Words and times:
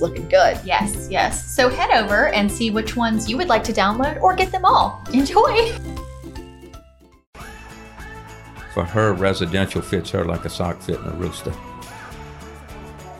looking 0.00 0.28
good. 0.28 0.58
Yes, 0.64 1.08
yes. 1.10 1.54
So 1.54 1.68
head 1.68 1.90
over 1.90 2.28
and 2.28 2.50
see 2.50 2.70
which 2.70 2.96
ones 2.96 3.28
you 3.28 3.36
would 3.36 3.48
like 3.48 3.64
to 3.64 3.72
download 3.72 4.20
or 4.20 4.34
get 4.34 4.52
them 4.52 4.64
all. 4.64 5.02
Enjoy! 5.12 5.72
For 8.74 8.84
her, 8.84 9.12
residential 9.12 9.82
fits 9.82 10.10
her 10.10 10.24
like 10.24 10.44
a 10.44 10.48
sock 10.50 10.80
fitting 10.80 11.06
a 11.06 11.10
rooster. 11.12 11.52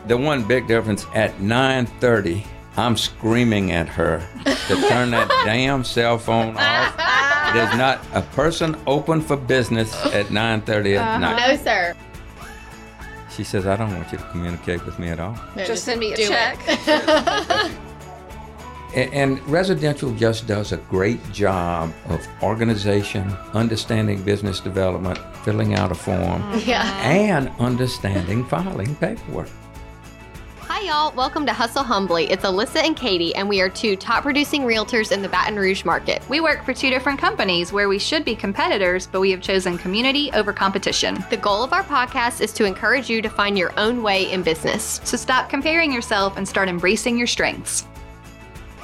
The 0.07 0.17
one 0.17 0.43
big 0.43 0.67
difference 0.67 1.05
at 1.13 1.37
9:30, 1.39 2.45
I'm 2.77 2.95
screaming 2.95 3.71
at 3.71 3.87
her 3.89 4.25
to 4.45 4.87
turn 4.87 5.11
that 5.11 5.27
damn 5.45 5.83
cell 5.83 6.17
phone 6.17 6.55
off. 6.57 6.95
There's 7.53 7.75
not 7.77 7.99
a 8.13 8.21
person 8.21 8.77
open 8.87 9.21
for 9.21 9.35
business 9.35 9.93
at 10.07 10.27
9:30 10.27 10.95
at 10.95 11.01
uh-huh. 11.01 11.17
night. 11.19 11.47
No, 11.47 11.63
sir. 11.63 11.95
She 13.35 13.43
says, 13.43 13.65
"I 13.67 13.75
don't 13.75 13.93
want 13.95 14.11
you 14.11 14.17
to 14.17 14.23
communicate 14.31 14.85
with 14.85 14.97
me 14.99 15.09
at 15.09 15.19
all." 15.19 15.37
No, 15.55 15.63
Just 15.65 15.83
send 15.85 15.99
me 15.99 16.13
a 16.13 16.17
check. 16.17 16.57
it. 16.67 17.71
A- 18.95 19.13
And 19.13 19.39
residential 19.47 20.11
just 20.15 20.47
does 20.47 20.71
a 20.71 20.77
great 20.77 21.21
job 21.31 21.93
of 22.09 22.27
organization, 22.41 23.29
understanding 23.53 24.23
business 24.23 24.59
development, 24.59 25.19
filling 25.43 25.75
out 25.75 25.91
a 25.91 25.95
form, 25.95 26.41
yeah. 26.65 26.83
and 27.03 27.51
understanding 27.59 28.43
filing 28.45 28.95
paperwork. 28.95 29.49
Hi, 30.81 30.85
y'all. 30.85 31.13
Welcome 31.13 31.45
to 31.45 31.51
Hustle 31.51 31.83
Humbly. 31.83 32.31
It's 32.31 32.45
Alyssa 32.45 32.77
and 32.77 32.95
Katie, 32.95 33.35
and 33.35 33.49
we 33.49 33.59
are 33.59 33.67
two 33.67 33.97
top 33.97 34.23
producing 34.23 34.61
realtors 34.61 35.11
in 35.11 35.21
the 35.21 35.27
Baton 35.27 35.57
Rouge 35.57 35.83
market. 35.83 36.23
We 36.29 36.39
work 36.39 36.63
for 36.63 36.73
two 36.73 36.89
different 36.89 37.19
companies 37.19 37.73
where 37.73 37.89
we 37.89 37.99
should 37.99 38.23
be 38.23 38.33
competitors, 38.33 39.05
but 39.05 39.19
we 39.19 39.29
have 39.31 39.41
chosen 39.41 39.77
community 39.77 40.31
over 40.31 40.53
competition. 40.53 41.21
The 41.29 41.35
goal 41.35 41.65
of 41.65 41.73
our 41.73 41.83
podcast 41.83 42.39
is 42.39 42.53
to 42.53 42.63
encourage 42.63 43.09
you 43.09 43.21
to 43.21 43.29
find 43.29 43.57
your 43.57 43.77
own 43.77 44.01
way 44.01 44.31
in 44.31 44.41
business. 44.41 45.01
So 45.03 45.17
stop 45.17 45.49
comparing 45.49 45.91
yourself 45.91 46.37
and 46.37 46.47
start 46.47 46.69
embracing 46.69 47.17
your 47.17 47.27
strengths. 47.27 47.85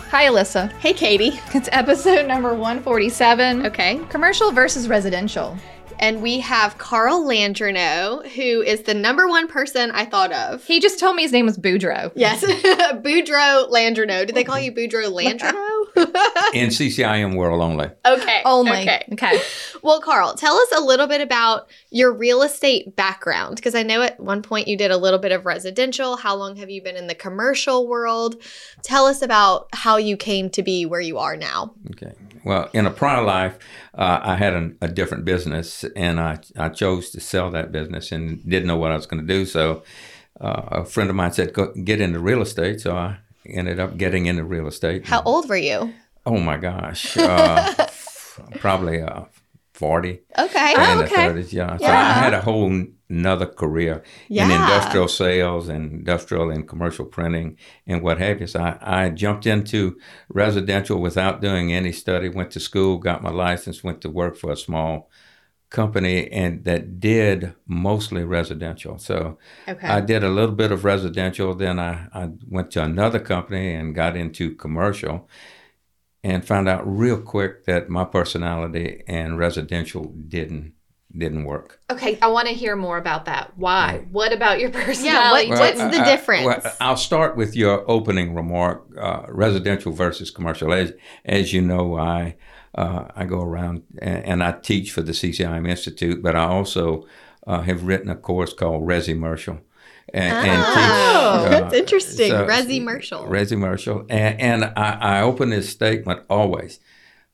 Hi, 0.09 0.25
Alyssa. 0.25 0.73
Hey, 0.79 0.91
Katie. 0.91 1.39
It's 1.53 1.69
episode 1.71 2.27
number 2.27 2.53
147 2.53 3.67
Okay. 3.67 4.01
Commercial 4.09 4.51
versus 4.51 4.89
residential. 4.89 5.57
And 5.99 6.21
we 6.21 6.39
have 6.41 6.77
Carl 6.77 7.23
Landrino, 7.23 8.27
who 8.27 8.61
is 8.61 8.83
the 8.83 8.93
number 8.93 9.27
one 9.27 9.47
person 9.47 9.91
I 9.91 10.05
thought 10.05 10.31
of. 10.31 10.63
He 10.63 10.79
just 10.79 10.99
told 10.99 11.15
me 11.15 11.23
his 11.23 11.31
name 11.31 11.45
was 11.45 11.57
Boudreaux. 11.57 12.11
Yes, 12.15 12.43
Boudreaux 12.43 13.71
Landrino. 13.71 14.25
Did 14.25 14.35
they 14.35 14.43
call 14.43 14.59
you 14.59 14.71
Boudreaux 14.71 15.09
Landrino? 15.11 15.73
In 16.53 16.69
CCIM 16.69 17.35
world 17.35 17.61
only. 17.61 17.89
okay. 18.05 18.41
Only. 18.45 18.81
Okay. 18.81 19.05
okay. 19.13 19.39
Well, 19.81 20.01
Carl, 20.01 20.35
tell 20.35 20.55
us 20.55 20.71
a 20.77 20.81
little 20.81 21.07
bit 21.07 21.21
about 21.21 21.69
your 21.89 22.11
real 22.11 22.41
estate 22.41 22.95
background 22.95 23.55
because 23.55 23.75
I 23.75 23.83
know 23.83 24.01
at 24.01 24.19
one 24.19 24.41
point 24.41 24.67
you 24.67 24.77
did 24.77 24.91
a 24.91 24.97
little 24.97 25.19
bit 25.19 25.31
of 25.31 25.45
residential. 25.45 26.17
How 26.17 26.35
long 26.35 26.57
have 26.57 26.69
you 26.69 26.81
been 26.81 26.97
in 26.97 27.07
the 27.07 27.15
commercial 27.15 27.87
world? 27.87 28.35
Tell 28.83 29.05
us 29.05 29.21
about 29.21 29.69
how 29.73 29.97
you 29.97 30.17
came 30.17 30.49
to 30.51 30.61
be 30.61 30.85
where 30.85 31.01
you 31.01 31.17
are 31.17 31.37
now. 31.37 31.73
Okay. 31.91 32.13
Well, 32.45 32.69
in 32.73 32.85
a 32.85 32.91
prior 32.91 33.23
life, 33.23 33.57
uh, 33.95 34.19
I 34.21 34.35
had 34.35 34.53
an, 34.53 34.77
a 34.79 34.87
different 34.87 35.25
business, 35.25 35.83
and 35.95 36.19
I, 36.19 36.37
I 36.55 36.69
chose 36.69 37.09
to 37.09 37.19
sell 37.19 37.49
that 37.51 37.71
business 37.71 38.11
and 38.11 38.47
didn't 38.47 38.67
know 38.67 38.77
what 38.77 38.91
I 38.91 38.95
was 38.95 39.07
going 39.07 39.25
to 39.25 39.27
do. 39.27 39.47
So, 39.47 39.83
uh, 40.39 40.61
a 40.67 40.85
friend 40.85 41.09
of 41.09 41.15
mine 41.15 41.31
said, 41.31 41.53
Go, 41.53 41.73
"Get 41.73 41.99
into 41.99 42.19
real 42.19 42.41
estate." 42.41 42.81
So 42.81 42.95
I 42.95 43.17
ended 43.49 43.79
up 43.79 43.97
getting 43.97 44.27
into 44.27 44.43
real 44.43 44.67
estate. 44.67 45.07
How 45.07 45.23
old 45.23 45.49
were 45.49 45.57
you? 45.57 45.93
Oh 46.25 46.37
my 46.37 46.57
gosh, 46.57 47.17
uh, 47.17 47.87
probably 48.59 49.01
uh, 49.75 49.79
forty. 49.79 50.19
Okay. 50.37 50.73
in 50.73 50.77
Oh, 50.79 51.01
okay. 51.03 51.27
30s, 51.27 51.53
yeah. 51.53 51.77
So 51.77 51.85
Yeah. 51.85 51.91
I 51.91 52.13
had 52.13 52.33
a 52.33 52.41
whole 52.41 52.85
another 53.09 53.45
career 53.45 54.03
in 54.29 54.49
industrial 54.49 55.07
sales 55.07 55.69
and 55.69 55.91
industrial 55.91 56.49
and 56.49 56.67
commercial 56.67 57.05
printing 57.05 57.57
and 57.85 58.01
what 58.01 58.17
have 58.19 58.41
you. 58.41 58.47
So 58.47 58.59
I, 58.61 59.05
I 59.05 59.09
jumped 59.09 59.45
into 59.45 59.97
residential 60.29 60.99
without 60.99 61.39
doing 61.41 61.71
any 61.71 61.91
study, 61.91 62.29
went 62.29 62.51
to 62.51 62.59
school, 62.59 62.97
got 62.97 63.21
my 63.21 63.29
license, 63.29 63.83
went 63.83 64.01
to 64.01 64.09
work 64.09 64.35
for 64.37 64.51
a 64.51 64.57
small 64.57 65.09
company 65.69 66.31
and 66.31 66.63
that 66.63 66.99
did 66.99 67.53
mostly 67.67 68.23
residential. 68.23 68.97
So 68.97 69.37
Okay. 69.67 69.87
I 69.87 70.01
did 70.01 70.23
a 70.23 70.29
little 70.29 70.55
bit 70.55 70.71
of 70.71 70.85
residential, 70.85 71.53
then 71.55 71.79
I, 71.79 72.07
I 72.13 72.29
went 72.47 72.71
to 72.71 72.83
another 72.83 73.19
company 73.19 73.73
and 73.73 73.95
got 73.95 74.15
into 74.15 74.55
commercial 74.55 75.29
and 76.25 76.43
found 76.45 76.67
out 76.67 76.81
real 76.85 77.21
quick 77.21 77.65
that 77.65 77.87
my 77.87 78.03
personality 78.03 79.03
and 79.07 79.37
residential 79.37 80.05
didn't 80.27 80.73
didn't 81.17 81.45
work. 81.45 81.79
Okay, 81.89 82.19
I 82.21 82.27
want 82.27 82.47
to 82.49 82.53
hear 82.53 82.75
more 82.75 82.97
about 82.97 83.23
that. 83.25 83.53
Why? 83.55 84.05
What 84.11 84.33
about 84.33 84.59
your 84.59 84.69
personality? 84.81 85.49
what- 85.49 85.59
what's 85.59 85.77
Well, 85.77 85.91
the 85.91 85.99
I- 85.99 86.01
I- 86.01 86.05
difference? 86.11 86.45
well, 86.45 86.73
I'll 86.81 86.97
start 86.97 87.37
with 87.37 87.55
your 87.55 87.89
opening 87.89 88.33
remark, 88.35 88.83
uh, 88.99 89.21
residential 89.29 89.93
versus 89.93 90.29
commercial. 90.31 90.73
As, 90.73 90.91
as 91.23 91.53
you 91.53 91.61
know, 91.61 91.97
I 91.97 92.35
uh, 92.73 93.05
I 93.15 93.23
go 93.23 93.41
around 93.41 93.83
and, 93.99 94.25
and 94.25 94.43
I 94.43 94.51
teach 94.53 94.91
for 94.91 95.01
the 95.03 95.13
CCIM 95.13 95.65
Institute, 95.69 96.21
but 96.21 96.35
I 96.35 96.43
also 96.45 97.05
uh, 97.47 97.61
have 97.61 97.83
written 97.83 98.09
a 98.09 98.15
course 98.17 98.51
called 98.53 98.83
Resimercial. 98.85 99.61
And, 100.15 100.47
and 100.47 100.63
Oh, 100.65 101.43
teach, 101.43 101.45
uh, 101.45 101.49
that's 101.59 101.73
interesting. 101.73 102.29
so- 102.31 102.47
Resimercial. 102.47 103.27
Resimercial. 103.27 104.05
And, 104.09 104.39
and 104.41 104.65
I, 104.77 105.17
I 105.19 105.21
open 105.21 105.49
this 105.49 105.69
statement 105.69 106.21
always. 106.29 106.79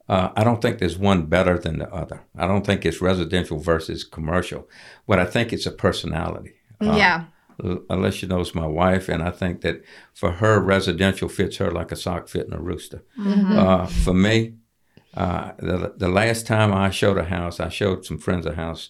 Uh, 0.10 0.30
I 0.36 0.44
don't 0.44 0.62
think 0.62 0.80
there's 0.80 0.98
one 0.98 1.28
better 1.28 1.58
than 1.58 1.78
the 1.80 1.90
other. 1.94 2.22
I 2.38 2.48
don't 2.48 2.66
think 2.66 2.86
it's 2.86 3.00
residential 3.00 3.60
versus 3.60 4.04
commercial. 4.04 4.68
What 5.06 5.20
I 5.20 5.26
think 5.26 5.54
it's 5.54 5.66
a 5.68 5.72
personality. 5.72 6.54
Uh, 6.82 6.96
yeah. 6.98 7.26
L- 7.64 7.84
Alicia 7.90 8.26
knows 8.28 8.56
my 8.56 8.66
wife, 8.66 9.08
and 9.08 9.22
I 9.22 9.30
think 9.32 9.62
that 9.62 9.84
for 10.14 10.32
her, 10.32 10.60
residential 10.60 11.30
fits 11.30 11.58
her 11.58 11.70
like 11.72 11.92
a 11.92 11.96
sock 11.96 12.28
fitting 12.28 12.54
a 12.54 12.60
rooster. 12.60 13.04
Mm-hmm. 13.18 13.58
Uh, 13.60 13.86
for 13.86 14.14
me, 14.16 14.56
uh, 15.16 15.52
the, 15.60 15.94
the 15.96 16.10
last 16.10 16.48
time 16.48 16.74
I 16.74 16.90
showed 16.90 17.18
a 17.20 17.26
house, 17.26 17.60
I 17.60 17.70
showed 17.70 18.04
some 18.06 18.18
friends 18.18 18.46
a 18.48 18.56
house, 18.56 18.90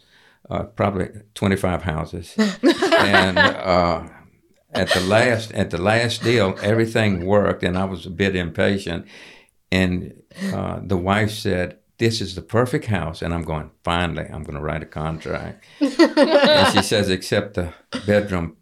uh, 0.52 0.64
probably 0.64 1.10
25 1.34 1.84
houses. 1.84 2.36
and 2.38 3.38
uh, 3.38 4.04
at 4.74 4.90
the 4.90 5.00
last 5.02 5.52
at 5.54 5.70
the 5.70 5.82
last 5.82 6.24
deal, 6.24 6.58
everything 6.62 7.26
worked, 7.26 7.64
and 7.64 7.78
I 7.78 7.86
was 7.86 8.06
a 8.06 8.10
bit 8.10 8.36
impatient. 8.36 9.08
And 9.72 10.22
uh, 10.54 10.82
the 10.84 10.98
wife 10.98 11.32
said, 11.32 11.78
"This 11.98 12.20
is 12.20 12.36
the 12.36 12.42
perfect 12.42 12.86
house," 12.86 13.22
and 13.22 13.34
I'm 13.34 13.44
going. 13.44 13.72
Finally, 13.84 14.26
I'm 14.26 14.44
going 14.44 14.56
to 14.58 14.62
write 14.62 14.84
a 14.84 14.86
contract. 14.86 15.64
and 15.80 16.74
she 16.74 16.82
says, 16.84 17.10
"Except 17.10 17.54
the 17.54 17.74
bedroom." 18.06 18.58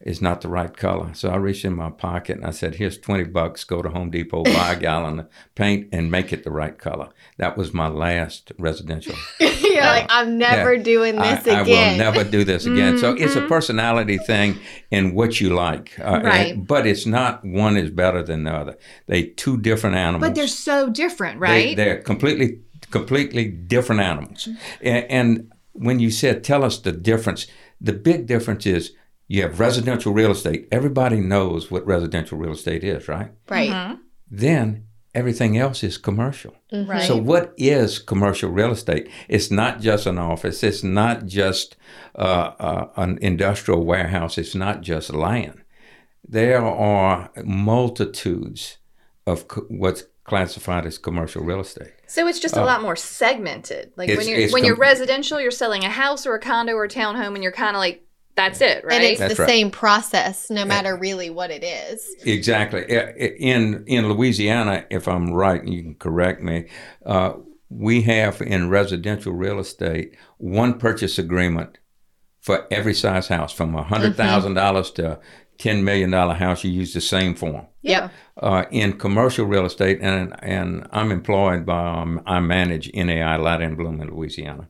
Is 0.00 0.22
not 0.22 0.42
the 0.42 0.48
right 0.48 0.74
color. 0.76 1.12
So 1.14 1.28
I 1.28 1.36
reached 1.36 1.64
in 1.64 1.74
my 1.74 1.90
pocket 1.90 2.36
and 2.36 2.46
I 2.46 2.52
said, 2.52 2.76
Here's 2.76 2.96
20 2.98 3.24
bucks. 3.24 3.64
Go 3.64 3.82
to 3.82 3.88
Home 3.88 4.10
Depot, 4.10 4.44
buy 4.44 4.74
a 4.74 4.78
gallon 4.78 5.18
of 5.18 5.28
paint, 5.56 5.88
and 5.90 6.08
make 6.08 6.32
it 6.32 6.44
the 6.44 6.52
right 6.52 6.78
color. 6.78 7.08
That 7.38 7.56
was 7.56 7.74
my 7.74 7.88
last 7.88 8.52
residential 8.58 9.16
You're 9.40 9.82
like, 9.82 10.06
I'm 10.08 10.38
never 10.38 10.74
Yeah. 10.74 10.82
doing 10.84 11.16
this 11.16 11.48
I, 11.48 11.60
again. 11.62 12.00
I 12.00 12.04
will 12.08 12.12
never 12.14 12.30
do 12.30 12.44
this 12.44 12.64
again. 12.64 12.96
So 12.98 13.14
it's 13.14 13.34
a 13.34 13.42
personality 13.48 14.18
thing 14.18 14.58
in 14.92 15.14
what 15.16 15.40
you 15.40 15.52
like. 15.52 15.98
Uh, 15.98 16.20
Right. 16.22 16.54
and- 16.54 16.64
but 16.66 16.86
it's 16.86 17.04
not 17.04 17.44
one 17.44 17.76
is 17.76 17.90
better 17.90 18.22
than 18.22 18.44
the 18.44 18.52
other. 18.52 18.76
They 19.08 19.24
two 19.24 19.56
different 19.60 19.96
animals. 19.96 20.28
But 20.28 20.36
they're 20.36 20.46
so 20.46 20.90
different, 20.90 21.40
right? 21.40 21.76
They, 21.76 21.90
are 21.90 22.00
completely, 22.02 22.60
completely 22.92 23.48
different 23.48 24.00
animals. 24.00 24.48
And, 24.80 25.04
and 25.10 25.52
when 25.72 25.98
you 25.98 26.12
said, 26.12 26.44
tell 26.44 26.62
us 26.64 26.78
the 26.78 26.92
difference, 26.92 27.48
the 27.80 27.92
big 27.92 28.26
difference 28.26 28.64
is 28.64 28.92
you 29.28 29.42
have 29.42 29.60
residential 29.60 30.12
real 30.12 30.32
estate. 30.32 30.66
Everybody 30.72 31.20
knows 31.20 31.70
what 31.70 31.86
residential 31.86 32.38
real 32.38 32.52
estate 32.52 32.82
is, 32.82 33.08
right? 33.08 33.30
right. 33.48 33.70
Mm-hmm. 33.70 33.94
Then 34.30 34.86
everything 35.14 35.58
else 35.58 35.84
is 35.84 35.98
commercial. 35.98 36.54
Right. 36.72 37.02
So, 37.02 37.16
what 37.16 37.52
is 37.56 37.98
commercial 37.98 38.50
real 38.50 38.72
estate? 38.72 39.08
It's 39.28 39.50
not 39.50 39.80
just 39.80 40.06
an 40.06 40.18
office. 40.18 40.62
It's 40.62 40.82
not 40.82 41.26
just 41.26 41.76
uh, 42.16 42.52
uh, 42.58 42.88
an 42.96 43.18
industrial 43.20 43.84
warehouse. 43.84 44.38
It's 44.38 44.54
not 44.54 44.80
just 44.80 45.12
land. 45.12 45.62
There 46.26 46.64
are 46.64 47.30
multitudes 47.44 48.78
of 49.26 49.48
co- 49.48 49.66
what's 49.68 50.04
classified 50.24 50.84
as 50.84 50.98
commercial 50.98 51.42
real 51.42 51.60
estate. 51.60 51.92
So 52.06 52.26
it's 52.26 52.38
just 52.38 52.56
a 52.56 52.64
lot 52.64 52.82
more 52.82 52.96
segmented. 52.96 53.92
Like 53.96 54.10
Uh, 54.10 54.16
when 54.16 54.28
you're 54.28 54.38
it's 54.40 54.52
when 54.52 54.64
you're 54.64 54.76
residential, 54.76 55.40
you're 55.40 55.50
selling 55.50 55.84
a 55.84 55.90
house 55.90 56.26
or 56.26 56.34
a 56.34 56.40
condo 56.40 56.74
or 56.74 56.84
a 56.84 56.88
townhome, 56.88 57.34
and 57.34 57.42
you're 57.42 57.52
kind 57.52 57.76
of 57.76 57.80
like 57.80 58.04
That's 58.38 58.60
it, 58.60 58.84
right? 58.84 58.94
And 58.94 59.04
it's 59.04 59.18
That's 59.20 59.34
the 59.36 59.42
right. 59.42 59.48
same 59.48 59.70
process, 59.70 60.48
no 60.48 60.64
matter 60.64 60.96
really 60.96 61.28
what 61.28 61.50
it 61.50 61.64
is. 61.64 62.06
Exactly. 62.24 62.82
I- 62.96 63.08
I- 63.10 63.34
In 63.38 63.84
in 63.86 64.08
Louisiana, 64.08 64.84
if 64.90 65.08
I'm 65.08 65.32
right, 65.32 65.60
and 65.60 65.74
you 65.74 65.82
can 65.82 65.94
correct 65.96 66.40
me. 66.42 66.66
Uh, 67.04 67.32
we 67.68 68.02
have 68.02 68.40
in 68.40 68.70
residential 68.70 69.32
real 69.32 69.58
estate 69.58 70.14
one 70.38 70.78
purchase 70.78 71.18
agreement 71.18 71.78
for 72.40 72.66
every 72.70 72.94
size 72.94 73.26
house, 73.28 73.52
from 73.52 73.74
a 73.74 73.82
hundred 73.82 74.16
thousand 74.16 74.54
dollars 74.54 74.90
to 74.92 75.18
ten 75.58 75.82
million 75.84 76.10
dollar 76.10 76.34
house. 76.34 76.62
You 76.64 76.70
use 76.70 76.94
the 76.94 77.00
same 77.00 77.34
form. 77.34 77.66
Yep. 77.82 78.12
Uh, 78.40 78.64
in 78.70 78.92
commercial 78.92 79.46
real 79.46 79.66
estate, 79.66 79.98
and 80.00 80.32
and 80.42 80.86
I'm 80.92 81.10
employed 81.10 81.66
by 81.66 81.82
um, 82.02 82.22
I 82.24 82.38
manage 82.38 82.88
NAI 82.94 83.36
Latter 83.36 83.64
and 83.64 83.76
Blum 83.76 84.00
in 84.00 84.08
Louisiana, 84.14 84.68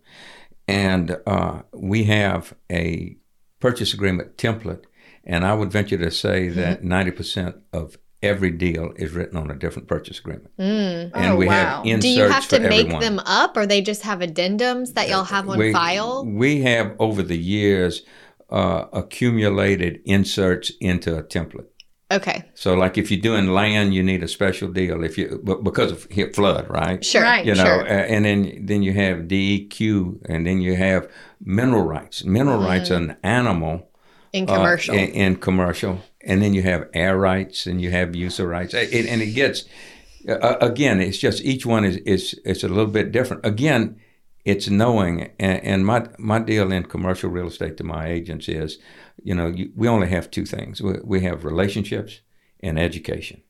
and 0.67 1.19
uh, 1.27 1.61
we 1.75 2.05
have 2.05 2.55
a 2.73 3.17
purchase 3.61 3.93
agreement 3.95 4.37
template, 4.37 4.85
and 5.25 5.45
I 5.45 5.55
would 5.55 5.71
venture 5.73 5.99
to 5.99 6.11
say 6.11 6.49
that 6.51 6.85
ninety 6.85 7.11
percent 7.11 7.57
of 7.73 7.99
every 8.23 8.51
deal 8.51 8.93
is 8.97 9.13
written 9.13 9.37
on 9.37 9.49
a 9.51 9.55
different 9.55 9.87
purchase 9.87 10.19
agreement, 10.19 10.51
Mm. 10.59 11.11
and 11.15 11.33
Oh, 11.33 11.37
we 11.37 11.47
wow. 11.47 11.53
have 11.53 11.87
inserts 11.87 12.03
Do 12.03 12.09
you 12.09 12.29
have 12.29 12.49
to 12.49 12.59
make 12.59 12.81
everyone. 12.87 13.01
them 13.01 13.19
up, 13.21 13.57
or 13.57 13.65
they 13.65 13.81
just 13.81 14.03
have 14.03 14.19
addendums 14.19 14.95
that 14.95 15.09
y'all 15.09 15.23
have 15.25 15.49
on 15.49 15.57
we, 15.59 15.73
file? 15.73 16.25
We 16.27 16.63
have 16.63 16.97
over 16.99 17.23
the 17.23 17.39
years 17.39 18.03
uh, 18.51 18.87
accumulated 18.93 20.01
inserts 20.05 20.73
into 20.81 21.17
a 21.17 21.23
template. 21.23 21.67
Okay, 22.11 22.43
So, 22.55 22.75
like 22.75 22.97
if 22.97 23.11
you're 23.11 23.21
doing 23.21 23.49
land, 23.49 23.93
you 23.93 24.03
need 24.03 24.23
a 24.23 24.29
special 24.29 24.69
deal. 24.69 25.05
If 25.05 25.19
you 25.19 25.41
but 25.45 25.63
because 25.63 25.93
of 25.93 26.05
hit 26.11 26.35
flood, 26.35 26.65
right? 26.71 27.05
sure, 27.05 27.23
Right. 27.23 27.45
You 27.45 27.55
know, 27.55 27.65
sure. 27.65 27.87
and 27.87 28.25
then 28.25 28.65
then 28.67 28.83
you 28.83 28.95
have 28.95 29.29
DEQ, 29.29 30.21
and 30.27 30.47
then 30.47 30.63
you 30.63 30.75
have 30.77 31.07
mineral 31.45 31.85
rights. 31.85 32.25
Mineral 32.25 32.61
rights 32.63 32.89
an 32.91 33.17
animal 33.23 33.91
in 34.33 34.49
uh, 34.49 34.55
commercial. 34.55 34.95
in, 34.95 35.09
in 35.11 35.37
commercial, 35.37 36.01
and 36.25 36.41
then 36.43 36.55
you 36.55 36.63
have 36.63 36.89
air 36.95 37.19
rights, 37.19 37.67
and 37.67 37.79
you 37.83 37.91
have 37.91 38.17
user 38.17 38.47
rights, 38.49 38.73
It- 38.73 39.07
and 39.07 39.21
it 39.21 39.35
gets 39.35 39.65
uh, 40.29 40.57
again. 40.63 41.01
It's 41.03 41.19
just 41.19 41.43
each 41.45 41.67
one 41.67 41.85
is 41.85 41.97
is 42.07 42.41
it's 42.45 42.65
a 42.65 42.69
little 42.69 42.91
bit 42.93 43.13
different. 43.13 43.45
Again, 43.45 43.97
it's 44.47 44.69
knowing, 44.71 45.31
and, 45.39 45.63
and 45.63 45.85
my 45.85 46.07
my 46.19 46.39
deal 46.39 46.73
in 46.73 46.85
commercial 46.85 47.29
real 47.31 47.49
estate 47.49 47.77
to 47.77 47.85
my 47.85 48.09
agents 48.09 48.49
is, 48.49 48.79
you 49.23 49.35
know, 49.35 49.49
you, 49.49 49.71
we 49.77 49.89
only 49.89 50.09
have 50.09 50.31
two 50.31 50.45
things. 50.47 50.81
We, 50.83 50.95
we 51.05 51.21
have 51.23 51.45
relationships 51.45 52.21
and 52.61 52.79
education. 52.79 53.43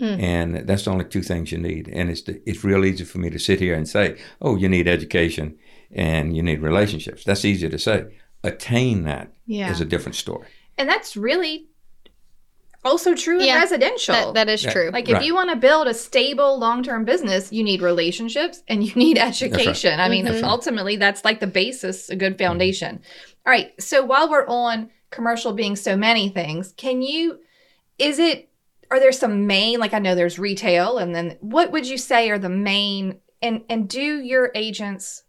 And 0.00 0.66
that's 0.66 0.84
the 0.86 0.90
only 0.90 1.04
two 1.04 1.22
things 1.22 1.52
you 1.52 1.58
need. 1.58 1.86
And 1.88 2.10
it's 2.10 2.22
the, 2.22 2.42
it's 2.48 2.64
real 2.64 2.84
easy 2.84 3.04
for 3.04 3.18
me 3.18 3.30
to 3.30 3.38
sit 3.38 3.60
here 3.60 3.74
and 3.74 3.86
say, 3.88 4.16
oh, 4.40 4.56
you 4.56 4.68
need 4.68 4.88
education 4.88 5.56
and 5.92 6.34
you 6.36 6.42
need 6.42 6.60
relationships. 6.60 7.22
That's 7.24 7.44
easy 7.44 7.68
to 7.68 7.78
say. 7.78 8.06
Attain 8.42 9.04
that 9.04 9.28
is 9.46 9.56
Yeah. 9.58 9.80
a 9.80 9.84
different 9.84 10.16
story. 10.16 10.48
And 10.78 10.88
that's 10.88 11.16
really 11.16 11.68
also 12.84 13.14
true 13.14 13.38
in 13.38 13.54
residential. 13.54 14.14
that, 14.14 14.34
that 14.34 14.48
is 14.48 14.64
Yeah. 14.64 14.72
true. 14.72 14.90
like 14.92 15.08
if 15.08 15.14
Right. 15.16 15.24
you 15.24 15.34
want 15.34 15.50
to 15.50 15.56
build 15.56 15.86
a 15.86 15.94
stable 15.94 16.58
long-term 16.58 17.04
business, 17.04 17.52
you 17.52 17.62
need 17.62 17.80
relationships 17.82 18.62
and 18.68 18.82
you 18.82 18.92
need 18.96 19.18
education. 19.18 20.00
I 20.00 20.08
mean, 20.08 20.26
Mhm. 20.26 20.42
ultimately 20.42 20.96
that's 20.96 21.24
like 21.24 21.38
the 21.38 21.46
basis, 21.46 22.08
a 22.08 22.16
good 22.16 22.38
foundation. 22.38 23.00
All 23.46 23.52
right. 23.52 23.70
So 23.80 24.04
while 24.04 24.28
we're 24.28 24.46
on 24.48 24.90
commercial 25.12 25.52
being 25.52 25.76
so 25.76 25.96
many 25.96 26.28
things, 26.28 26.74
can 26.76 27.02
you 27.02 27.38
is 27.98 28.18
it 28.18 28.48
are 28.90 28.98
there 28.98 29.12
some 29.12 29.46
main 29.46 29.78
like 29.78 29.94
I 29.94 30.00
know 30.00 30.14
there's 30.14 30.38
retail 30.38 30.98
and 30.98 31.14
then 31.14 31.36
what 31.40 31.70
would 31.70 31.86
you 31.88 31.96
say 31.98 32.30
are 32.30 32.38
the 32.38 32.48
main 32.48 33.20
and 33.40 33.62
and 33.68 33.88
do 33.88 34.20
your 34.20 34.50
agents 34.54 35.22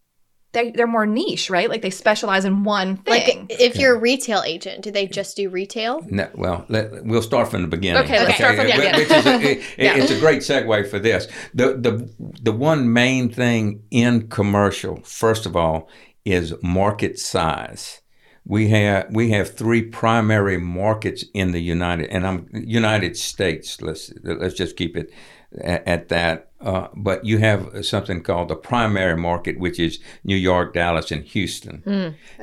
they, 0.54 0.70
they're 0.70 0.86
more 0.86 1.08
niche, 1.08 1.50
right? 1.50 1.68
Like 1.68 1.82
they 1.82 1.90
specialize 1.90 2.46
in 2.46 2.64
one 2.64 2.98
thing. 2.98 3.40
like 3.50 3.60
if 3.60 3.76
you're 3.76 3.96
a 3.96 4.00
retail 4.00 4.44
agent, 4.46 4.84
do 4.84 4.92
they 4.92 5.08
just 5.08 5.36
do 5.36 5.50
retail? 5.50 6.02
No, 6.08 6.30
well, 6.36 6.64
let, 6.70 7.04
we'll 7.04 7.24
start 7.24 7.48
from 7.50 7.64
the 7.64 7.68
beginning. 7.68 8.04
Okay, 8.04 8.20
let's 8.24 8.36
start 8.36 8.58
from 8.58 8.68
the 8.68 8.74
Which 8.74 9.08
beginning. 9.08 9.18
is 9.18 9.26
a, 9.26 9.52
it- 9.52 9.58
it- 9.80 9.98
It's 10.04 10.12
a 10.12 10.20
great 10.20 10.42
segue 10.42 10.88
for 10.92 11.00
this. 11.00 11.28
The, 11.56 11.74
the, 11.74 12.08
the 12.44 12.52
one 12.52 12.94
main 12.94 13.32
thing 13.34 13.82
in 13.90 14.28
commercial, 14.28 14.98
first 15.02 15.48
of 15.48 15.56
all, 15.56 15.90
is 16.24 16.54
market 16.62 17.18
size. 17.18 18.02
We 18.46 18.70
have 18.70 19.08
we 19.10 19.30
have 19.32 19.56
three 19.56 19.82
primary 19.82 20.58
markets 20.58 21.24
in 21.34 21.52
the 21.52 21.62
United 21.62 22.10
and 22.10 22.28
I'm 22.28 22.50
United 22.54 23.16
States. 23.16 23.82
Let's 23.82 24.12
let's 24.24 24.56
just 24.56 24.76
keep 24.76 24.98
it 24.98 25.14
at, 25.62 25.88
at 25.88 26.10
that. 26.10 26.50
Uh, 26.60 26.88
but 26.96 27.26
you 27.26 27.40
have 27.40 27.86
something 27.86 28.22
called 28.22 28.48
the 28.48 28.56
primary 28.56 29.18
market, 29.18 29.60
which 29.60 29.80
is 29.80 30.00
New 30.24 30.36
York, 30.36 30.74
Dallas, 30.74 31.12
and 31.12 31.24
Houston. 31.26 31.82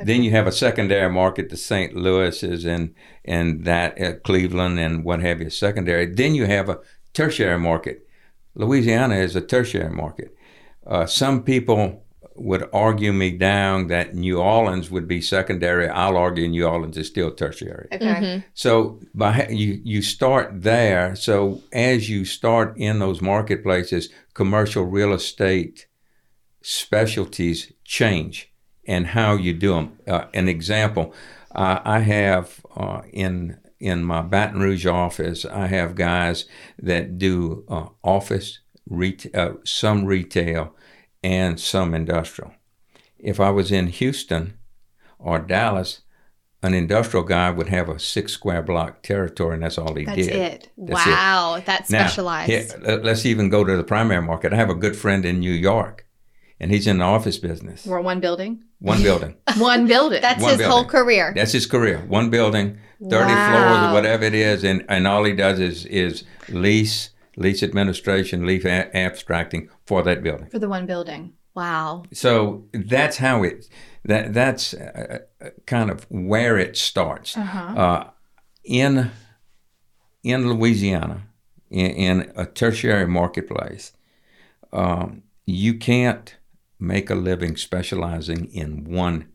Then 0.03 0.23
you 0.23 0.31
have 0.31 0.45
a 0.45 0.51
secondary 0.51 1.09
market, 1.11 1.49
the 1.49 1.57
St. 1.57 1.95
Louis's 1.95 2.65
and 2.65 2.93
and 3.25 3.65
that 3.65 3.99
uh, 4.01 4.13
Cleveland 4.23 4.79
and 4.79 5.03
what 5.03 5.21
have 5.21 5.41
you, 5.41 5.49
secondary. 5.49 6.05
Then 6.05 6.35
you 6.35 6.45
have 6.45 6.69
a 6.69 6.79
tertiary 7.13 7.59
market. 7.59 8.07
Louisiana 8.55 9.15
is 9.15 9.35
a 9.35 9.41
tertiary 9.41 9.89
market. 9.89 10.35
Uh, 10.85 11.05
some 11.05 11.43
people 11.43 12.03
would 12.41 12.67
argue 12.73 13.13
me 13.13 13.31
down 13.31 13.87
that 13.87 14.15
New 14.15 14.39
Orleans 14.39 14.89
would 14.89 15.07
be 15.07 15.21
secondary. 15.21 15.87
I'll 15.87 16.17
argue 16.17 16.47
New 16.47 16.65
Orleans 16.65 16.97
is 16.97 17.07
still 17.07 17.31
tertiary. 17.31 17.87
okay. 17.91 18.05
Mm-hmm. 18.05 18.47
So 18.53 18.99
by 19.13 19.47
you 19.49 19.81
you 19.83 20.01
start 20.01 20.63
there. 20.63 21.15
So 21.15 21.61
as 21.71 22.09
you 22.09 22.25
start 22.25 22.77
in 22.77 22.99
those 22.99 23.21
marketplaces, 23.21 24.09
commercial 24.33 24.85
real 24.85 25.13
estate 25.13 25.87
specialties 26.61 27.71
change 27.83 28.51
and 28.85 29.07
how 29.07 29.35
you 29.35 29.53
do 29.53 29.73
them. 29.73 29.97
Uh, 30.07 30.25
an 30.33 30.47
example, 30.47 31.13
uh, 31.53 31.79
I 31.83 31.99
have 31.99 32.65
uh, 32.75 33.01
in 33.11 33.57
in 33.79 34.03
my 34.03 34.21
Baton 34.21 34.61
Rouge 34.61 34.85
office, 34.85 35.43
I 35.43 35.67
have 35.67 35.95
guys 35.95 36.45
that 36.77 37.17
do 37.17 37.65
uh, 37.67 37.87
office, 38.03 38.59
ret- 38.87 39.33
uh, 39.33 39.53
some 39.63 40.05
retail, 40.05 40.75
and 41.23 41.59
some 41.59 41.93
industrial. 41.93 42.53
If 43.19 43.39
I 43.39 43.49
was 43.51 43.71
in 43.71 43.87
Houston 43.87 44.57
or 45.19 45.39
Dallas, 45.39 46.01
an 46.63 46.73
industrial 46.73 47.25
guy 47.25 47.49
would 47.51 47.69
have 47.69 47.89
a 47.89 47.99
six 47.99 48.33
square 48.33 48.61
block 48.61 49.03
territory, 49.03 49.55
and 49.55 49.63
that's 49.63 49.77
all 49.77 49.95
he 49.95 50.05
That's 50.05 50.17
did. 50.17 50.35
it. 50.35 50.69
That's 50.77 51.05
it. 51.07 51.09
wow, 51.09 51.61
that's 51.65 51.89
Now, 51.89 51.99
specialized. 52.07 52.49
here, 52.51 52.67
let- 52.81 53.03
let's 53.03 53.25
even 53.25 53.49
go 53.49 53.63
to 53.63 53.75
the 53.77 53.83
primary 53.83 54.21
market. 54.21 54.53
I 54.53 54.57
have 54.57 54.69
a 54.69 54.75
good 54.75 54.95
friend 54.95 55.25
in 55.25 55.39
New 55.39 55.51
York, 55.53 56.05
and 56.59 56.71
he's 56.71 56.87
in 56.87 56.99
the 56.99 57.03
office 57.05 57.37
business. 57.37 57.85
We're 57.85 58.01
one 58.01 58.19
building. 58.19 58.63
One 58.79 59.01
building. 59.09 59.35
One 59.57 59.87
building. 59.87 60.21
That's 60.21 60.41
one 60.41 60.57
his 60.57 60.67
whole 60.67 60.85
career. 60.85 61.33
That's 61.35 61.51
his 61.51 61.65
career. 61.67 61.99
One 62.07 62.29
building, 62.31 62.77
thirty 63.09 63.33
Wow. 63.33 63.51
floors 63.51 63.91
or 63.91 63.93
whatever 63.93 64.23
it 64.25 64.33
is, 64.35 64.63
and, 64.63 64.83
and 64.89 65.07
all 65.07 65.23
he 65.23 65.33
does 65.33 65.59
is 65.59 65.85
is 65.87 66.23
lease, 66.49 67.09
lease 67.37 67.61
administration, 67.63 68.45
lease 68.45 68.65
a- 68.65 68.95
abstracting 68.95 69.69
for 69.91 70.01
that 70.03 70.23
building. 70.23 70.47
for 70.49 70.59
the 70.59 70.69
one 70.69 70.85
building. 70.85 71.33
Wow. 71.53 72.03
So 72.13 72.63
that's 72.71 73.17
how 73.17 73.43
it. 73.43 73.67
That 74.05 74.33
that's 74.33 74.73
uh, 74.73 75.19
uh, 75.41 75.49
kind 75.65 75.89
of 75.91 76.05
where 76.09 76.57
it 76.57 76.77
starts. 76.77 77.35
Uh-huh. 77.35 77.81
Uh, 77.83 78.09
in 78.63 79.11
in 80.23 80.49
Louisiana, 80.49 81.23
in, 81.69 81.91
in 81.91 82.31
a 82.37 82.45
tertiary 82.45 83.05
marketplace, 83.05 83.91
um, 84.71 85.23
you 85.45 85.73
can't 85.73 86.37
make 86.79 87.09
a 87.09 87.15
living 87.15 87.57
specializing 87.57 88.45
in 88.53 88.85
one 88.85 89.27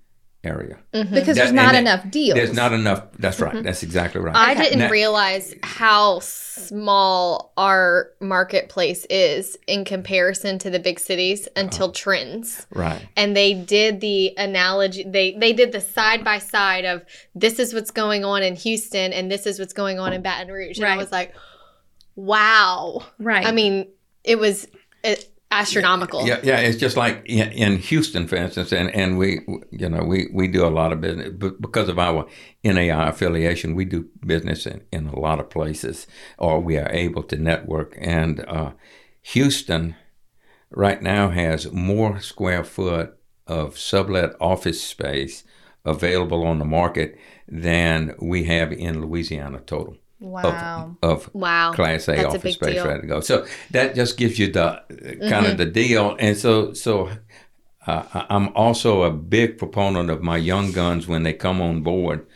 area. 0.46 0.78
Because 0.92 1.10
That- 1.10 1.34
there's 1.34 1.52
not 1.52 1.74
and 1.74 1.86
enough 1.86 2.10
deals. 2.10 2.36
There's 2.36 2.52
not 2.54 2.72
enough. 2.72 3.04
That's 3.18 3.40
right. 3.40 3.62
That's 3.62 3.82
exactly 3.82 4.20
right. 4.20 4.34
I 4.34 4.52
Okay. 4.52 4.62
didn't 4.64 4.78
Now- 4.78 4.90
realize 4.90 5.54
how 5.62 6.20
small 6.20 7.52
our 7.56 8.10
marketplace 8.20 9.06
is 9.10 9.58
in 9.66 9.84
comparison 9.84 10.58
to 10.60 10.70
the 10.70 10.78
big 10.78 10.98
cities 10.98 11.48
until 11.56 11.92
Trends. 11.92 12.66
right. 12.74 13.06
And 13.16 13.36
they 13.36 13.52
did 13.54 14.00
the 14.00 14.32
analogy 14.38 15.04
they 15.06 15.32
they 15.38 15.52
did 15.52 15.72
the 15.72 15.80
side 15.80 16.24
by 16.24 16.38
side 16.38 16.84
of 16.84 17.02
this 17.34 17.58
is 17.58 17.74
what's 17.74 17.90
going 17.90 18.24
on 18.24 18.42
in 18.42 18.56
Houston 18.56 19.12
and 19.12 19.30
this 19.30 19.46
is 19.46 19.58
what's 19.58 19.72
going 19.74 19.98
on 19.98 20.12
in 20.12 20.22
Baton 20.22 20.48
Rouge. 20.48 20.78
And 20.78 20.86
I 20.86 20.96
was 20.96 21.12
like, 21.12 21.34
wow. 22.14 23.02
right. 23.18 23.46
I 23.46 23.52
mean, 23.52 23.88
it 24.24 24.38
was 24.38 24.66
uh, 25.04 25.14
astronomical. 25.60 26.26
Yeah, 26.26 26.40
yeah. 26.42 26.58
It's 26.58 26.78
just 26.78 26.96
like 26.96 27.22
in, 27.26 27.78
Houston, 27.78 28.26
for 28.28 28.36
instance, 28.36 28.72
and, 28.72 28.90
and 28.90 29.18
we, 29.18 29.40
you 29.70 29.88
know, 29.88 30.04
we, 30.04 30.28
we 30.32 30.48
do 30.48 30.64
a 30.64 30.68
lot 30.68 30.92
of 30.92 31.00
business 31.00 31.30
because 31.60 31.88
of 31.88 31.98
our 31.98 32.26
NAI 32.64 33.08
affiliation. 33.08 33.74
We 33.74 33.84
do 33.84 34.08
business 34.24 34.66
in, 34.66 34.82
in 34.92 35.06
a 35.08 35.18
lot 35.18 35.40
of 35.40 35.50
places, 35.50 36.06
or 36.38 36.60
we 36.60 36.76
are 36.76 36.90
able 36.90 37.22
to 37.24 37.36
network. 37.36 37.96
And 38.00 38.44
uh, 38.46 38.72
Houston, 39.22 39.96
right 40.70 41.02
now, 41.02 41.30
has 41.30 41.72
more 41.72 42.20
square 42.20 42.64
foot 42.64 43.16
of 43.46 43.78
sublet 43.78 44.34
office 44.40 44.82
space 44.82 45.44
available 45.84 46.44
on 46.44 46.58
the 46.58 46.64
market 46.64 47.18
than 47.48 48.14
we 48.20 48.44
have 48.44 48.72
in 48.72 49.00
Louisiana 49.00 49.60
total 49.60 49.96
wow. 50.20 50.96
of, 51.02 51.26
of 51.26 51.34
Wow. 51.34 51.72
Class 51.72 52.08
A 52.08 52.12
That's 52.16 52.26
office 52.26 52.42
big 52.42 52.54
space 52.54 52.74
deal. 52.74 52.86
ready 52.86 53.00
to 53.02 53.06
go. 53.06 53.20
So 53.20 53.46
that 53.70 53.94
just 53.94 54.16
gives 54.16 54.38
you 54.38 54.50
the 54.52 54.64
uh, 54.64 54.80
kind 54.88 55.20
Mm-hmm. 55.20 55.46
of 55.52 55.58
the 55.58 55.66
deal. 55.66 56.16
And 56.18 56.36
so, 56.36 56.72
so 56.72 57.08
uh, 57.86 58.02
I- 58.14 58.26
I'm 58.30 58.48
also 58.56 59.02
a 59.02 59.10
big 59.10 59.58
proponent 59.58 60.10
of 60.10 60.22
my 60.22 60.36
young 60.36 60.72
guns 60.72 61.06
when 61.06 61.22
they 61.22 61.32
come 61.32 61.60
on 61.60 61.82
board. 61.82 62.26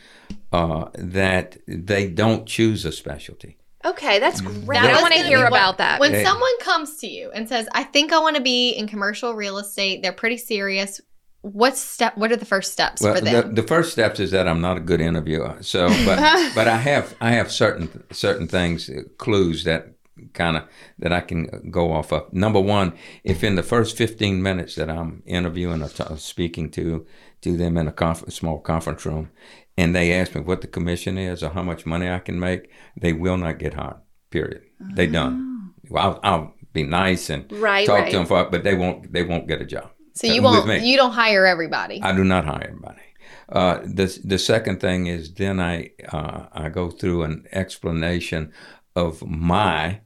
uh, 0.53 0.89
that 0.95 1.57
they 1.67 2.09
don't 2.09 2.45
choose 2.45 2.83
a 2.85 2.91
specialty. 2.91 3.57
Okay, 3.85 4.19
that's 4.19 4.41
great. 4.41 4.81
That 4.81 4.89
I 4.89 4.93
was 4.93 5.01
want 5.01 5.13
to 5.13 5.23
hear 5.23 5.45
about 5.45 5.77
that. 5.77 5.99
When 6.01 6.11
Yeah. 6.11 6.23
someone 6.23 6.59
comes 6.59 6.97
to 6.97 7.07
you 7.07 7.31
and 7.31 7.47
says, 7.47 7.67
"I 7.73 7.83
think 7.83 8.11
I 8.11 8.19
want 8.19 8.35
to 8.35 8.41
be 8.41 8.71
in 8.71 8.85
commercial 8.87 9.33
real 9.33 9.57
estate," 9.59 10.01
they're 10.03 10.11
pretty 10.11 10.37
serious. 10.37 10.99
What 11.41 11.75
step? 11.77 12.17
What 12.17 12.31
are 12.31 12.35
the 12.37 12.45
first 12.45 12.71
steps 12.71 13.01
Well, 13.01 13.15
for 13.15 13.21
the, 13.21 13.31
them? 13.31 13.55
the 13.55 13.63
first 13.63 13.91
steps 13.91 14.19
is 14.19 14.31
that 14.31 14.47
I'm 14.47 14.61
not 14.61 14.77
a 14.77 14.81
good 14.81 15.01
interviewer. 15.01 15.57
So, 15.61 15.87
but 16.05 16.17
but 16.55 16.67
I 16.67 16.77
have 16.77 17.15
I 17.19 17.31
have 17.31 17.51
certain 17.51 18.03
certain 18.11 18.47
things 18.47 18.89
uh, 18.89 19.03
clues 19.17 19.63
that 19.63 19.95
kind 20.33 20.57
of 20.57 20.63
that 20.99 21.11
I 21.11 21.21
can 21.21 21.69
go 21.71 21.91
off 21.91 22.11
of. 22.13 22.31
Number 22.31 22.59
one, 22.59 22.93
if 23.23 23.43
in 23.43 23.55
the 23.55 23.63
first 23.63 23.97
15 23.97 24.41
minutes 24.43 24.75
that 24.75 24.89
I'm 24.89 25.23
interviewing 25.25 25.81
or 25.81 25.89
t- 25.89 26.03
speaking 26.17 26.69
to 26.71 27.05
to 27.41 27.57
them 27.57 27.75
in 27.77 27.87
a 27.87 27.91
conf- 27.91 28.31
small 28.31 28.59
conference 28.59 29.03
room, 29.05 29.31
and 29.77 29.95
they 29.95 30.13
ask 30.13 30.35
me 30.35 30.41
what 30.41 30.61
the 30.61 30.67
commission 30.67 31.17
is 31.17 31.41
or 31.41 31.49
how 31.49 31.63
much 31.63 31.87
money 31.87 32.07
I 32.07 32.19
can 32.19 32.39
make, 32.39 32.69
they 32.95 33.13
will 33.13 33.37
not 33.37 33.57
get 33.57 33.73
hired. 33.73 33.95
Period. 34.29 34.61
They 34.95 35.07
done. 35.07 35.73
Well, 35.89 36.19
I'll, 36.23 36.33
I'll 36.33 36.53
be 36.71 36.83
nice 36.83 37.29
and 37.31 37.51
Right, 37.51 37.85
talk 37.87 37.99
right. 38.01 38.11
to 38.11 38.17
them, 38.17 38.25
for, 38.27 38.45
but 38.45 38.63
they 38.63 38.75
won't 38.75 39.11
they 39.11 39.23
won't 39.23 39.47
get 39.47 39.59
a 39.61 39.65
job. 39.65 39.89
So 40.13 40.27
you 40.27 40.41
won't. 40.41 40.83
You 40.83 40.97
don't 40.97 41.11
hire 41.11 41.45
everybody. 41.45 42.01
I 42.01 42.15
do 42.15 42.23
not 42.23 42.45
hire 42.45 42.67
anybody. 42.69 43.01
Uh, 43.49 43.79
the 43.83 44.19
the 44.23 44.37
second 44.37 44.79
thing 44.79 45.07
is 45.07 45.33
then 45.33 45.59
I 45.59 45.91
uh, 46.09 46.47
I 46.53 46.69
go 46.69 46.89
through 46.89 47.23
an 47.23 47.45
explanation 47.51 48.53
of 48.95 49.25
my 49.25 50.01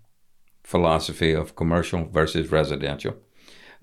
philosophy 0.64 1.32
of 1.34 1.56
commercial 1.56 2.06
versus 2.06 2.52
residential, 2.52 3.16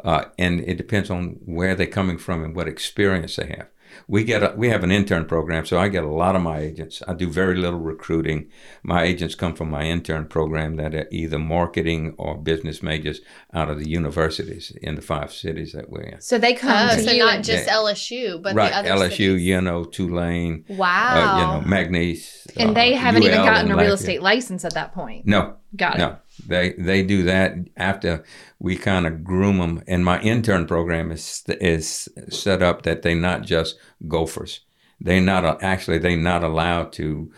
uh, 0.04 0.24
and 0.38 0.60
it 0.60 0.76
depends 0.76 1.10
on 1.10 1.38
where 1.44 1.74
they're 1.74 1.86
coming 1.86 2.18
from 2.18 2.42
and 2.42 2.56
what 2.56 2.68
experience 2.68 3.36
they 3.36 3.46
have. 3.46 3.68
We 4.08 4.24
get 4.24 4.42
a, 4.42 4.54
we 4.56 4.68
have 4.68 4.82
an 4.84 4.90
intern 4.90 5.24
program, 5.26 5.64
so 5.66 5.78
I 5.78 5.88
get 5.88 6.04
a 6.04 6.08
lot 6.08 6.36
of 6.36 6.42
my 6.42 6.58
agents. 6.58 7.02
I 7.06 7.14
do 7.14 7.28
very 7.28 7.56
little 7.56 7.78
recruiting. 7.80 8.48
My 8.82 9.02
agents 9.04 9.34
come 9.34 9.54
from 9.54 9.70
my 9.70 9.84
intern 9.84 10.26
program 10.26 10.76
that 10.76 10.94
are 10.94 11.06
either 11.10 11.38
marketing 11.38 12.14
or 12.18 12.36
business 12.36 12.82
majors 12.82 13.20
out 13.54 13.68
of 13.70 13.78
the 13.78 13.88
universities 13.88 14.72
in 14.82 14.94
the 14.94 15.02
five 15.02 15.32
cities 15.32 15.72
that 15.72 15.90
we're 15.90 16.02
in. 16.02 16.20
so 16.20 16.38
they 16.38 16.54
come 16.54 16.88
Oh, 16.90 16.94
to 16.96 17.02
so 17.02 17.10
you. 17.10 17.18
not 17.18 17.42
just 17.42 17.66
Yeah. 17.66 17.74
LSU, 17.74 18.42
but 18.42 18.54
right, 18.54 18.70
the 18.72 18.78
other 18.92 19.04
LSU, 19.06 19.10
cities. 19.36 19.42
you 19.42 19.60
know, 19.60 19.84
Tulane, 19.84 20.64
Wow. 20.68 21.14
uh, 21.14 21.38
you 21.38 21.70
know, 21.70 21.76
McNeese. 21.76 22.46
and 22.56 22.70
uh, 22.70 22.72
they 22.74 22.94
haven't 22.94 23.22
even 23.22 23.44
gotten 23.44 23.70
a 23.70 23.76
real 23.76 23.94
estate 23.94 24.22
license 24.22 24.64
at 24.64 24.74
that 24.74 24.92
point. 24.92 25.26
No, 25.26 25.54
Got 25.76 25.94
it. 25.96 25.98
no, 25.98 26.16
they 26.46 26.72
they 26.72 27.02
do 27.02 27.22
that 27.24 27.54
after 27.76 28.24
we 28.58 28.76
kind 28.76 29.06
of 29.06 29.22
groom 29.24 29.58
them. 29.58 29.82
And 29.86 30.04
my 30.04 30.20
intern 30.22 30.66
program 30.66 31.12
is 31.12 31.44
is 31.60 32.08
set 32.28 32.62
up 32.62 32.82
that 32.82 33.02
they're 33.02 33.14
not 33.30 33.42
just 33.42 33.78
gophers. 34.08 34.60
They're 35.00 35.20
not 35.20 35.44
uh, 35.44 35.58
actually 35.60 35.98
they're 35.98 36.16
not 36.16 36.42
allowed 36.44 36.92
to 36.94 37.32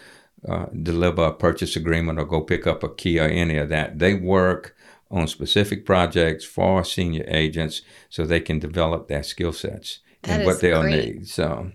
uh, 0.48 0.66
deliver 0.82 1.24
a 1.24 1.32
purchase 1.32 1.76
agreement 1.76 2.18
or 2.18 2.24
go 2.26 2.40
pick 2.42 2.66
up 2.66 2.82
a 2.84 2.88
key 2.94 3.18
or 3.18 3.24
any 3.28 3.56
of 3.56 3.68
that. 3.70 3.98
They 3.98 4.14
work 4.14 4.76
on 5.10 5.26
specific 5.28 5.84
projects 5.86 6.44
for 6.44 6.84
senior 6.84 7.24
agents 7.28 7.82
so 8.10 8.24
they 8.26 8.40
can 8.40 8.58
develop 8.58 9.08
their 9.08 9.22
skill 9.22 9.52
sets 9.52 10.00
That 10.22 10.30
and 10.40 10.44
what 10.46 10.60
they'll 10.60 10.82
great. 10.82 11.14
need. 11.16 11.28
So 11.28 11.70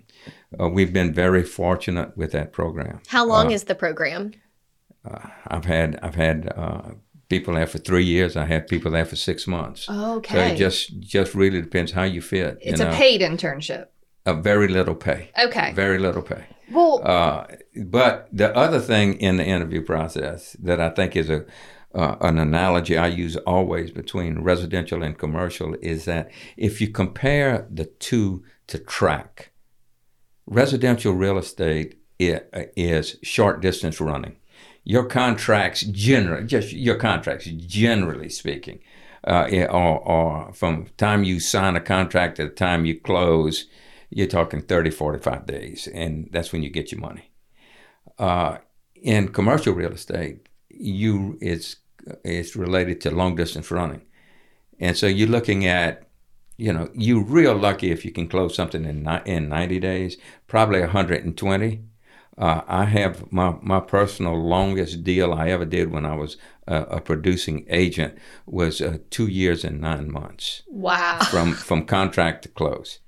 uh, 0.60 0.68
we've 0.68 0.92
been 0.92 1.12
very 1.14 1.42
fortunate 1.42 2.16
with 2.16 2.32
that 2.32 2.52
program. 2.52 3.00
How 3.08 3.24
long 3.26 3.46
Uh, 3.48 3.54
is 3.54 3.64
the 3.64 3.74
program? 3.74 4.32
I've 5.46 5.64
had 5.64 5.98
I've 6.02 6.14
had 6.16 6.52
uh, 6.54 6.90
people 7.30 7.54
there 7.54 7.66
for 7.66 7.78
three 7.78 8.04
years. 8.04 8.36
I 8.36 8.44
had 8.44 8.68
people 8.68 8.90
there 8.90 9.06
for 9.06 9.16
six 9.16 9.46
months. 9.46 9.82
So 9.86 10.16
Okay. 10.16 10.52
it 10.52 10.56
just 10.58 10.98
just 11.00 11.34
really 11.34 11.62
depends 11.62 11.92
how 11.92 12.02
you 12.02 12.20
fit. 12.20 12.58
it's 12.60 12.80
you 12.80 12.86
a 12.86 12.92
paid 12.92 13.22
internship. 13.22 13.86
a 14.26 14.34
very 14.34 14.68
little 14.68 14.94
pay, 14.94 15.30
Okay. 15.46 15.72
very 15.74 15.98
little 15.98 16.22
pay. 16.22 16.44
Well, 16.70 17.00
Uh, 17.04 17.46
but 17.86 18.28
the 18.32 18.54
other 18.54 18.80
thing 18.80 19.14
in 19.14 19.36
the 19.38 19.44
interview 19.44 19.82
process 19.82 20.54
that 20.62 20.78
I 20.80 20.90
think 20.90 21.16
is 21.16 21.30
a 21.30 21.44
uh, 21.92 22.14
an 22.20 22.38
analogy 22.38 22.96
I 22.96 23.08
use 23.08 23.36
always 23.46 23.90
between 23.90 24.42
residential 24.52 25.02
and 25.02 25.18
commercial 25.18 25.74
is 25.82 26.04
that 26.04 26.30
if 26.56 26.80
you 26.80 26.88
compare 26.88 27.66
the 27.68 27.86
two 28.08 28.44
to 28.68 28.78
track, 28.78 29.50
residential 30.46 31.12
real 31.14 31.36
estate 31.38 31.96
is 32.18 33.16
short 33.22 33.60
distance 33.60 34.00
running. 34.00 34.36
Your 34.84 35.04
contracts 35.04 35.82
generally, 35.82 36.46
just 36.46 36.72
your 36.72 36.96
contracts, 36.96 37.46
generally 37.46 38.28
speaking, 38.28 38.80
uh, 39.26 39.48
are, 39.68 40.02
are 40.02 40.52
from 40.52 40.86
time 40.96 41.24
you 41.24 41.40
sign 41.40 41.76
a 41.76 41.80
contract 41.80 42.36
to 42.36 42.44
the 42.44 42.50
time 42.50 42.84
you 42.84 42.98
close, 42.98 43.66
you're 44.08 44.26
talking 44.26 44.60
30, 44.60 44.90
45 44.90 45.46
days, 45.46 45.88
and 45.92 46.28
that's 46.32 46.52
when 46.52 46.62
you 46.62 46.70
get 46.70 46.90
your 46.90 47.00
money. 47.00 47.30
Uh, 48.18 48.58
in 48.94 49.28
commercial 49.28 49.74
real 49.74 49.92
estate, 49.92 50.48
you 50.68 51.38
it's 51.40 51.76
it's 52.24 52.56
related 52.56 53.00
to 53.02 53.10
long 53.10 53.36
distance 53.36 53.70
running, 53.70 54.02
and 54.78 54.96
so 54.96 55.06
you're 55.06 55.28
looking 55.28 55.66
at, 55.66 56.08
you 56.56 56.72
know, 56.72 56.88
you're 56.94 57.22
real 57.22 57.54
lucky 57.54 57.90
if 57.90 58.04
you 58.04 58.10
can 58.10 58.26
close 58.26 58.54
something 58.54 58.84
in 58.84 59.06
in 59.26 59.48
90 59.48 59.78
days, 59.80 60.16
probably 60.46 60.80
120. 60.80 61.82
Uh, 62.40 62.62
I 62.66 62.84
have 62.86 63.30
my, 63.30 63.54
my 63.60 63.80
personal 63.80 64.34
longest 64.34 65.04
deal 65.04 65.32
I 65.34 65.50
ever 65.50 65.66
did 65.66 65.90
when 65.92 66.06
I 66.06 66.14
was 66.16 66.38
a, 66.66 66.76
a 66.96 67.00
producing 67.00 67.66
agent 67.68 68.14
was 68.46 68.80
uh, 68.80 68.98
two 69.10 69.26
years 69.26 69.62
and 69.64 69.80
nine 69.80 70.10
months 70.10 70.62
Wow. 70.68 71.18
from 71.30 71.52
from 71.52 71.84
contract 71.84 72.42
to 72.44 72.48
close. 72.48 73.00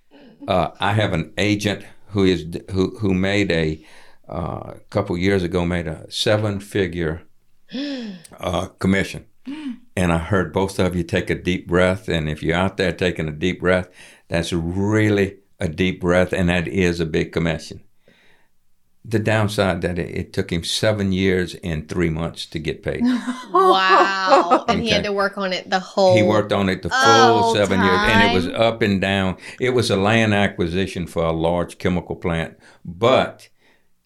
Uh, 0.47 0.69
I 0.81 0.93
have 0.93 1.13
an 1.15 1.33
agent 1.39 1.85
who 2.09 2.25
is 2.25 2.41
who 2.73 2.99
who 2.99 3.15
made 3.15 3.51
a 3.51 3.83
uh, 4.29 4.75
couple 4.91 5.17
years 5.17 5.43
ago 5.43 5.65
made 5.65 5.87
a 5.87 6.05
seven 6.11 6.61
figure 6.61 7.23
uh, 8.39 8.67
commission, 8.79 9.25
and 9.97 10.13
I 10.13 10.19
heard 10.19 10.53
both 10.53 10.79
of 10.79 10.95
you 10.97 11.05
take 11.05 11.31
a 11.31 11.43
deep 11.43 11.67
breath. 11.67 12.09
And 12.09 12.29
if 12.29 12.43
you're 12.43 12.57
out 12.65 12.77
there 12.77 12.93
taking 12.93 13.29
a 13.29 13.33
deep 13.33 13.61
breath, 13.61 13.89
that's 14.29 14.53
really 14.53 15.39
a 15.59 15.69
deep 15.69 16.01
breath, 16.01 16.33
and 16.33 16.49
that 16.49 16.69
is 16.69 17.01
a 17.01 17.07
big 17.07 17.33
commission. 17.33 17.81
The 19.05 19.19
downside 19.19 19.83
that 19.83 19.99
it, 19.99 20.11
it 20.17 20.33
took 20.33 20.53
him 20.53 20.63
seven 20.63 21.11
years 21.13 21.57
and 21.65 21.89
three 21.89 22.11
months 22.11 22.47
to 22.47 22.59
get 22.59 22.83
paid. 22.83 23.03
Wow. 23.53 24.65
and 24.69 24.81
he 24.81 24.91
had 24.91 25.05
to 25.05 25.13
work 25.13 25.37
on 25.39 25.53
it 25.53 25.69
the 25.69 25.81
whole. 25.81 26.15
He 26.17 26.23
worked 26.23 26.53
on 26.53 26.69
it 26.69 26.83
the 26.83 26.89
full 26.91 26.99
Oh, 26.99 27.55
seven 27.55 27.81
years, 27.83 27.99
and 28.01 28.31
it 28.31 28.35
was 28.35 28.47
up 28.49 28.81
and 28.83 29.01
down. 29.01 29.37
It 29.61 29.71
was 29.71 29.91
a 29.91 29.97
land 29.97 30.35
acquisition 30.35 31.07
for 31.07 31.25
a 31.25 31.33
large 31.33 31.79
chemical 31.79 32.17
plant, 32.17 32.57
but 32.85 33.49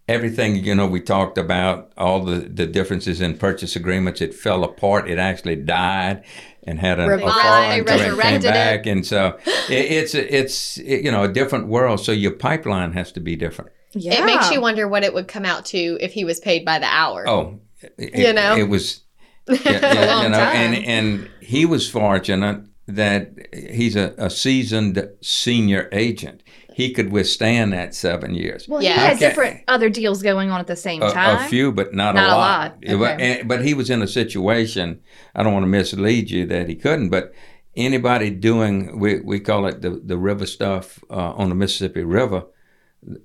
everything 0.08 0.56
you 0.64 0.74
know 0.74 0.86
we 0.86 1.00
talked 1.00 1.36
about 1.36 1.92
all 1.96 2.24
the, 2.24 2.36
the 2.40 2.66
differences 2.66 3.20
in 3.20 3.36
purchase 3.36 3.74
agreements 3.74 4.20
it 4.20 4.32
fell 4.32 4.62
apart 4.62 5.10
it 5.10 5.18
actually 5.18 5.56
died 5.56 6.22
and 6.62 6.78
had 6.78 7.00
a, 7.00 7.04
a 7.04 7.08
Revived, 7.08 7.32
fall 7.42 7.60
they 7.68 7.78
until 7.80 7.94
it 7.94 7.98
came 7.98 8.08
resurrected 8.16 8.44
it. 8.44 8.52
back 8.54 8.86
and 8.86 9.04
so 9.04 9.36
it, 9.68 9.90
it's 9.90 10.14
it's 10.14 10.76
you 10.78 11.10
know 11.10 11.24
a 11.24 11.28
different 11.28 11.66
world 11.66 11.98
so 11.98 12.12
your 12.12 12.30
pipeline 12.30 12.92
has 12.92 13.10
to 13.10 13.18
be 13.20 13.34
different 13.34 13.72
yeah. 13.96 14.22
It 14.22 14.26
makes 14.26 14.50
you 14.50 14.60
wonder 14.60 14.86
what 14.88 15.02
it 15.04 15.12
would 15.14 15.28
come 15.28 15.44
out 15.44 15.64
to 15.66 15.98
if 16.00 16.12
he 16.12 16.24
was 16.24 16.38
paid 16.40 16.64
by 16.64 16.78
the 16.78 16.86
hour. 16.86 17.28
Oh, 17.28 17.60
it, 17.98 18.16
You 18.16 18.32
know? 18.32 18.56
it 18.56 18.68
was, 18.68 19.02
yeah, 19.48 19.56
yeah, 19.64 20.06
long 20.14 20.22
you 20.24 20.28
know, 20.30 20.38
time. 20.38 20.56
and 20.56 20.84
and 20.86 21.30
he 21.40 21.64
was 21.66 21.88
fortunate 21.88 22.62
that 22.88 23.32
he's 23.52 23.96
a, 23.96 24.14
a 24.18 24.30
seasoned 24.30 25.08
senior 25.20 25.88
agent. 25.92 26.42
He 26.74 26.92
could 26.92 27.10
withstand 27.10 27.72
that 27.72 27.94
seven 27.94 28.34
years. 28.34 28.68
Well, 28.68 28.82
Yeah. 28.82 28.92
he 28.94 29.00
had 29.00 29.16
Okay. 29.16 29.28
different 29.28 29.60
other 29.66 29.88
deals 29.88 30.22
going 30.22 30.50
on 30.50 30.60
at 30.60 30.66
the 30.66 30.76
same 30.76 31.02
A, 31.02 31.10
time. 31.10 31.44
a 31.44 31.48
few, 31.48 31.72
but 31.72 31.94
not, 31.94 32.14
Not 32.14 32.24
a 32.24 32.26
a 32.26 32.36
lot. 32.36 32.38
lot. 32.38 32.78
It 32.82 32.94
Okay. 32.94 33.42
but 33.46 33.64
he 33.64 33.72
was 33.74 33.88
in 33.90 34.02
a 34.02 34.06
situation. 34.06 35.00
I 35.34 35.42
don't 35.42 35.52
want 35.54 35.62
to 35.64 35.68
mislead 35.68 36.30
you 36.30 36.44
that 36.46 36.68
he 36.68 36.74
couldn't. 36.76 37.08
But 37.08 37.32
anybody 37.76 38.30
doing 38.30 38.98
we 38.98 39.20
we 39.20 39.40
call 39.40 39.66
it 39.66 39.80
the 39.82 40.00
the 40.04 40.18
river 40.18 40.46
stuff 40.46 41.02
uh, 41.10 41.32
on 41.40 41.48
the 41.48 41.54
Mississippi 41.54 42.02
River. 42.04 42.44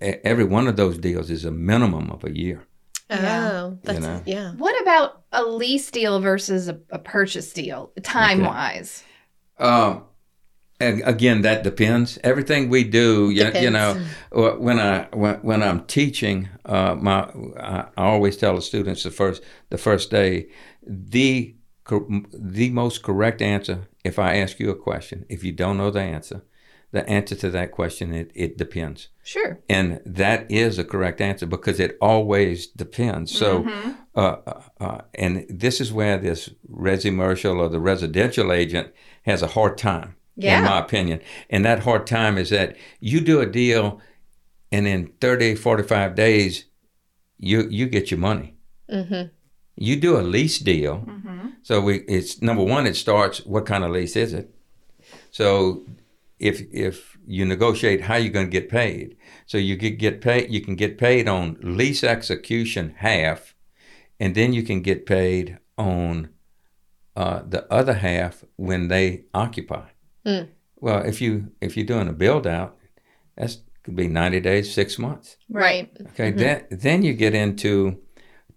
Every 0.02 0.44
one 0.44 0.68
of 0.68 0.76
those 0.76 0.98
deals 0.98 1.30
is 1.30 1.46
a 1.46 1.52
minimum 1.52 2.12
of 2.12 2.24
a 2.24 2.36
year. 2.36 2.68
Oh, 3.10 3.78
that's 3.84 4.00
know? 4.00 4.22
yeah. 4.26 4.52
What 4.54 4.80
about 4.82 5.24
a 5.32 5.44
lease 5.44 5.92
deal 5.92 6.20
versus 6.20 6.70
a, 6.70 6.80
a 6.92 7.00
purchase 7.00 7.52
deal, 7.52 7.92
time 8.04 8.44
wise? 8.44 9.04
Um, 9.58 10.06
and 10.80 11.04
again, 11.06 11.42
that 11.42 11.64
depends. 11.64 12.18
Everything 12.24 12.70
we 12.70 12.84
do, 12.84 13.30
you, 13.30 13.52
you 13.54 13.70
know, 13.70 14.02
when 14.32 14.80
I 14.80 15.08
when, 15.14 15.36
when 15.36 15.62
I'm 15.62 15.86
teaching, 15.86 16.50
uh, 16.66 16.96
my 16.96 17.30
I, 17.60 17.86
I 17.96 18.06
always 18.06 18.36
tell 18.38 18.56
the 18.56 18.62
students 18.62 19.04
the 19.04 19.12
first 19.12 19.44
the 19.70 19.78
first 19.78 20.10
day, 20.10 20.48
the 20.84 21.56
the 22.34 22.70
most 22.72 23.04
correct 23.04 23.42
answer. 23.42 23.88
If 24.04 24.18
I 24.18 24.38
ask 24.38 24.60
you 24.60 24.72
a 24.72 24.76
question, 24.76 25.26
if 25.30 25.44
you 25.44 25.52
don't 25.52 25.78
know 25.78 25.92
the 25.92 26.02
answer, 26.02 26.44
the 26.92 27.08
answer 27.08 27.36
to 27.36 27.52
that 27.52 27.72
question 27.72 28.14
it, 28.14 28.32
it 28.34 28.58
depends. 28.58 29.10
Sure. 29.24 29.60
And 29.70 30.02
that 30.06 30.50
is 30.52 30.80
a 30.80 30.84
correct 30.84 31.22
answer 31.22 31.46
because 31.46 31.80
it 31.80 31.98
always 32.02 32.68
depends. 32.68 33.32
So, 33.38 33.64
Mm-hmm. 33.64 33.92
uh, 34.16 34.20
uh, 34.46 34.62
uh, 34.80 35.02
and 35.14 35.46
this 35.50 35.80
is 35.80 35.94
where 35.94 36.18
this 36.18 36.50
resimercial 36.70 37.60
or 37.60 37.70
the 37.70 37.80
residential 37.80 38.52
agent 38.52 38.92
has 39.24 39.42
a 39.44 39.48
hard 39.48 39.78
time, 39.78 40.16
Yeah. 40.36 40.58
in 40.60 40.66
my 40.66 40.80
opinion. 40.80 41.20
And 41.50 41.64
that 41.66 41.84
hard 41.84 42.08
time 42.08 42.38
is 42.38 42.50
that 42.50 42.76
you 43.00 43.22
do 43.22 43.40
a 43.42 43.46
deal 43.46 44.02
and 44.72 44.88
in 44.88 45.12
30, 45.22 45.56
45 45.56 46.16
days, 46.16 46.66
you 47.38 47.68
you 47.70 47.88
get 47.88 48.10
your 48.12 48.20
money. 48.20 48.56
Mm-hmm. 48.90 49.28
You 49.76 49.96
do 50.00 50.18
a 50.18 50.22
lease 50.22 50.60
deal. 50.60 51.04
Mm-hmm. 51.08 51.48
So 51.64 51.82
we 51.82 52.00
it's 52.08 52.42
number 52.42 52.64
one. 52.64 52.88
It 52.88 52.96
starts. 52.96 53.46
What 53.46 53.66
kind 53.66 53.84
of 53.84 53.92
lease 53.92 54.16
is 54.16 54.34
it? 54.34 54.54
So 55.32 55.86
if 56.40 56.62
if 56.72 57.11
you 57.26 57.46
negotiate 57.46 58.02
how 58.02 58.16
you're 58.16 58.34
going 58.34 58.48
to 58.48 58.52
get 58.52 58.70
paid, 58.70 59.18
so 59.46 59.58
you 59.58 59.76
get 59.76 59.98
get 59.98 60.22
paid. 60.22 60.52
You 60.52 60.62
can 60.62 60.76
get 60.76 60.98
paid 60.98 61.28
on 61.28 61.58
lease 61.62 62.04
execution 62.04 62.96
half, 62.98 63.56
and 64.20 64.36
then 64.36 64.54
you 64.54 64.64
can 64.64 64.82
get 64.82 65.06
paid 65.06 65.60
on 65.78 66.30
uh, 67.16 67.42
the 67.48 67.72
other 67.72 67.96
half 67.96 68.44
when 68.56 68.88
they 68.88 69.26
occupy. 69.34 69.90
Mm. 70.26 70.50
Well, 70.78 71.04
if 71.06 71.22
you 71.22 71.52
if 71.62 71.78
you're 71.78 71.86
doing 71.86 72.08
a 72.08 72.14
build 72.14 72.48
out, 72.48 72.78
that 73.38 73.58
could 73.84 73.96
be 73.96 74.08
90 74.08 74.40
days, 74.42 74.74
six 74.74 75.00
months. 75.00 75.38
Right. 75.50 75.90
Okay, 76.12 76.32
then 76.32 76.66
then 76.70 77.04
you 77.04 77.14
get 77.14 77.34
into 77.34 78.02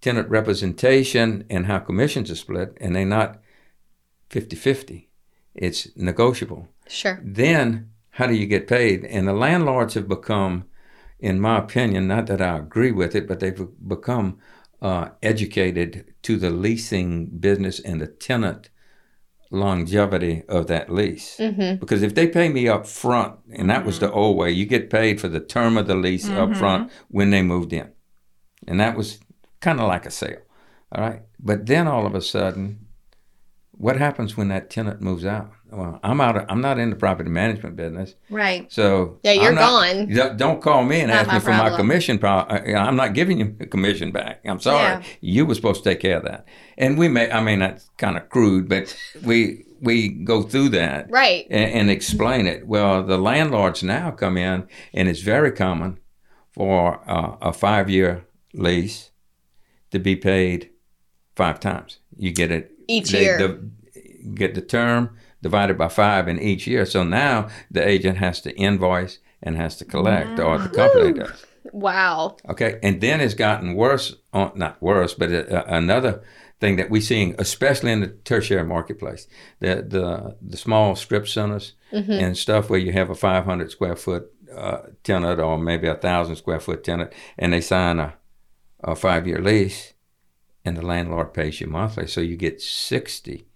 tenant 0.01 0.29
representation 0.29 1.45
and 1.49 1.67
how 1.67 1.79
commissions 1.79 2.31
are 2.31 2.37
split, 2.37 2.77
and 2.81 2.95
they're 2.95 3.07
not 3.07 3.41
50-50. 4.31 5.07
It's 5.55 5.89
negotiable. 5.97 6.69
Sure. 6.89 7.21
Then 7.23 7.91
how 8.15 8.29
do 8.29 8.35
you 8.35 8.47
get 8.47 8.69
paid? 8.69 9.05
And 9.05 9.27
the 9.27 9.33
landlords 9.33 9.95
have 9.95 10.07
become, 10.09 10.67
in 11.19 11.41
my 11.41 11.59
opinion, 11.59 12.07
not 12.07 12.29
that 12.29 12.41
I 12.41 12.59
agree 12.59 12.93
with 12.93 13.17
it, 13.17 13.27
but 13.27 13.41
they've 13.41 13.67
become 13.87 14.39
uh, 14.81 15.09
educated 15.21 16.15
to 16.23 16.37
the 16.37 16.51
leasing 16.51 17.27
business 17.27 17.81
and 17.81 18.01
the 18.01 18.07
tenant 18.07 18.71
longevity 19.51 20.45
of 20.49 20.69
that 20.69 20.93
lease. 20.93 21.39
Mm-hmm. 21.39 21.81
Because 21.81 22.05
if 22.05 22.15
they 22.15 22.29
pay 22.29 22.49
me 22.49 22.69
up 22.69 22.87
front, 22.87 23.37
and 23.53 23.69
that 23.69 23.85
was 23.85 23.99
the 23.99 24.13
old 24.13 24.37
way, 24.37 24.53
you 24.53 24.65
get 24.65 24.91
paid 24.91 25.21
for 25.21 25.29
the 25.29 25.41
term 25.41 25.77
of 25.77 25.89
the 25.89 25.97
lease 25.97 26.29
up 26.29 26.55
front 26.55 26.93
when 27.09 27.31
they 27.31 27.43
moved 27.43 27.73
in. 27.73 27.91
And 28.69 28.79
that 28.79 28.97
was 28.97 29.19
kind 29.61 29.81
of 29.81 29.89
like 29.89 30.07
a 30.07 30.11
sale. 30.13 30.43
All 30.93 31.03
right. 31.03 31.23
But 31.41 31.67
then 31.67 31.89
all 31.89 32.07
of 32.07 32.15
a 32.15 32.21
sudden, 32.21 32.87
what 33.73 33.97
happens 33.97 34.37
when 34.37 34.49
that 34.49 34.71
tenant 34.71 35.01
moves 35.01 35.25
out? 35.25 35.51
Well, 35.77 35.99
I'm 36.03 36.21
out. 36.21 36.37
Of, 36.37 36.47
I'm 36.49 36.61
not 36.61 36.79
in 36.79 36.91
the 36.91 36.97
property 36.97 37.31
management 37.31 37.77
business, 37.77 38.15
Right. 38.31 38.71
so 38.73 39.19
Yeah, 39.23 39.33
you're 39.33 39.53
not- 39.53 39.69
gone. 40.09 40.37
Don't- 40.37 40.63
call 40.63 40.85
me 40.85 41.01
and 41.01 41.09
Not 41.11 41.21
ask 41.21 41.27
my 41.29 41.35
me 41.35 41.41
for 41.41 41.51
my 41.51 41.77
commission. 41.77 42.19
I- 42.23 42.75
I'm 42.75 42.97
not 42.97 43.13
giving 43.15 43.41
you 43.41 43.57
a 43.61 43.67
commission 43.67 44.13
back. 44.13 44.41
I'm 44.45 44.61
sorry. 44.61 44.79
Yeah. 44.83 45.03
You 45.21 45.47
were 45.47 45.55
supposed 45.55 45.83
to 45.85 45.91
take 45.91 46.01
care 46.01 46.17
of 46.19 46.25
that. 46.25 46.47
And 46.79 46.97
we 46.97 47.09
may. 47.09 47.31
I 47.31 47.43
mean, 47.43 47.59
that's 47.61 47.91
kind 47.99 48.17
of 48.17 48.29
crude, 48.29 48.69
but 48.69 48.95
we 49.25 49.65
we 49.81 50.09
go 50.09 50.41
through 50.43 50.71
that 50.71 51.11
Right. 51.11 51.47
and, 51.51 51.71
and 51.73 51.91
explain 51.91 52.47
it. 52.47 52.67
Well, 52.67 53.03
the 53.03 53.19
landlords 53.19 53.83
now 53.83 54.11
come 54.13 54.39
in, 54.39 54.65
and 54.95 55.09
it's 55.09 55.21
very 55.21 55.53
common 55.53 55.99
for 56.53 57.01
uh, 57.07 57.37
a 57.43 57.53
five 57.53 57.91
year 57.91 58.25
lease 58.55 59.11
to 59.91 59.99
be 59.99 60.17
paid 60.17 60.71
five 61.37 61.61
times. 61.61 61.99
You 62.17 62.31
get 62.33 62.51
it 62.51 62.71
Each 62.89 63.11
they- 63.11 63.25
year. 63.25 63.39
the- 63.39 63.71
get 64.35 64.55
the 64.55 64.63
term 64.63 65.11
divided 65.45 65.77
by 65.79 65.89
five 65.89 66.25
in 66.33 66.39
each 66.51 66.67
year. 66.67 66.85
So 66.87 67.01
now 67.05 67.49
the 67.71 67.87
agent 67.95 68.17
has 68.19 68.41
to 68.43 68.51
invoice 68.57 69.15
and 69.43 69.57
has 69.57 69.77
to 69.77 69.85
collect, 69.85 70.41
or 70.41 70.59
the 70.59 70.69
company 70.81 71.13
does. 71.13 71.45
Wow. 71.73 72.37
Okay, 72.53 72.79
and 72.83 73.01
then 73.01 73.21
it's 73.21 73.35
gotten 73.35 73.75
worse. 73.75 74.17
On, 74.33 74.51
not 74.55 74.81
worse, 74.81 75.13
but 75.21 75.31
uh, 75.33 75.65
another 75.67 76.23
thing 76.61 76.77
that 76.77 76.91
we're 76.91 77.03
seeing, 77.13 77.35
especially 77.39 77.93
in 77.93 78.01
the 78.01 78.09
tertiary 78.31 78.65
marketplace, 78.65 79.29
the 79.61 79.75
the 79.95 80.37
the 80.51 80.57
small 80.57 80.97
strip 80.97 81.27
centers 81.29 81.75
Mm-hmm. 81.93 82.11
and 82.25 82.37
stuff 82.37 82.69
where 82.71 82.81
you 82.81 82.93
have 82.93 83.09
a 83.11 83.15
500 83.15 83.71
square 83.71 83.95
foot 83.95 84.25
uh, 84.53 84.79
tenant 85.05 85.39
or 85.39 85.57
maybe 85.59 85.87
a 85.87 85.95
thousand 85.95 86.35
square 86.37 86.59
foot 86.59 86.83
tenant, 86.83 87.13
and 87.39 87.53
they 87.53 87.61
sign 87.61 88.01
a 88.01 88.15
a 88.81 88.95
five 88.95 89.27
year 89.27 89.41
lease, 89.41 89.95
and 90.65 90.77
the 90.77 90.87
landlord 90.87 91.33
pays 91.33 91.61
you 91.61 91.67
monthly, 91.69 92.07
so 92.07 92.21
you 92.21 92.37
get 92.37 92.61
60 92.61 93.47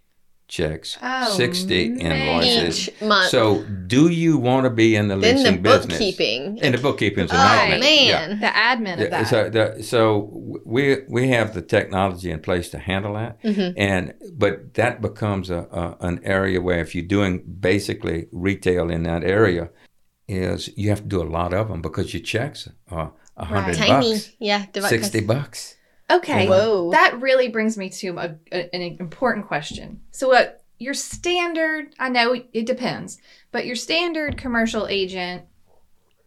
checks, 0.48 0.96
Oh, 1.02 1.30
60 1.36 1.90
man. 1.90 2.00
invoices. 2.00 2.88
Each 2.88 3.02
month. 3.02 3.30
So, 3.30 3.62
do 3.86 4.08
you 4.08 4.38
want 4.38 4.64
to 4.64 4.70
be 4.70 4.96
in 4.96 5.08
the 5.08 5.16
then 5.16 5.36
leasing 5.36 5.56
the 5.56 5.60
business? 5.62 5.98
bookkeeping. 5.98 6.58
And 6.62 6.74
the 6.74 6.78
bookkeeping's 6.78 7.30
a 7.30 7.34
oh 7.34 7.38
nightmare. 7.38 7.78
man. 7.80 8.06
Yeah. 8.06 8.28
The 8.40 8.46
admin 8.46 9.04
of 9.04 9.10
that. 9.10 9.26
So, 9.28 9.50
the, 9.50 9.82
so 9.82 10.30
we 10.64 10.98
we 11.08 11.28
have 11.28 11.54
the 11.54 11.62
technology 11.62 12.30
in 12.30 12.40
place 12.40 12.70
to 12.70 12.78
handle 12.78 13.14
that, 13.14 13.42
Mhm. 13.42 13.74
and 13.76 14.14
but 14.32 14.74
that 14.74 15.00
becomes 15.02 15.50
a, 15.50 15.68
a 15.70 15.96
an 16.06 16.20
area 16.24 16.60
where 16.60 16.80
if 16.80 16.94
you're 16.94 17.04
doing 17.06 17.42
basically 17.60 18.26
retail 18.32 18.90
in 18.90 19.02
that 19.04 19.22
area, 19.24 19.68
is 20.26 20.70
you 20.76 20.88
have 20.90 21.02
to 21.02 21.08
do 21.08 21.22
a 21.22 21.28
lot 21.38 21.52
of 21.54 21.68
them 21.68 21.80
because 21.82 22.12
your 22.14 22.22
checks 22.22 22.68
are 22.90 23.12
a 23.36 23.44
hundred 23.44 23.76
Tiny. 23.76 24.12
bucks, 24.12 24.30
Yeah. 24.40 24.64
sixty 24.88 25.20
bucks. 25.20 25.76
Okay. 26.10 26.48
Whoa. 26.48 26.90
That 26.90 27.20
really 27.20 27.48
brings 27.48 27.76
me 27.76 27.90
to 27.90 28.16
a, 28.18 28.34
a- 28.52 28.74
an 28.74 28.82
important 28.98 29.46
question. 29.46 30.00
So, 30.10 30.28
what 30.28 30.62
your 30.78 30.94
standard, 30.94 31.94
I 31.98 32.08
know 32.08 32.34
it 32.52 32.66
depends, 32.66 33.18
but 33.52 33.66
your 33.66 33.76
standard 33.76 34.36
commercial 34.36 34.86
agent 34.86 35.42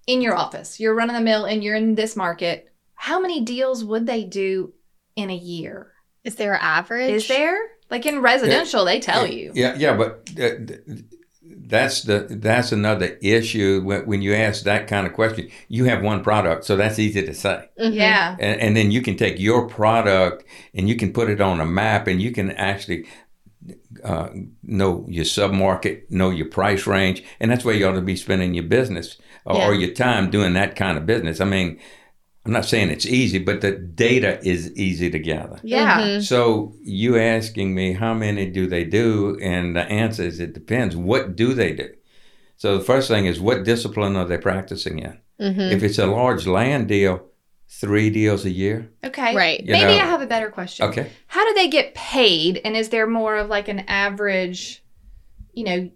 in 0.08 0.22
your 0.22 0.36
office, 0.36 0.80
you're 0.80 0.94
running 0.96 1.15
the 1.15 1.22
mill 1.22 1.46
and 1.46 1.63
you're 1.63 1.76
in 1.76 1.96
this 1.96 2.15
market, 2.15 2.72
how 2.96 3.20
many 3.20 3.41
deals 3.41 3.84
would 3.84 4.06
they 4.06 4.24
do 4.24 4.74
in 5.15 5.30
a 5.30 5.36
year? 5.36 5.94
Is 6.24 6.36
there 6.36 6.54
an 6.54 6.60
average? 6.62 7.12
Is 7.13 7.28
there? 7.28 7.58
Like 7.89 8.06
in 8.06 8.20
residential, 8.22 8.86
they 8.86 9.00
tell 9.00 9.26
you. 9.28 9.52
Yeah, 9.56 9.76
yeah, 9.78 9.96
but 9.98 10.30
uh, 10.32 10.36
th- 10.36 10.67
th- 10.86 11.00
that's 11.71 12.03
the 12.03 12.27
that's 12.29 12.71
another 12.71 13.17
issue 13.21 13.81
when, 13.84 14.05
when 14.05 14.21
you 14.21 14.36
ask 14.36 14.63
that 14.65 14.88
kind 14.88 15.07
of 15.07 15.13
question. 15.13 15.49
You 15.69 15.86
have 15.86 16.03
one 16.03 16.21
product, 16.23 16.65
so 16.65 16.75
that's 16.75 16.99
easy 16.99 17.25
to 17.25 17.34
say. 17.34 17.67
Mhm. 17.79 17.95
Yeah. 17.95 18.36
and, 18.39 18.62
and 18.62 18.77
then 18.77 18.91
you 18.91 19.01
can 19.01 19.15
take 19.17 19.39
your 19.39 19.67
product 19.67 20.43
and 20.75 20.88
you 20.88 20.95
can 20.95 21.12
put 21.13 21.29
it 21.29 21.41
on 21.41 21.60
a 21.60 21.65
map 21.65 22.07
and 22.07 22.21
you 22.21 22.31
can 22.31 22.51
actually 22.51 23.05
uh, 24.03 24.29
know 24.63 25.05
your 25.07 25.25
submarket, 25.25 26.10
know 26.10 26.29
your 26.29 26.47
price 26.47 26.86
range, 26.88 27.23
and 27.39 27.49
that's 27.49 27.63
where 27.65 27.75
you 27.75 27.88
ought 27.88 27.93
to 27.93 28.01
be 28.01 28.15
spending 28.15 28.53
your 28.53 28.63
business 28.63 29.17
or, 29.45 29.55
or 29.69 29.73
your 29.73 29.93
time 29.93 30.29
doing 30.31 30.53
that 30.53 30.75
kind 30.75 30.97
of 30.97 31.05
business. 31.05 31.39
I 31.39 31.45
mean, 31.45 31.79
I'm 32.45 32.51
not 32.54 32.65
saying 32.65 32.89
it's 32.89 33.06
easy, 33.06 33.38
but 33.38 33.62
the 33.62 33.71
data 33.71 34.39
is 34.43 34.75
easy 34.75 35.12
to 35.12 35.19
gather. 35.19 35.60
Yeah. 35.63 35.99
Mhm. 36.01 36.23
So 36.23 36.73
you 36.82 37.17
asking 37.17 37.75
me 37.75 37.93
how 37.93 38.13
many 38.15 38.47
do 38.49 38.65
they 38.65 38.84
do, 38.84 39.38
and 39.41 39.75
the 39.75 39.84
answer 39.84 40.23
is 40.23 40.39
it 40.39 40.54
depends. 40.54 40.95
What 40.95 41.36
do 41.36 41.54
they 41.54 41.71
do? 41.73 41.89
So 42.58 42.77
the 42.77 42.84
first 42.84 43.08
thing 43.08 43.25
is 43.27 43.39
what 43.39 43.63
discipline 43.63 44.15
are 44.15 44.25
they 44.25 44.38
practicing 44.38 44.99
in? 44.99 45.17
Mhm. 45.39 45.71
If 45.71 45.84
it's 45.84 45.99
a 45.99 46.08
large 46.08 46.47
land 46.47 46.88
deal, 46.88 47.23
three 47.69 48.10
deals 48.10 48.43
a 48.45 48.49
year. 48.49 48.89
Okay. 49.04 49.36
Right. 49.36 49.60
You 49.63 49.71
Maybe 49.71 49.93
know- 49.93 50.04
I 50.04 50.06
have 50.06 50.21
a 50.21 50.27
better 50.27 50.49
question. 50.49 50.88
Okay. 50.88 51.08
How 51.27 51.47
do 51.47 51.54
they 51.54 51.67
get 51.67 51.93
paid? 51.93 52.60
And 52.65 52.75
is 52.75 52.89
there 52.89 53.08
more 53.08 53.38
of 53.38 53.49
like 53.49 53.67
an 53.67 53.80
average, 53.88 54.84
you 55.54 55.63
know, 55.63 55.89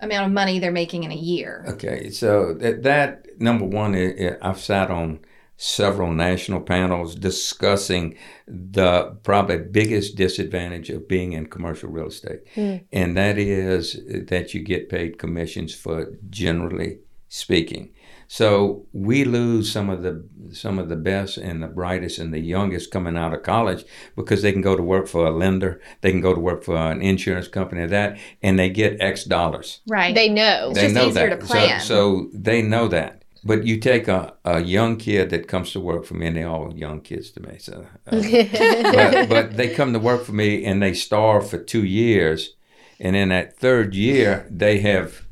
amount 0.00 0.26
of 0.26 0.32
money 0.32 0.58
they're 0.58 0.72
making 0.72 1.04
in 1.04 1.12
a 1.12 1.16
year? 1.16 1.64
Okay. 1.68 2.10
So 2.10 2.54
that, 2.54 2.82
that 2.82 3.26
number 3.40 3.64
one, 3.64 3.94
i 3.94 4.08
i 4.08 4.36
I've 4.42 4.60
sat 4.60 4.90
on 4.90 5.20
several 5.56 6.12
national 6.12 6.60
panels 6.60 7.14
discussing 7.14 8.14
the 8.46 9.16
probably 9.22 9.58
biggest 9.58 10.16
disadvantage 10.16 10.90
of 10.90 11.08
being 11.08 11.32
in 11.32 11.46
commercial 11.46 11.88
real 11.90 12.08
estate, 12.08 12.40
Hmm. 12.54 12.76
and 12.92 13.16
that 13.16 13.38
is 13.38 13.98
that 14.28 14.54
you 14.54 14.62
get 14.62 14.88
paid 14.88 15.18
commissions 15.18 15.74
for 15.74 16.12
generally 16.30 16.98
speaking. 17.28 17.90
So 18.28 18.86
we 18.92 19.24
lose 19.24 19.70
some 19.70 19.88
of 19.88 20.02
the 20.02 20.24
some 20.50 20.78
of 20.78 20.88
the 20.88 20.96
best 20.96 21.38
and 21.38 21.62
the 21.62 21.68
brightest 21.68 22.18
and 22.18 22.34
the 22.34 22.40
youngest 22.40 22.90
coming 22.90 23.16
out 23.16 23.32
of 23.32 23.42
college 23.42 23.84
because 24.16 24.42
they 24.42 24.52
can 24.52 24.62
go 24.62 24.76
to 24.76 24.82
work 24.82 25.06
for 25.06 25.26
a 25.26 25.30
lender, 25.30 25.80
they 26.00 26.10
can 26.10 26.20
go 26.20 26.34
to 26.34 26.40
work 26.40 26.64
for 26.64 26.76
an 26.76 27.02
insurance 27.02 27.48
company, 27.48 27.86
that, 27.86 28.18
and 28.42 28.58
they 28.58 28.68
get 28.68 29.00
X 29.00 29.24
dollars. 29.24 29.80
Right. 29.86 30.14
They 30.14 30.28
know. 30.28 30.72
They 30.72 30.86
It's 30.86 30.94
just 30.94 31.06
easier 31.08 31.30
to 31.30 31.36
plan. 31.36 31.80
So, 31.80 31.86
so 31.86 32.30
they 32.32 32.62
know 32.62 32.88
that. 32.88 33.22
But 33.46 33.64
you 33.66 33.78
take 33.78 34.08
a, 34.08 34.34
a 34.44 34.60
young 34.60 34.96
kid 34.96 35.30
that 35.30 35.46
comes 35.48 35.72
to 35.72 35.80
work 35.80 36.04
for 36.04 36.14
me, 36.14 36.26
and 36.26 36.36
they're 36.36 36.48
all 36.48 36.74
young 36.74 37.00
kids 37.00 37.30
to 37.32 37.40
me. 37.40 37.58
So, 37.58 37.86
uh, 38.06 38.10
but, 38.92 39.28
but 39.28 39.56
they 39.56 39.68
come 39.74 39.92
to 39.92 39.98
work 39.98 40.24
for 40.24 40.32
me 40.32 40.64
and 40.64 40.82
they 40.82 40.94
starve 40.94 41.48
for 41.48 41.58
two 41.58 41.84
years, 41.84 42.54
and 43.00 43.14
in 43.16 43.28
that 43.30 43.56
third 43.58 43.94
year, 43.94 44.46
they 44.50 44.78
have 44.80 45.26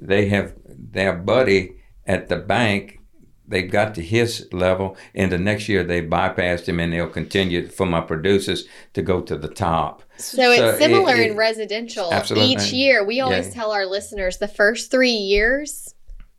they 0.00 0.26
have 0.28 0.54
their 0.66 1.14
buddy 1.14 1.76
at 2.06 2.28
the 2.28 2.36
bank. 2.36 3.00
They've 3.46 3.70
got 3.70 3.94
to 3.96 4.02
his 4.02 4.48
level, 4.52 4.96
and 5.14 5.30
the 5.30 5.38
next 5.38 5.68
year 5.68 5.84
they 5.84 6.00
bypassed 6.02 6.66
him, 6.66 6.80
and 6.80 6.92
they'll 6.92 7.08
continue 7.08 7.68
for 7.68 7.86
my 7.86 8.00
producers 8.00 8.64
to 8.94 9.02
go 9.02 9.20
to 9.20 9.36
the 9.36 9.48
top. 9.48 10.02
So 10.16 10.36
So 10.36 10.52
it's 10.52 10.78
similar 10.78 11.14
it- 11.16 11.30
in 11.30 11.36
residential. 11.36 12.12
Absolutely. 12.12 12.52
Each 12.52 12.72
year, 12.72 13.04
we 13.04 13.20
always 13.20 13.48
Yeah. 13.48 13.54
tell 13.54 13.70
our 13.72 13.84
listeners 13.86 14.38
the 14.38 14.48
first 14.48 14.90
three 14.90 15.10
years, 15.34 15.93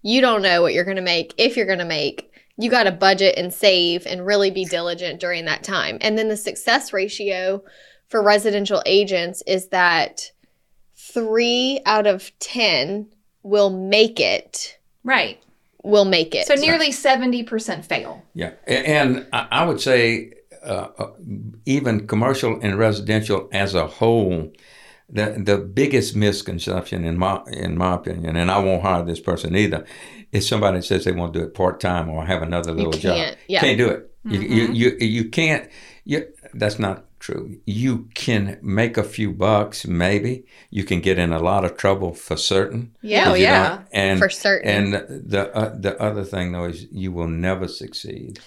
you 0.06 0.22
don't 0.22 0.44
know 0.44 0.62
what 0.62 0.76
you're 0.76 0.84
going 0.84 0.98
to 0.98 1.02
make, 1.02 1.34
if 1.36 1.58
you're 1.58 1.66
going 1.66 1.80
to 1.80 1.84
make. 1.84 2.32
You 2.58 2.70
got 2.70 2.84
to 2.84 2.92
budget 2.92 3.40
and 3.40 3.52
save 3.52 4.06
and 4.06 4.24
really 4.24 4.52
be 4.52 4.64
diligent 4.64 5.20
during 5.20 5.46
that 5.46 5.64
time. 5.64 5.98
And 6.00 6.16
then 6.16 6.30
the 6.30 6.38
success 6.38 6.94
ratio 6.94 7.64
for 8.08 8.22
residential 8.22 8.84
agents 8.86 9.42
is 9.48 9.70
that 9.70 10.32
three 10.96 11.82
out 11.88 12.06
of 12.06 12.32
10 12.38 13.08
will 13.42 13.72
make 13.72 14.20
it 14.20 14.78
right. 15.04 15.42
will 15.84 16.06
make 16.06 16.36
it. 16.36 16.46
So 16.46 16.54
nearly 16.54 16.92
70% 16.92 17.84
fail. 17.84 18.24
Yeah, 18.36 18.52
A- 18.68 18.88
and 18.88 19.26
I 19.34 19.48
I 19.50 19.66
would 19.66 19.82
say 19.82 20.34
uh, 20.64 20.90
uh, 21.00 21.12
even 21.66 22.06
commercial 22.06 22.60
and 22.62 22.78
residential 22.78 23.50
as 23.52 23.74
a 23.74 23.88
whole, 23.88 24.54
the 25.10 25.42
the 25.44 25.58
biggest 25.58 26.16
misconception 26.16 27.06
in 27.06 27.18
my 27.18 27.42
in 27.52 27.78
my 27.78 27.96
opinion, 27.96 28.36
and 28.36 28.50
I 28.50 28.60
won't 28.60 28.82
hire 28.82 29.04
this 29.04 29.20
person 29.20 29.56
either, 29.56 29.86
is 30.32 30.48
somebody 30.48 30.82
says 30.82 31.06
they 31.06 31.12
want 31.12 31.34
to 31.34 31.40
do 31.40 31.46
it 31.46 31.54
part 31.54 31.80
time 31.80 32.10
or 32.10 32.26
have 32.26 32.42
another 32.42 32.72
little 32.72 32.92
job. 32.92 33.16
can't, 33.16 33.38
yeah. 33.48 33.60
Can't 33.60 33.78
do 33.78 33.90
it. 33.90 34.12
You, 34.24 34.42
you 34.42 34.74
you 34.74 34.98
you 35.00 35.30
can't. 35.30 35.70
You 36.04 36.28
that's 36.54 36.80
not 36.80 37.06
true. 37.20 37.60
You 37.66 38.10
can 38.14 38.60
make 38.62 38.98
a 38.98 39.04
few 39.04 39.32
bucks, 39.32 39.86
maybe. 39.86 40.46
You 40.70 40.84
can 40.84 41.02
get 41.02 41.20
in 41.20 41.32
a 41.32 41.40
lot 41.40 41.66
of 41.66 41.78
trouble 41.78 42.14
for 42.14 42.38
certain. 42.38 42.96
Yeah, 43.02 43.32
oh, 43.32 43.34
yeah. 43.36 43.84
and 43.92 44.20
For 44.20 44.30
certain. 44.30 44.70
And 44.70 44.94
the 45.30 45.56
uh, 45.56 45.76
the 45.78 46.00
other 46.02 46.24
thing 46.24 46.52
though 46.52 46.66
is 46.66 46.88
you 46.92 47.12
will 47.12 47.28
never 47.28 47.68
succeed 47.68 48.40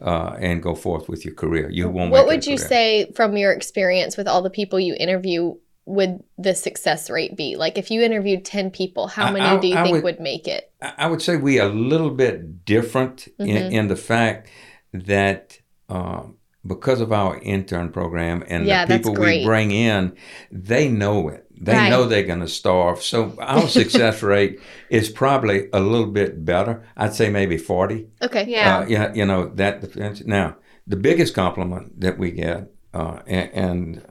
uh, 0.00 0.36
and 0.38 0.62
go 0.62 0.74
forth 0.74 1.08
with 1.08 1.24
your 1.24 1.34
career. 1.34 1.70
You 1.70 1.88
won't. 1.88 2.10
what 2.10 2.26
would 2.26 2.46
you 2.46 2.56
career. 2.56 2.68
say 2.68 3.12
from 3.14 3.36
your 3.36 3.52
experience 3.52 4.16
with 4.16 4.28
all 4.28 4.42
the 4.42 4.50
people 4.50 4.78
you 4.80 4.96
interview? 4.98 5.54
Would 5.86 6.22
the 6.38 6.54
success 6.54 7.10
rate 7.10 7.36
be 7.36 7.56
like 7.56 7.76
if 7.76 7.90
you 7.90 8.02
interviewed 8.02 8.44
ten 8.44 8.70
people? 8.70 9.06
How 9.08 9.30
many 9.30 9.44
I- 9.44 9.58
do 9.58 9.66
you 9.68 9.76
I 9.76 9.82
think 9.82 9.92
would- 9.94 10.04
would, 10.04 10.20
make 10.20 10.48
it? 10.48 10.70
I 10.80 10.92
I 10.98 11.06
would 11.06 11.20
say 11.22 11.36
we 11.36 11.60
are 11.60 11.68
a 11.68 11.72
little 11.72 12.10
bit 12.10 12.64
different 12.64 13.28
in, 13.38 13.46
Mhm. 13.48 13.72
in 13.72 13.88
the 13.88 13.96
fact 13.96 14.48
that 14.92 15.58
um, 15.90 16.36
because 16.66 17.02
of 17.02 17.12
our 17.12 17.38
intern 17.40 17.90
program 17.90 18.42
and 18.48 18.64
Yeah, 18.64 18.86
the 18.86 18.96
people 18.96 19.12
we 19.14 19.44
bring 19.44 19.70
in, 19.70 20.14
they 20.50 20.88
know 20.88 21.28
it. 21.28 21.44
They 21.60 21.74
Right. 21.74 21.90
know 21.90 22.04
they're 22.04 22.22
going 22.24 22.40
to 22.40 22.48
starve. 22.48 23.02
So 23.02 23.34
our 23.38 23.68
success 23.68 24.22
rate 24.34 24.58
is 24.88 25.10
probably 25.10 25.68
a 25.74 25.80
little 25.80 26.06
bit 26.10 26.44
better. 26.44 26.82
I'd 26.96 27.14
say 27.14 27.28
maybe 27.28 27.58
40. 27.58 28.06
Okay. 28.22 28.46
Yeah. 28.48 28.78
Uh, 28.78 28.86
yeah, 28.88 29.12
you 29.14 29.26
know, 29.26 29.50
that 29.56 29.82
depends. 29.82 30.24
Now, 30.26 30.56
the 30.86 30.96
biggest 30.96 31.34
compliment 31.34 32.00
that 32.00 32.18
we 32.18 32.30
get, 32.30 32.70
uh, 32.94 33.18
and, 33.26 33.50
and 33.52 34.02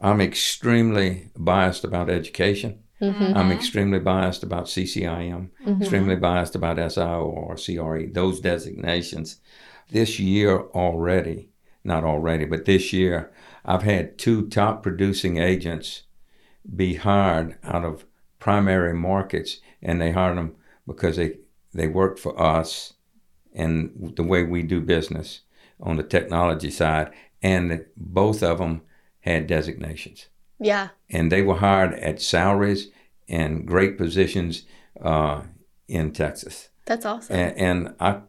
I'm 0.00 0.20
extremely 0.20 1.30
biased 1.36 1.84
about 1.84 2.10
education. 2.10 2.80
Mhm. 3.00 3.34
I'm 3.36 3.50
extremely 3.50 3.98
biased 3.98 4.42
about 4.42 4.68
CCIM, 4.68 5.50
Mhm. 5.66 5.80
extremely 5.80 6.16
biased 6.16 6.54
about 6.54 6.78
SIOR, 6.78 7.56
CRE, 7.58 8.06
those 8.06 8.40
designations. 8.40 9.40
This 9.90 10.18
year 10.18 10.60
already, 10.74 11.50
not 11.82 12.04
already, 12.04 12.44
but 12.44 12.64
this 12.64 12.92
year, 12.92 13.30
I've 13.64 13.82
had 13.82 14.16
two 14.18 14.48
top 14.48 14.82
producing 14.82 15.38
agents 15.38 16.04
be 16.74 16.94
hired 16.94 17.56
out 17.62 17.84
of 17.84 18.06
primary 18.38 18.94
markets, 18.94 19.60
and 19.82 20.00
they 20.00 20.12
hired 20.12 20.38
them 20.38 20.54
because 20.86 21.16
they, 21.16 21.38
they 21.74 21.88
worked 21.88 22.18
for 22.18 22.40
us 22.40 22.94
and 23.54 24.12
the 24.16 24.22
way 24.22 24.42
we 24.42 24.62
do 24.62 24.80
business 24.80 25.40
on 25.80 25.96
the 25.96 26.02
technology 26.02 26.70
side, 26.70 27.10
and 27.42 27.84
both 27.96 28.42
of 28.42 28.58
them 28.58 28.82
had 29.24 29.46
designations 29.46 30.28
Yeah. 30.60 30.88
and 31.10 31.30
they 31.32 31.42
were 31.42 31.56
hired 31.56 31.94
at 31.94 32.20
salaries 32.20 32.88
and 33.28 33.66
great 33.66 33.96
positions 33.98 34.64
uh, 35.00 35.42
in 35.88 36.12
Texas. 36.12 36.68
That's 36.86 37.06
awesome. 37.06 37.36
And, 37.36 37.56
and 37.58 37.94
I, 38.00 38.20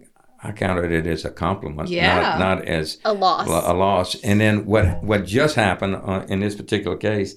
I 0.42 0.52
counted 0.54 0.92
it 0.92 1.06
as 1.08 1.26
a 1.26 1.30
compliment, 1.32 1.90
Yeah. 1.90 2.16
not, 2.22 2.40
not 2.40 2.66
as 2.66 2.98
a 3.04 3.14
loss. 3.14 3.48
a 3.48 3.74
loss. 3.74 4.16
And 4.24 4.40
then 4.40 4.66
what 4.66 5.04
what 5.04 5.26
just 5.26 5.56
happened 5.56 5.96
uh, 5.96 6.26
in 6.30 6.40
this 6.40 6.56
particular 6.56 6.98
case, 6.98 7.36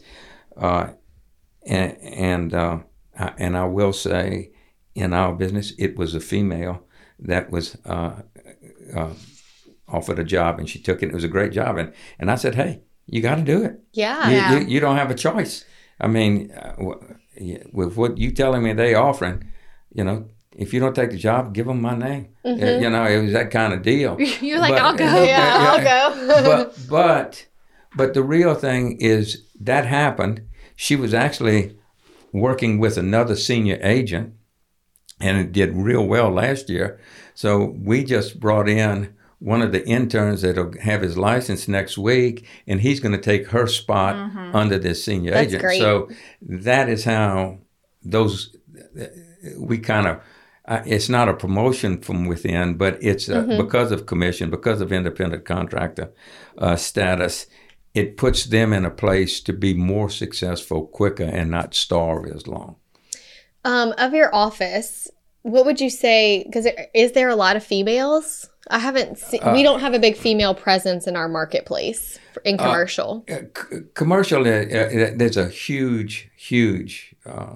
uh, 0.57 0.88
and 1.66 1.97
and 2.03 2.55
uh, 2.55 2.79
I, 3.18 3.33
and 3.38 3.57
I 3.57 3.64
will 3.64 3.92
say, 3.92 4.51
in 4.94 5.12
our 5.12 5.35
business, 5.35 5.73
it 5.79 5.97
was 5.97 6.14
a 6.14 6.21
female 6.21 6.85
that 7.18 7.51
was 7.51 7.77
uh, 7.85 8.23
uh, 8.94 9.14
offered 9.88 10.18
a 10.18 10.25
job, 10.25 10.59
and 10.59 10.68
she 10.68 10.79
took 10.79 11.03
it. 11.03 11.09
It 11.09 11.14
was 11.14 11.25
a 11.25 11.29
great 11.37 11.53
job, 11.53 11.77
and 11.79 11.92
and 12.21 12.31
I 12.31 12.37
said, 12.37 12.55
hey, 12.55 12.83
you 13.09 13.21
got 13.23 13.37
to 13.37 13.42
do 13.42 13.64
it. 13.64 13.81
yeah. 13.92 14.29
You, 14.29 14.37
Yeah. 14.37 14.59
you, 14.59 14.66
you 14.66 14.81
don't 14.81 14.97
have 14.97 15.11
a 15.11 15.14
choice. 15.14 15.64
I 16.01 16.07
mean, 16.07 16.53
uh, 16.53 16.94
yeah, 17.40 17.62
with 17.73 17.97
what 17.97 18.18
you 18.18 18.31
telling 18.31 18.62
me 18.62 18.73
they 18.73 18.94
offering, 18.94 19.51
you 19.92 20.05
know, 20.05 20.27
if 20.57 20.73
you 20.75 20.81
don't 20.81 20.94
take 20.94 21.11
the 21.11 21.16
job, 21.18 21.55
give 21.55 21.66
them 21.66 21.81
my 21.81 21.97
name. 21.97 22.29
Uh, 22.44 22.49
Mhm. 22.51 22.83
You 22.83 22.90
know, 22.90 23.05
it 23.05 23.23
was 23.23 23.33
that 23.33 23.51
kind 23.51 23.73
of 23.73 23.83
deal. 23.83 24.16
You're 24.40 24.61
like, 24.61 24.75
But- 24.75 24.83
I'll 24.83 24.97
go. 24.97 25.25
Yeah, 25.35 25.55
I'll 25.71 25.85
go. 25.85 26.42
but 26.44 26.79
but 26.88 27.47
but 27.97 28.14
the 28.14 28.23
real 28.23 28.55
thing 28.55 28.97
is 29.01 29.42
that 29.61 29.87
happened. 29.87 30.42
She 30.77 30.94
was 30.97 31.12
actually 31.14 31.77
working 32.33 32.79
with 32.79 32.97
another 32.99 33.35
senior 33.37 33.79
agent, 33.83 34.35
and 35.21 35.38
it 35.38 35.51
did 35.53 35.75
real 35.75 36.07
well 36.07 36.31
last 36.31 36.68
year. 36.68 37.01
So 37.35 37.75
we 37.85 38.05
just 38.05 38.38
brought 38.38 38.68
in 38.68 39.14
one 39.40 39.62
of 39.62 39.72
the 39.72 39.87
interns 39.87 40.42
that'll 40.42 40.72
have 40.81 41.03
his 41.03 41.16
license 41.16 41.68
next 41.68 41.96
week, 41.96 42.46
and 42.66 42.81
he's 42.81 43.01
going 43.01 43.12
to 43.12 43.20
take 43.20 43.48
her 43.48 43.66
spot 43.66 44.16
under 44.55 44.79
this 44.79 45.05
senior 45.05 45.33
That's 45.33 45.48
agent. 45.48 45.62
great. 45.62 45.79
So 45.79 46.09
that 46.42 46.88
is 46.88 47.05
how 47.05 47.59
those 48.03 48.57
we 49.59 49.79
kind 49.79 50.07
of. 50.07 50.20
Uh, 50.64 50.83
it's 50.85 51.09
not 51.09 51.31
a 51.31 51.35
promotion 51.35 51.98
from 51.98 52.27
within, 52.27 52.74
but 52.77 52.98
it's 53.01 53.31
uh, 53.31 53.40
because 53.57 53.90
of 53.90 54.05
commission, 54.05 54.51
because 54.51 54.83
of 54.83 54.92
independent 54.92 55.46
contractor 55.46 56.12
uh, 56.59 56.77
status. 56.77 57.46
It 57.94 58.18
puts 58.18 58.44
them 58.44 58.74
in 58.74 58.85
a 58.85 58.90
place 58.90 59.40
to 59.40 59.55
be 59.55 59.72
more 59.72 60.11
successful 60.11 60.87
quicker 60.87 61.24
and 61.24 61.51
not 61.51 61.74
starve 61.74 62.27
as 62.27 62.46
long. 62.46 62.77
Um, 63.64 63.94
of 63.96 64.12
your 64.12 64.33
office, 64.35 65.09
what 65.42 65.64
would 65.64 65.81
you 65.81 65.88
say? 65.88 66.44
Because 66.44 66.68
is 66.94 67.12
there 67.12 67.31
a 67.31 67.37
lot 67.37 67.57
of 67.57 67.64
females? 67.64 68.51
I 68.70 68.78
haven't 68.78 69.18
seen. 69.18 69.40
Uh, 69.42 69.52
we 69.52 69.62
don't 69.62 69.81
have 69.81 69.94
a 69.94 69.98
big 69.98 70.16
female 70.16 70.54
presence 70.54 71.07
in 71.07 71.16
our 71.16 71.28
marketplace 71.28 72.18
in 72.44 72.59
commercial. 72.59 73.24
Uh, 73.28 73.37
c- 73.57 73.81
commercial, 73.94 74.46
uh, 74.46 74.50
uh, 74.50 75.11
there's 75.16 75.37
a 75.37 75.48
huge, 75.48 76.31
huge 76.37 77.14
uh, 77.26 77.54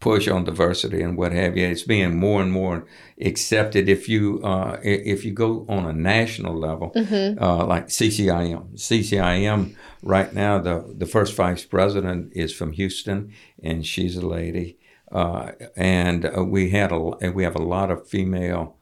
push 0.00 0.28
on 0.28 0.44
diversity 0.44 1.02
and 1.02 1.16
what 1.16 1.32
have 1.32 1.56
you. 1.56 1.66
It's 1.66 1.82
being 1.82 2.16
more 2.16 2.40
and 2.42 2.52
more 2.52 2.86
accepted. 3.20 3.88
If 3.88 4.08
you 4.08 4.40
uh, 4.44 4.78
if 4.82 5.24
you 5.24 5.32
go 5.32 5.66
on 5.68 5.86
a 5.86 5.92
national 5.92 6.54
level, 6.56 6.92
Mhm. 6.94 7.40
uh, 7.40 7.66
like 7.66 7.86
CCIM, 7.88 8.74
CCIM 8.76 9.74
right 10.02 10.32
now, 10.32 10.58
the 10.58 10.94
the 10.96 11.06
first 11.06 11.34
vice 11.34 11.64
president 11.64 12.32
is 12.34 12.52
from 12.54 12.72
Houston, 12.72 13.32
and 13.62 13.84
she's 13.86 14.16
a 14.16 14.26
lady. 14.26 14.78
Uh, 15.10 15.52
and 15.76 16.24
uh, 16.26 16.44
we 16.44 16.70
had 16.70 16.92
a 16.92 16.98
we 17.32 17.42
have 17.44 17.56
a 17.56 17.62
lot 17.62 17.90
of 17.90 18.08
female 18.08 18.76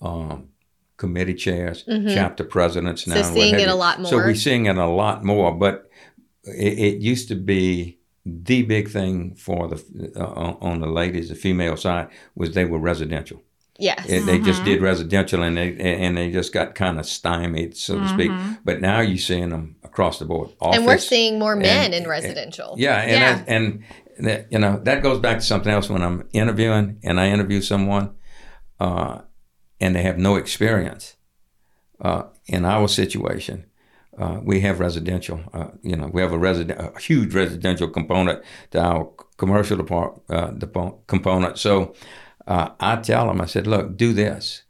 um, 0.00 0.48
committee 0.98 1.34
chairs, 1.34 1.84
Mhm. 1.88 2.12
chapter 2.14 2.44
presidents 2.44 3.06
now. 3.06 3.14
So 3.14 3.20
and 3.22 3.34
seeing 3.34 3.52
have 3.54 3.60
it 3.62 3.68
a 3.68 3.72
you. 3.72 3.74
lot 3.78 4.06
So 4.06 4.16
we're 4.16 4.34
seeing 4.34 4.66
it 4.66 4.76
a 4.76 4.86
lot 4.86 5.24
more, 5.24 5.52
but 5.52 5.88
it, 6.44 6.78
it 6.78 6.96
used 7.00 7.28
to 7.28 7.34
be 7.36 7.98
the 8.26 8.62
big 8.62 8.90
thing 8.90 9.34
for 9.36 9.68
the 9.68 9.78
uh, 10.16 10.24
on- 10.44 10.58
on 10.60 10.80
the 10.80 10.86
ladies, 11.00 11.28
the 11.30 11.34
female 11.34 11.76
side, 11.76 12.08
was 12.34 12.52
they 12.52 12.64
were 12.66 12.78
residential. 12.78 13.42
Yes. 13.78 14.04
It- 14.08 14.26
They 14.26 14.38
just 14.40 14.64
did 14.64 14.82
residential, 14.82 15.42
and 15.42 15.56
they 15.56 15.70
and 15.78 16.16
they 16.16 16.30
just 16.30 16.52
got 16.52 16.74
kind 16.74 16.98
of 16.98 17.06
stymied, 17.06 17.76
so 17.76 17.98
to 18.00 18.08
speak. 18.08 18.30
But 18.64 18.80
now 18.80 19.00
you're 19.00 19.18
seeing 19.30 19.50
them 19.50 19.76
across 19.84 20.18
the 20.18 20.24
board. 20.26 20.50
and 20.60 20.84
we're 20.84 20.98
seeing 20.98 21.38
more 21.38 21.54
men 21.56 21.84
and- 21.86 21.94
in 21.94 22.08
residential. 22.08 22.74
yeah, 22.76 23.00
and 23.00 23.10
Yeah. 23.12 23.34
that- 23.34 23.44
and 23.48 23.82
that, 24.26 24.46
you 24.50 24.58
know 24.58 24.80
that 24.84 25.00
goes 25.02 25.20
back 25.20 25.38
to 25.38 25.44
something 25.44 25.72
else. 25.72 25.88
When 25.88 26.02
I'm 26.02 26.24
interviewing 26.32 26.98
and 27.04 27.20
I 27.20 27.28
interview 27.30 27.60
someone, 27.60 28.10
uh, 28.80 29.18
and 29.80 29.94
they 29.94 30.02
have 30.02 30.18
no 30.18 30.36
experience 30.36 31.16
uh, 32.00 32.24
in 32.46 32.64
our 32.64 32.88
situation, 32.88 33.66
uh, 34.18 34.40
we 34.42 34.60
have 34.60 34.80
residential. 34.80 35.40
Uh, 35.52 35.68
you 35.82 35.96
know, 35.96 36.08
we 36.12 36.20
have 36.20 36.32
a 36.32 36.38
resident, 36.38 36.80
a 36.80 36.98
huge 37.00 37.34
residential 37.34 37.88
component 37.88 38.42
to 38.70 38.80
our 38.80 39.12
commercial 39.36 39.76
depart, 39.76 40.20
uh, 40.28 40.48
depo- 40.48 41.06
component. 41.06 41.58
So 41.58 41.94
uh, 42.46 42.70
I 42.80 42.96
tell 42.96 43.28
them, 43.28 43.40
I 43.40 43.46
said, 43.46 43.66
look, 43.66 43.96
do 43.96 44.12
this. 44.12 44.62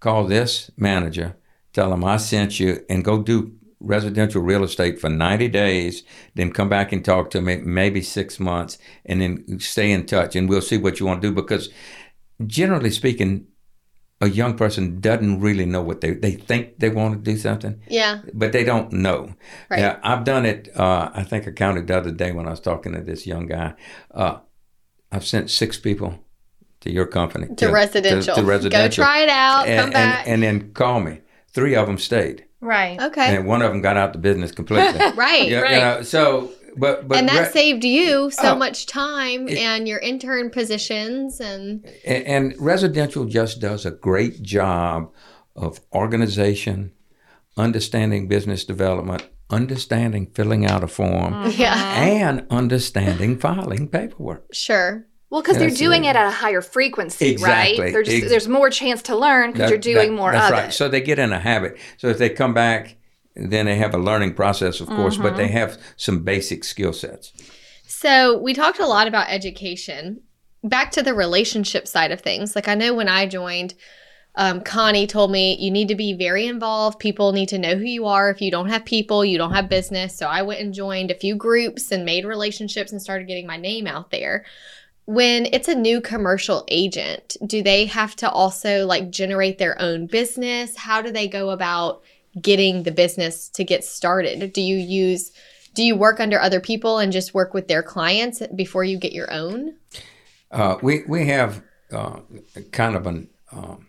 Call 0.00 0.24
this 0.24 0.70
manager. 0.76 1.36
Tell 1.72 1.90
them 1.90 2.04
I 2.04 2.16
sent 2.16 2.58
you, 2.58 2.84
and 2.88 3.04
go 3.04 3.22
do 3.22 3.52
residential 3.80 4.42
real 4.42 4.64
estate 4.64 4.98
for 4.98 5.08
90 5.08 5.48
days, 5.48 6.02
then 6.34 6.52
come 6.52 6.68
back 6.68 6.90
and 6.90 7.04
talk 7.04 7.30
to 7.30 7.40
me, 7.40 7.58
maybe 7.58 8.00
six 8.02 8.40
months, 8.40 8.78
and 9.04 9.20
then 9.20 9.60
stay 9.60 9.92
in 9.92 10.04
touch, 10.06 10.34
and 10.34 10.48
we'll 10.48 10.60
see 10.60 10.78
what 10.78 10.98
you 10.98 11.06
want 11.06 11.22
to 11.22 11.28
do. 11.28 11.34
Because 11.34 11.68
generally 12.46 12.90
speaking, 12.90 13.46
a 14.20 14.28
young 14.28 14.56
person 14.56 15.00
doesn't 15.00 15.40
really 15.40 15.64
know 15.64 15.80
what 15.82 16.00
they 16.00 16.10
they 16.12 16.32
think 16.32 16.78
they 16.78 16.88
want 16.90 17.14
to 17.14 17.30
do 17.32 17.36
something, 17.38 17.80
Yeah. 17.88 18.20
but 18.34 18.52
they 18.52 18.64
don't 18.64 18.92
know. 18.92 19.34
Right. 19.70 19.80
Yeah, 19.80 19.98
I've 20.02 20.24
done 20.24 20.44
it. 20.44 20.68
Uh, 20.76 21.10
I 21.14 21.22
think 21.22 21.46
I 21.46 21.52
counted 21.52 21.86
the 21.86 21.96
other 21.96 22.10
day 22.10 22.32
when 22.32 22.46
I 22.46 22.50
was 22.50 22.60
talking 22.60 22.92
to 22.94 23.00
this 23.00 23.26
young 23.26 23.46
guy. 23.46 23.74
Uh, 24.12 24.38
I've 25.12 25.24
sent 25.24 25.50
six 25.50 25.78
people 25.78 26.18
to 26.80 26.90
your 26.92 27.06
company 27.06 27.54
To, 27.56 27.68
residential. 27.70 28.34
To, 28.34 28.42
residential. 28.42 29.02
Go 29.02 29.04
try 29.04 29.20
it 29.20 29.28
out. 29.28 29.66
and, 29.68 29.80
come 29.80 29.90
back. 29.90 30.26
and, 30.26 30.44
and 30.44 30.60
then 30.62 30.72
call 30.72 31.00
me. 31.00 31.20
Three 31.52 31.74
of 31.76 31.86
them 31.86 31.98
stayed, 31.98 32.44
Right. 32.60 33.00
okay. 33.00 33.34
and 33.36 33.46
one 33.46 33.62
of 33.62 33.70
them 33.72 33.80
got 33.82 33.96
out 33.96 34.12
the 34.12 34.18
business 34.18 34.52
completely. 34.52 34.98
right. 35.16 35.48
Yeah, 35.48 35.60
Right. 35.60 35.74
you 35.74 35.80
know, 35.80 36.02
so 36.02 36.50
but 36.78 37.08
but 37.08 37.18
and 37.18 37.28
that 37.28 37.46
re- 37.48 37.52
saved 37.52 37.84
you 37.84 38.30
so 38.30 38.52
Oh. 38.52 38.56
much 38.56 38.86
time 38.86 39.48
It- 39.48 39.58
and 39.58 39.86
your 39.88 39.98
intern 39.98 40.50
positions 40.50 41.40
and 41.40 41.84
and, 42.04 42.24
and 42.26 42.54
residential 42.58 43.24
just 43.24 43.60
does 43.60 43.84
a 43.86 43.90
great 43.90 44.42
job 44.42 45.10
of 45.56 45.80
organization, 45.94 46.92
understanding 47.56 48.28
business 48.28 48.64
development, 48.64 49.24
understanding 49.50 50.26
filling 50.34 50.64
out 50.66 50.84
a 50.84 50.88
form, 50.88 51.32
Mm-hmm. 51.34 51.60
yeah, 51.60 51.94
and 52.00 52.46
understanding 52.50 53.38
filing 53.38 53.88
paperwork. 53.88 54.44
sure. 54.52 55.06
Well, 55.30 55.42
because 55.42 55.58
they're 55.58 55.68
doing 55.68 56.04
it. 56.06 56.10
it 56.10 56.16
at 56.16 56.26
a 56.26 56.30
higher 56.30 56.62
frequency, 56.62 57.28
Exactly. 57.32 57.92
right? 57.92 58.04
Just, 58.04 58.16
Ex- 58.16 58.30
there's 58.30 58.48
more 58.48 58.70
chance 58.70 59.02
to 59.02 59.14
learn 59.16 59.52
because 59.52 59.68
you're 59.68 59.78
doing 59.78 60.12
that- 60.12 60.16
more 60.16 60.32
that's 60.32 60.46
of 60.46 60.52
right. 60.52 60.68
it. 60.70 60.72
So 60.72 60.88
they 60.88 61.02
get 61.02 61.18
in 61.18 61.34
a 61.34 61.38
habit. 61.38 61.76
So 61.98 62.08
if 62.08 62.16
they 62.16 62.30
come 62.30 62.54
back, 62.54 62.96
then 63.38 63.66
they 63.66 63.76
have 63.76 63.94
a 63.94 63.98
learning 63.98 64.34
process, 64.34 64.80
of 64.80 64.88
course, 64.88 65.16
but 65.16 65.28
Mm-hmm. 65.28 65.36
they 65.36 65.48
have 65.48 65.80
some 65.96 66.22
basic 66.24 66.64
skill 66.64 66.92
sets. 66.92 67.32
So 67.86 68.38
we 68.38 68.54
talked 68.54 68.78
a 68.80 68.86
lot 68.86 69.06
about 69.06 69.28
education. 69.30 70.20
Back 70.64 70.90
to 70.92 71.02
the 71.02 71.14
relationship 71.14 71.86
side 71.86 72.10
of 72.10 72.20
things. 72.20 72.54
Like 72.54 72.68
I 72.68 72.74
know 72.74 72.94
when 72.94 73.08
I 73.08 73.26
joined, 73.26 73.74
um, 74.34 74.60
Connie 74.60 75.06
told 75.06 75.30
me 75.30 75.56
you 75.58 75.70
need 75.70 75.88
to 75.88 75.94
be 75.94 76.12
very 76.12 76.46
involved. 76.46 76.98
People 76.98 77.32
need 77.32 77.48
to 77.48 77.58
know 77.58 77.74
who 77.76 77.84
you 77.84 78.06
are. 78.06 78.30
If 78.30 78.40
you 78.40 78.50
don't 78.50 78.68
have 78.68 78.84
people, 78.84 79.24
you 79.24 79.38
don't 79.38 79.52
have 79.54 79.68
business. 79.68 80.16
So 80.16 80.26
I 80.26 80.42
went 80.42 80.60
and 80.60 80.74
joined 80.74 81.10
a 81.10 81.14
few 81.14 81.34
groups 81.34 81.90
and 81.90 82.04
made 82.04 82.24
relationships 82.24 82.92
and 82.92 83.02
started 83.02 83.26
getting 83.26 83.46
my 83.46 83.56
name 83.56 83.86
out 83.86 84.10
there. 84.10 84.44
When 85.06 85.46
it's 85.46 85.68
a 85.68 85.74
new 85.74 86.00
commercial 86.00 86.64
agent, 86.68 87.36
do 87.46 87.62
they 87.62 87.86
have 87.86 88.14
to 88.16 88.30
also 88.30 88.84
like 88.86 89.10
generate 89.10 89.58
their 89.58 89.80
own 89.80 90.06
business? 90.06 90.76
How 90.76 91.00
do 91.02 91.10
they 91.10 91.26
go 91.26 91.50
about 91.50 92.02
getting 92.40 92.82
the 92.82 92.92
business 92.92 93.48
to 93.50 93.64
get 93.64 93.84
started? 93.84 94.52
Do 94.52 94.60
you 94.60 94.76
use 94.76 95.32
do 95.74 95.84
you 95.84 95.94
work 95.94 96.18
under 96.18 96.40
other 96.40 96.60
people 96.60 96.98
and 96.98 97.12
just 97.12 97.34
work 97.34 97.54
with 97.54 97.68
their 97.68 97.82
clients 97.82 98.42
before 98.56 98.82
you 98.82 98.98
get 98.98 99.12
your 99.12 99.32
own? 99.32 99.76
Uh, 100.50 100.76
we 100.82 101.02
we 101.06 101.26
have 101.26 101.62
uh, 101.92 102.20
kind 102.72 102.96
of 102.96 103.06
an 103.06 103.28
um, 103.52 103.86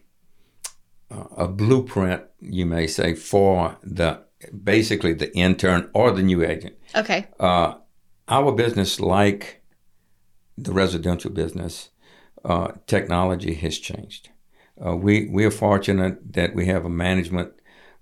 uh, 1.12 1.24
a 1.38 1.48
blueprint, 1.48 2.24
you 2.40 2.66
may 2.66 2.88
say, 2.88 3.16
for 3.16 3.78
the 3.84 4.24
basically 4.64 5.14
the 5.14 5.36
intern 5.36 5.90
or 5.94 6.12
the 6.12 6.22
new 6.22 6.44
agent. 6.44 6.76
Okay. 6.96 7.28
Uh, 7.40 7.76
our 8.28 8.52
business, 8.52 9.00
like 9.00 9.64
the 10.58 10.72
residential 10.72 11.32
business, 11.32 11.90
uh, 12.46 12.74
technology 12.86 13.54
has 13.56 13.78
changed. 13.80 14.30
Uh, 14.84 14.96
we 14.96 15.28
we 15.30 15.44
are 15.46 15.52
fortunate 15.52 16.34
that 16.34 16.56
we 16.56 16.68
have 16.68 16.86
a 16.86 16.90
management 16.90 17.54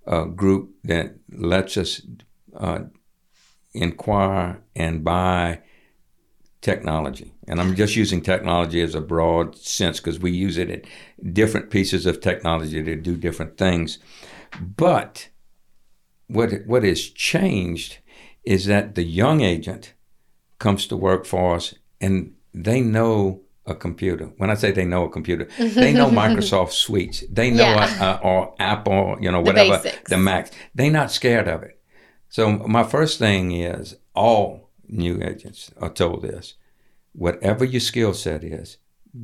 uh, 0.07 0.23
group 0.23 0.71
that 0.83 1.15
lets 1.31 1.77
us 1.77 2.01
uh, 2.55 2.79
inquire 3.73 4.61
and 4.75 5.03
buy 5.03 5.59
technology. 6.61 7.33
And 7.47 7.61
I'm 7.61 7.75
just 7.75 7.95
using 7.95 8.21
technology 8.21 8.81
as 8.81 8.95
a 8.95 9.01
broad 9.01 9.55
sense 9.57 9.99
because 9.99 10.19
we 10.19 10.31
use 10.31 10.57
it 10.57 10.69
in 10.69 11.33
different 11.33 11.69
pieces 11.69 12.05
of 12.05 12.19
technology 12.19 12.83
to 12.83 12.95
do 12.95 13.15
different 13.15 13.57
things. 13.57 13.99
But 14.59 15.29
what 16.27 16.51
what 16.65 16.83
has 16.83 17.09
changed 17.09 17.99
is 18.43 18.65
that 18.65 18.95
the 18.95 19.03
young 19.03 19.41
agent 19.41 19.93
comes 20.59 20.87
to 20.87 20.97
work 20.97 21.25
for 21.25 21.55
us 21.55 21.75
and 22.01 22.33
they 22.53 22.81
know 22.81 23.41
a 23.67 23.75
computer. 23.75 24.25
When 24.37 24.49
I 24.49 24.55
say 24.55 24.71
they 24.71 24.85
know 24.85 25.03
a 25.05 25.09
computer, 25.09 25.47
they 25.59 25.93
know 25.93 26.09
Microsoft 26.09 26.71
Suites. 26.71 27.23
They 27.29 27.51
know 27.51 27.65
Yeah. 27.75 28.19
uh, 28.23 28.27
or 28.27 28.55
Apple, 28.59 29.17
you 29.21 29.31
know, 29.31 29.41
whatever 29.41 29.77
basics. 29.83 30.09
the 30.09 30.17
Macs. 30.17 30.51
They're 30.73 30.91
not 30.91 31.11
scared 31.11 31.47
of 31.47 31.63
it. 31.63 31.79
So 32.29 32.49
my 32.49 32.83
first 32.83 33.19
thing 33.19 33.51
is 33.51 33.95
all 34.15 34.71
new 34.87 35.21
agents 35.21 35.71
are 35.79 35.89
told 35.93 36.21
this: 36.23 36.55
whatever 37.13 37.63
your 37.65 37.79
skill 37.81 38.13
set 38.13 38.43
is, 38.43 38.77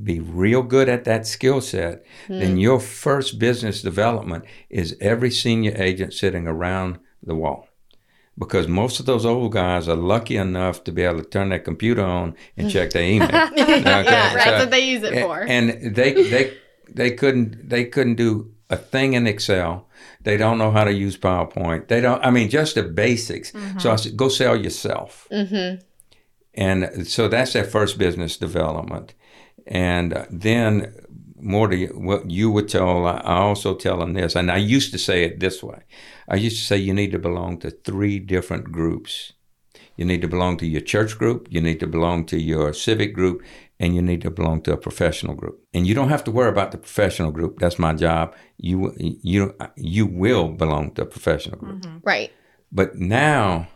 be 0.04 0.20
real 0.20 0.64
good 0.64 0.90
at 0.90 1.04
that 1.06 1.26
skill 1.28 1.62
set. 1.62 2.04
Then 2.28 2.58
your 2.58 2.80
first 2.80 3.40
business 3.40 3.82
development 3.82 4.46
is 4.70 4.96
every 5.02 5.32
senior 5.32 5.74
agent 5.76 6.14
sitting 6.14 6.48
around 6.48 7.00
the 7.22 7.36
wall. 7.36 7.68
Because 8.38 8.68
most 8.68 9.00
of 9.00 9.06
those 9.06 9.26
old 9.26 9.52
guys 9.52 9.88
are 9.88 9.96
lucky 9.96 10.38
enough 10.38 10.84
to 10.86 10.92
be 10.92 11.04
able 11.04 11.20
to 11.24 11.30
turn 11.30 11.50
their 11.50 11.60
computer 11.60 12.04
on 12.04 12.36
and 12.58 12.70
check 12.72 12.90
their 12.92 13.04
email. 13.14 13.30
yeah, 13.32 14.34
that's 14.34 14.44
so- 14.46 14.58
what 14.60 14.72
they 14.72 14.80
use 14.82 15.04
it 15.04 15.14
A- 15.14 15.22
for. 15.22 15.42
And 15.44 15.96
they 15.96 16.14
they 16.14 16.54
they 16.90 17.12
couldn't 17.12 17.70
they 17.70 17.86
couldn't 17.86 18.16
do 18.16 18.52
a 18.70 18.78
thing 18.78 19.14
in 19.14 19.28
Excel. 19.28 19.88
They 20.24 20.38
don't 20.38 20.58
know 20.58 20.72
how 20.72 20.84
to 20.84 20.92
use 20.92 21.16
PowerPoint. 21.18 21.88
They 21.90 22.02
don't. 22.02 22.24
I 22.26 22.32
mean, 22.32 22.50
just 22.50 22.76
the 22.76 22.84
basics. 22.84 23.52
So 23.78 23.92
I 23.92 23.98
said, 23.98 24.18
go 24.18 24.30
sell 24.30 24.56
yourself. 24.56 25.28
mm-hmm. 25.32 25.82
And 26.56 27.08
so 27.08 27.28
that's 27.28 27.54
their 27.54 27.64
first 27.66 27.98
business 27.98 28.38
development. 28.38 29.14
And 29.68 30.26
then 30.30 30.94
more 31.40 31.68
to 31.68 31.88
what 31.88 32.30
you 32.30 32.52
were 32.52 32.62
told, 32.68 33.08
I 33.08 33.22
also 33.38 33.76
tell 33.76 33.98
them 33.98 34.14
this, 34.14 34.36
and 34.36 34.52
I 34.52 34.58
used 34.58 34.92
to 34.92 34.98
say 34.98 35.24
it 35.24 35.40
this 35.40 35.62
way. 35.64 35.80
I 36.28 36.36
used 36.36 36.58
to 36.58 36.64
say 36.64 36.78
you 36.78 36.94
need 36.94 37.12
to 37.12 37.20
belong 37.20 37.60
to 37.60 37.72
three 37.72 38.20
different 38.20 38.72
groups. 38.72 39.34
You 39.96 40.06
need 40.06 40.22
to 40.22 40.28
belong 40.28 40.58
to 40.58 40.66
your 40.66 40.82
church 40.82 41.18
group, 41.18 41.48
you 41.52 41.62
need 41.62 41.80
to 41.80 41.88
belong 41.88 42.26
to 42.26 42.40
your 42.40 42.74
civic 42.74 43.14
group, 43.14 43.44
and 43.80 43.96
you 43.96 44.02
need 44.02 44.22
to 44.22 44.32
belong 44.32 44.62
to 44.64 44.74
a 44.74 44.78
professional 44.78 45.36
group. 45.36 45.62
And 45.74 45.86
you 45.86 45.94
don't 45.94 46.10
have 46.10 46.24
to 46.24 46.32
worry 46.32 46.50
about 46.50 46.72
the 46.72 46.78
professional 46.78 47.32
group. 47.32 47.60
That's 47.60 47.78
my 47.78 47.94
job. 47.94 48.36
You 48.58 48.94
you 48.98 49.56
you 49.76 50.06
will 50.08 50.50
belong 50.50 50.94
to 50.96 51.04
a 51.04 51.06
professional 51.06 51.58
group. 51.60 51.82
Mm-hmm. 51.82 51.98
Right. 52.04 52.32
But 52.72 52.96
now 52.96 53.68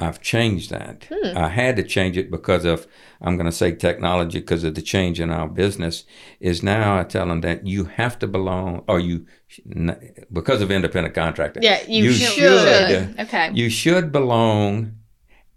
I've 0.00 0.20
changed 0.20 0.70
that. 0.70 1.06
Hmm. 1.08 1.36
I 1.36 1.48
had 1.48 1.76
to 1.76 1.82
change 1.82 2.16
it 2.16 2.30
because 2.30 2.64
of, 2.64 2.86
I'm 3.22 3.36
going 3.36 3.46
to 3.46 3.52
say 3.52 3.72
technology, 3.74 4.40
because 4.40 4.64
of 4.64 4.74
the 4.74 4.82
change 4.82 5.20
in 5.20 5.30
our 5.30 5.48
business. 5.48 6.04
Is 6.40 6.62
now 6.62 6.98
I 6.98 7.04
tell 7.04 7.28
them 7.28 7.42
that 7.42 7.66
you 7.66 7.84
have 7.84 8.18
to 8.18 8.26
belong, 8.26 8.84
or 8.88 8.98
you, 8.98 9.26
because 10.32 10.62
of 10.62 10.70
independent 10.70 11.14
contractor. 11.14 11.60
Yeah, 11.62 11.82
you 11.86 12.12
should. 12.12 12.32
should. 12.32 13.20
Okay. 13.20 13.50
You 13.54 13.70
should 13.70 14.10
belong 14.10 14.96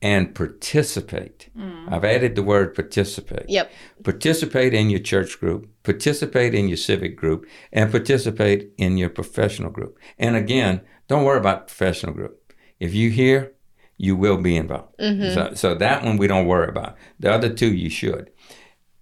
and 0.01 0.35
participate. 0.35 1.49
Hmm. 1.55 1.89
I've 1.89 2.05
added 2.05 2.35
the 2.35 2.43
word 2.43 2.75
participate. 2.75 3.49
Yep. 3.49 3.71
Participate 4.03 4.75
in 4.75 4.91
your 4.91 4.99
church 4.99 5.39
group, 5.39 5.67
participate 5.81 6.53
in 6.53 6.67
your 6.67 6.77
civic 6.77 7.15
group, 7.15 7.47
and 7.73 7.89
participate 7.89 8.71
in 8.77 8.97
your 8.97 9.09
professional 9.09 9.71
group. 9.71 9.97
And 10.19 10.35
again, 10.35 10.81
don't 11.07 11.23
worry 11.23 11.39
about 11.39 11.67
professional 11.67 12.13
group. 12.13 12.53
If 12.79 12.93
you 12.93 13.09
here, 13.09 13.53
you 13.97 14.15
will 14.15 14.37
be 14.37 14.55
involved. 14.55 14.93
So, 14.99 15.53
so 15.55 15.75
that 15.75 16.03
one 16.03 16.17
we 16.17 16.27
don't 16.27 16.45
worry 16.47 16.69
about. 16.69 16.95
The 17.19 17.31
other 17.33 17.49
two 17.49 17.73
you 17.73 17.89
should. 17.89 18.31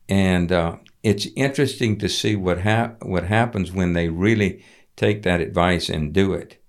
And 0.07 0.51
uh, 0.51 0.77
it's 1.03 1.27
interesting 1.35 1.97
to 1.99 2.07
see 2.09 2.35
what 2.35 2.59
hap- 2.59 3.03
what 3.03 3.25
happens 3.25 3.71
when 3.71 3.93
they 3.93 4.09
really 4.09 4.63
take 4.95 5.23
that 5.23 5.41
advice 5.41 5.89
and 5.89 6.13
do 6.13 6.33
it. 6.33 6.61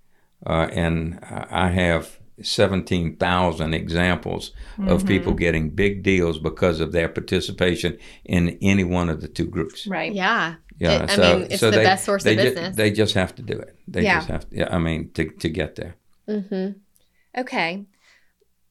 Uh, 0.45 0.69
and 0.73 1.19
I 1.23 1.67
I 1.67 1.69
have 1.71 2.19
17,000 2.43 3.73
examples 3.75 4.53
of 4.87 5.07
people 5.07 5.33
getting 5.33 5.71
big 5.71 6.03
deals 6.03 6.39
because 6.39 6.81
of 6.81 6.93
their 6.93 7.09
participation 7.09 7.97
in 8.25 8.59
any 8.61 8.85
one 8.85 9.09
of 9.09 9.21
the 9.21 9.29
two 9.29 9.47
groups. 9.47 9.87
Right. 9.87 10.13
Yeah. 10.15 10.55
Yeah, 10.79 11.05
It- 11.05 11.19
I 11.19 11.35
mean, 11.35 11.47
it's 11.51 11.61
the 11.61 11.71
best 11.71 12.05
source 12.05 12.23
they 12.25 12.35
of 12.37 12.39
ju- 12.45 12.51
business. 12.51 12.77
they 12.77 12.91
just 12.91 13.15
have 13.15 13.35
to 13.37 13.43
do 13.43 13.55
it. 13.59 13.75
They 13.89 14.03
Yeah. 14.03 14.17
just 14.19 14.29
have 14.29 14.51
to. 14.51 14.57
Yeah, 14.57 14.69
I 14.71 14.79
mean, 14.79 15.11
to, 15.15 15.25
to 15.31 15.49
get 15.49 15.77
there. 15.77 15.95
Mm-hmm. 16.29 16.79
Okay. 17.41 17.87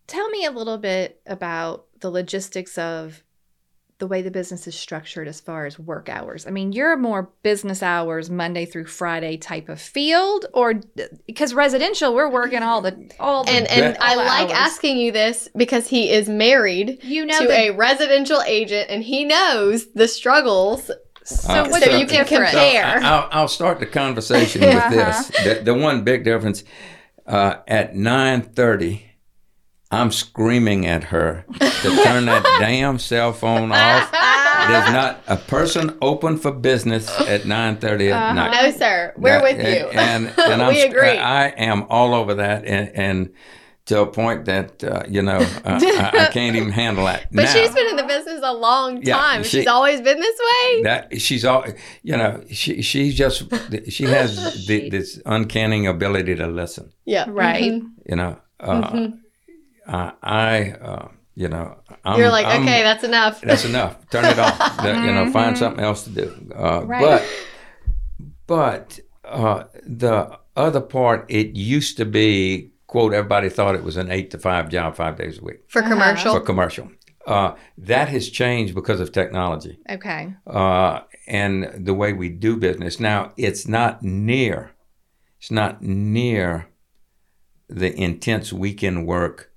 Tell 0.07 0.29
me 0.29 0.45
a 0.45 0.51
little 0.51 0.77
bit 0.77 1.21
about 1.25 1.85
the 1.99 2.09
logistics 2.11 2.77
of 2.77 3.23
the 3.97 4.07
way 4.07 4.21
the 4.21 4.29
business 4.29 4.67
is 4.67 4.75
structured 4.75 5.25
as 5.27 5.39
far 5.39 5.65
as 5.65 5.79
work 5.79 6.09
hours. 6.09 6.45
I 6.45 6.49
mean, 6.49 6.73
you're 6.73 6.97
more 6.97 7.31
business 7.43 7.81
hours 7.81 8.29
Monday 8.29 8.65
through 8.65 8.87
Friday 8.87 9.37
type 9.37 9.69
of 9.69 9.79
field 9.79 10.45
or 10.53 10.73
because 11.25 11.53
residential 11.53 12.13
we're 12.13 12.29
working 12.29 12.61
all 12.61 12.81
the 12.81 13.09
all 13.21 13.45
the 13.45 13.51
And 13.51 13.65
and 13.67 13.95
That- 13.95 14.03
I 14.03 14.15
the 14.15 14.23
like 14.23 14.49
hours. 14.49 14.51
asking 14.51 14.97
you 14.97 15.13
this 15.13 15.47
because 15.55 15.87
he 15.87 16.11
is 16.11 16.27
married 16.27 16.99
you 17.03 17.25
know 17.25 17.39
to 17.39 17.47
the, 17.47 17.53
a 17.53 17.69
residential 17.71 18.41
agent 18.45 18.89
and 18.89 19.01
he 19.01 19.23
knows 19.23 19.87
the 19.93 20.09
struggles. 20.09 20.91
so 21.23 21.53
Uh, 21.53 21.67
what's 21.69 21.85
so 21.85 21.91
the 21.93 21.97
you 21.99 22.05
can 22.05 22.25
difference? 22.25 22.51
compare. 22.51 22.99
So 23.01 23.07
I- 23.07 23.09
I'll, 23.09 23.29
I'll 23.31 23.47
start 23.47 23.79
the 23.79 23.85
conversation 23.87 24.59
with 24.61 24.89
this. 24.91 25.27
The, 25.45 25.61
the 25.63 25.73
one 25.73 26.03
big 26.03 26.25
difference 26.25 26.65
uh, 27.25 27.55
at 27.65 27.95
nine 27.95 28.41
thirty, 28.41 29.04
I'm 29.95 30.11
screaming 30.11 30.85
at 30.85 31.05
her 31.05 31.45
to 31.59 32.03
turn 32.03 32.25
that 32.25 32.43
damn 32.59 32.99
cell 32.99 33.33
phone 33.33 33.71
off. 33.71 34.11
There's 34.11 34.91
not 34.91 35.21
a 35.27 35.37
person 35.37 35.97
open 36.01 36.37
for 36.37 36.51
business 36.51 37.09
at 37.21 37.45
nine 37.45 37.77
thirty 37.77 38.11
at 38.11 38.21
Uh-huh. 38.21 38.33
night. 38.33 38.51
No, 38.63 38.71
sir. 38.71 39.13
We're 39.17 39.39
That- 39.39 39.43
with 39.43 39.57
you. 39.59 39.87
And, 39.99 40.33
and 40.39 40.61
I'm, 40.61 40.73
we 40.73 40.81
agree. 40.81 41.17
I 41.17 41.47
am 41.49 41.85
all 41.89 42.13
over 42.13 42.35
that, 42.35 42.65
and, 42.65 42.89
and 42.95 43.29
to 43.85 44.01
a 44.01 44.07
point 44.07 44.45
that 44.45 44.83
uh, 44.83 45.03
you 45.07 45.21
know 45.21 45.37
uh, 45.37 45.79
I, 45.83 46.11
I 46.21 46.25
can't 46.33 46.55
even 46.55 46.71
handle 46.71 47.05
that. 47.05 47.27
but 47.31 47.43
now, 47.43 47.53
she's 47.53 47.69
been 47.71 47.87
in 47.87 47.95
the 47.97 48.03
business 48.03 48.39
a 48.43 48.53
long 48.53 49.03
Yeah, 49.03 49.15
time. 49.17 49.43
she- 49.43 49.59
she's 49.59 49.67
always 49.67 50.01
been 50.01 50.19
this 50.19 50.39
way. 50.39 50.83
that 50.83 51.21
she's 51.21 51.45
all 51.45 51.63
you 52.01 52.17
know. 52.17 52.43
She 52.49 52.81
she's 52.81 53.13
just 53.15 53.43
she 53.91 54.05
has 54.05 54.65
the, 54.65 54.89
this 54.89 55.21
uncanny 55.27 55.85
ability 55.85 56.33
to 56.35 56.47
listen. 56.47 56.91
yeah. 57.05 57.25
Right. 57.29 57.61
You 58.09 58.15
know, 58.15 58.39
uh, 58.59 59.09
I, 59.87 60.11
I 60.21 60.71
uh, 60.71 61.07
you 61.35 61.47
know, 61.49 61.77
I'm, 62.03 62.19
You're 62.19 62.29
like, 62.29 62.45
I'm- 62.45 62.61
okay, 62.63 62.81
that's 62.83 63.03
enough. 63.03 63.41
that's 63.41 63.65
enough. 63.65 64.09
Turn 64.09 64.25
it 64.25 64.39
off. 64.39 64.57
That- 64.83 65.03
you 65.05 65.11
know, 65.13 65.31
find 65.31 65.57
something 65.57 65.83
else 65.83 66.03
to 66.05 66.09
do. 66.09 66.51
Uh, 66.55 66.83
Right. 66.85 67.01
But, 67.01 67.25
but 68.47 68.99
uh, 69.23 69.63
the 69.85 70.37
other 70.55 70.81
part, 70.81 71.25
it 71.29 71.55
used 71.55 71.97
to 71.97 72.05
be 72.05 72.71
quote. 72.87 73.13
Everybody 73.13 73.49
thought 73.49 73.75
it 73.75 73.83
was 73.83 73.97
an 73.97 74.11
eight 74.11 74.31
to 74.31 74.37
five 74.37 74.69
job, 74.69 74.95
five 74.95 75.17
days 75.17 75.39
a 75.39 75.43
week 75.43 75.61
For 75.67 75.81
commercial. 75.81 76.33
for 76.33 76.39
commercial. 76.41 76.89
Uh, 77.27 77.55
that 77.77 78.07
has 78.09 78.29
changed 78.29 78.75
because 78.75 78.99
of 78.99 79.11
technology 79.11 79.79
Okay. 79.89 80.31
uh, 80.45 80.99
and 81.27 81.71
the 81.83 81.93
way 81.95 82.13
we 82.13 82.29
do 82.29 82.55
business. 82.55 82.99
Now, 82.99 83.33
it's 83.35 83.67
not 83.67 84.03
near, 84.03 84.73
it's 85.39 85.49
not 85.49 85.81
near 85.81 86.67
the 87.67 87.91
intense 87.99 88.53
weekend 88.53 89.07
work 89.07 89.51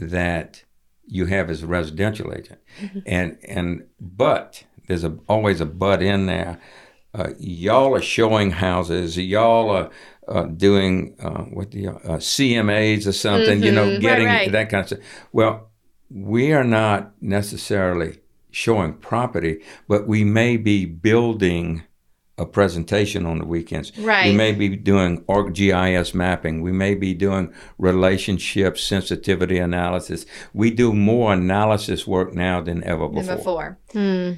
that 0.00 0.64
you 1.06 1.26
have 1.26 1.50
as 1.50 1.62
a 1.62 1.66
residential 1.66 2.32
agent. 2.32 2.60
And 3.06 3.38
and 3.48 3.86
but 4.00 4.64
there's 4.86 5.04
a, 5.04 5.16
always 5.28 5.60
a 5.60 5.66
but 5.66 6.02
in 6.02 6.26
there. 6.26 6.60
Uh, 7.12 7.30
y'all 7.38 7.94
are 7.94 8.00
showing 8.02 8.52
houses. 8.52 9.16
Y'all 9.18 9.68
are 9.70 9.90
uh, 10.28 10.44
doing 10.44 11.16
uh, 11.20 11.42
what 11.44 11.72
the 11.72 11.88
uh, 11.88 12.18
CMAs 12.18 13.06
or 13.06 13.12
something. 13.12 13.62
You 13.62 13.72
know, 13.72 13.86
Mhm. 13.86 13.92
Right, 13.94 14.00
getting 14.00 14.26
right. 14.26 14.52
that 14.52 14.70
kind 14.70 14.82
of 14.82 14.86
stuff. 14.86 15.00
Well, 15.32 15.70
we 16.08 16.52
are 16.52 16.64
not 16.64 17.12
necessarily 17.20 18.20
showing 18.52 18.92
property, 18.94 19.60
but 19.88 20.06
we 20.06 20.22
may 20.24 20.56
be 20.56 20.84
building 20.86 21.82
a 22.40 22.46
presentation 22.46 23.26
on 23.26 23.38
the 23.38 23.44
weekends. 23.44 23.92
Right. 23.98 24.24
We 24.24 24.30
Right. 24.30 24.36
may 24.36 24.52
be 24.52 24.68
doing 24.76 25.22
org 25.26 25.54
GIS 25.54 26.14
mapping. 26.14 26.62
We 26.62 26.72
may 26.72 26.94
be 26.94 27.12
doing 27.14 27.52
relationship 27.78 28.78
sensitivity 28.78 29.58
analysis. 29.58 30.24
We 30.54 30.70
do 30.70 30.92
more 30.92 31.32
analysis 31.34 32.06
work 32.06 32.32
now 32.34 32.60
than 32.62 32.82
ever 32.84 33.06
Than 33.08 33.26
before. 33.26 33.36
before. 33.36 33.78
Hmm. 33.92 34.32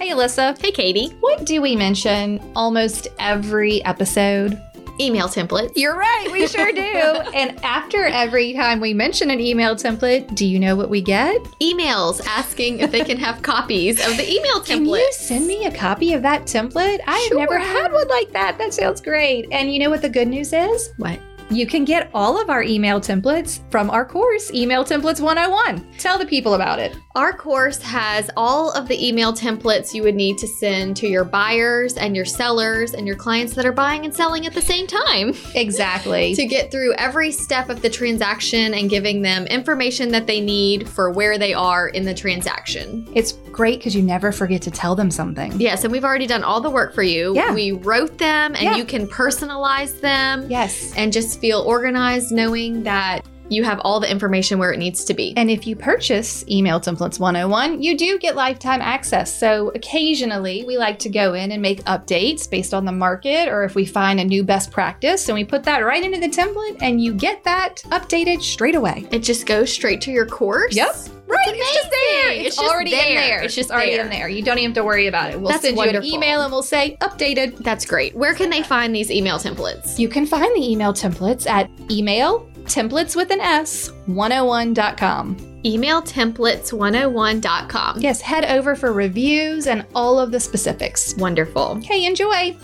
Hey, 0.00 0.10
Alyssa. 0.10 0.60
Hey, 0.60 0.72
Katie. 0.72 1.10
What 1.20 1.44
do 1.44 1.62
we 1.62 1.76
mention 1.76 2.40
almost 2.56 3.06
every 3.20 3.84
episode? 3.84 4.60
Email 5.02 5.26
templates. 5.26 5.72
You're 5.74 5.96
right, 5.96 6.28
we 6.30 6.46
sure 6.46 6.72
do. 6.72 6.80
and 7.34 7.58
after 7.64 8.04
every 8.04 8.52
time 8.52 8.80
we 8.80 8.94
mention 8.94 9.30
an 9.30 9.40
email 9.40 9.74
template, 9.74 10.34
do 10.34 10.46
you 10.46 10.58
know 10.58 10.76
what 10.76 10.90
we 10.90 11.00
get? 11.00 11.42
emails 11.60 12.24
asking 12.26 12.80
if 12.80 12.90
they 12.90 13.04
can 13.04 13.16
have 13.16 13.42
copies 13.42 14.04
of 14.06 14.16
the 14.16 14.30
email 14.30 14.60
template. 14.60 14.66
Can 14.66 14.86
you 14.86 15.12
send 15.12 15.46
me 15.46 15.66
a 15.66 15.70
copy 15.70 16.12
of 16.12 16.22
that 16.22 16.42
template? 16.42 17.00
I 17.06 17.18
have 17.18 17.38
never 17.38 17.58
had 17.58 17.92
one 17.92 18.08
like 18.08 18.32
that. 18.32 18.58
That 18.58 18.74
sounds 18.74 19.00
great. 19.00 19.48
And 19.50 19.72
you 19.72 19.78
know 19.78 19.90
what 19.90 20.02
the 20.02 20.08
good 20.08 20.28
news 20.28 20.52
is? 20.52 20.92
What? 20.96 21.18
You 21.52 21.66
can 21.66 21.84
get 21.84 22.10
all 22.14 22.40
of 22.40 22.48
our 22.48 22.62
email 22.62 22.98
templates 22.98 23.60
from 23.70 23.90
our 23.90 24.06
course, 24.06 24.50
Email 24.54 24.84
Templates 24.84 25.20
101. 25.20 25.86
Tell 25.98 26.18
the 26.18 26.24
people 26.24 26.54
about 26.54 26.78
it. 26.78 26.96
Our 27.14 27.34
course 27.34 27.82
has 27.82 28.30
all 28.38 28.70
of 28.72 28.88
the 28.88 29.06
email 29.06 29.34
templates 29.34 29.92
you 29.92 30.02
would 30.02 30.14
need 30.14 30.38
to 30.38 30.48
send 30.48 30.96
to 30.96 31.06
your 31.06 31.24
buyers 31.24 31.98
and 31.98 32.16
your 32.16 32.24
sellers 32.24 32.94
and 32.94 33.06
your 33.06 33.16
clients 33.16 33.52
that 33.54 33.66
are 33.66 33.72
buying 33.72 34.06
and 34.06 34.14
selling 34.14 34.46
at 34.46 34.54
the 34.54 34.62
same 34.62 34.86
time 34.86 35.34
Exactly. 35.54 36.34
to 36.36 36.46
get 36.46 36.70
through 36.70 36.94
every 36.94 37.30
step 37.30 37.68
of 37.68 37.82
the 37.82 37.90
transaction 37.90 38.72
and 38.72 38.88
giving 38.88 39.20
them 39.20 39.46
information 39.48 40.08
that 40.12 40.26
they 40.26 40.40
need 40.40 40.88
for 40.88 41.10
where 41.10 41.36
they 41.36 41.52
are 41.52 41.88
in 41.88 42.04
the 42.04 42.14
transaction. 42.14 43.06
it's 43.14 43.32
great 43.52 43.78
because 43.80 43.94
you 43.94 44.00
never 44.00 44.32
forget 44.32 44.62
to 44.62 44.70
tell 44.70 44.94
them 44.94 45.10
something. 45.10 45.52
Yes, 45.60 45.84
and 45.84 45.92
we've 45.92 46.04
already 46.04 46.26
done 46.26 46.42
all 46.42 46.62
the 46.62 46.70
work 46.70 46.94
for 46.94 47.02
you. 47.02 47.34
Yeah. 47.34 47.52
We 47.52 47.72
wrote 47.72 48.16
them 48.16 48.54
and 48.54 48.62
Yeah. 48.62 48.76
you 48.76 48.86
can 48.86 49.06
personalize 49.06 50.00
them 50.00 50.46
Yes. 50.50 50.94
and 50.96 51.12
just 51.12 51.41
feel 51.42 51.60
organized 51.62 52.30
knowing 52.30 52.84
that 52.84 53.26
you 53.48 53.64
have 53.64 53.80
all 53.80 53.98
the 53.98 54.08
information 54.08 54.60
where 54.60 54.72
it 54.72 54.78
needs 54.78 55.04
to 55.04 55.12
be. 55.12 55.34
And 55.36 55.50
if 55.50 55.66
you 55.66 55.74
purchase 55.74 56.48
Email 56.48 56.80
Templates 56.80 57.18
101, 57.18 57.82
you 57.82 57.98
do 57.98 58.16
get 58.18 58.36
lifetime 58.36 58.80
access. 58.80 59.36
So 59.36 59.72
occasionally 59.74 60.64
we 60.64 60.78
like 60.78 61.00
to 61.00 61.08
go 61.08 61.34
in 61.34 61.50
and 61.50 61.60
make 61.60 61.82
updates 61.84 62.48
based 62.48 62.72
on 62.72 62.84
the 62.84 62.92
market 62.92 63.48
or 63.48 63.64
if 63.64 63.74
we 63.74 63.84
find 63.84 64.20
a 64.20 64.24
new 64.24 64.44
best 64.44 64.70
practice 64.70 65.28
and 65.28 65.34
we 65.34 65.44
put 65.44 65.64
that 65.64 65.80
right 65.80 66.04
into 66.04 66.20
the 66.20 66.28
template 66.28 66.78
and 66.80 67.02
you 67.02 67.12
get 67.12 67.42
that 67.42 67.82
updated 67.86 68.40
straight 68.40 68.76
away. 68.76 69.04
It 69.10 69.24
just 69.24 69.44
goes 69.44 69.72
straight 69.72 70.00
to 70.02 70.12
your 70.12 70.26
course. 70.26 70.76
Yep. 70.76 70.96
Right, 71.32 71.54
it's 71.56 71.74
just 71.74 71.90
there. 71.90 72.30
It's, 72.32 72.46
It's 72.48 72.56
just 72.56 72.70
already 72.72 72.92
in 72.92 72.98
there. 72.98 73.14
there. 73.14 73.42
It's 73.42 73.54
just 73.54 73.70
already 73.70 73.92
there. 73.96 74.04
in 74.04 74.10
there. 74.10 74.28
You 74.28 74.42
don't 74.42 74.58
even 74.58 74.70
have 74.70 74.76
to 74.76 74.84
worry 74.84 75.06
about 75.06 75.30
it. 75.30 75.40
We'll 75.40 75.50
That's 75.50 75.62
send 75.62 75.76
you 75.76 75.82
an 75.82 76.04
email 76.04 76.42
and 76.42 76.52
we'll 76.52 76.62
say 76.62 76.96
updated. 77.00 77.58
That's 77.58 77.84
great. 77.86 78.14
Where 78.14 78.34
can 78.34 78.50
they 78.50 78.62
find 78.62 78.94
these 78.94 79.10
email 79.10 79.38
templates? 79.38 79.98
You 79.98 80.08
can 80.08 80.26
find 80.26 80.54
the 80.54 80.70
email 80.70 80.92
templates 80.92 81.46
at 81.46 81.70
email 81.90 82.48
templates 82.64 83.16
with 83.16 83.30
an 83.30 83.40
S 83.40 83.90
101.com. 84.06 85.36
Emailtemplates101.com. 85.64 88.00
Yes, 88.00 88.20
head 88.20 88.44
over 88.46 88.74
for 88.74 88.92
reviews 88.92 89.66
and 89.68 89.86
all 89.94 90.18
of 90.18 90.32
the 90.32 90.40
specifics. 90.40 91.14
Wonderful. 91.16 91.78
Okay, 91.78 92.04
enjoy. 92.04 92.56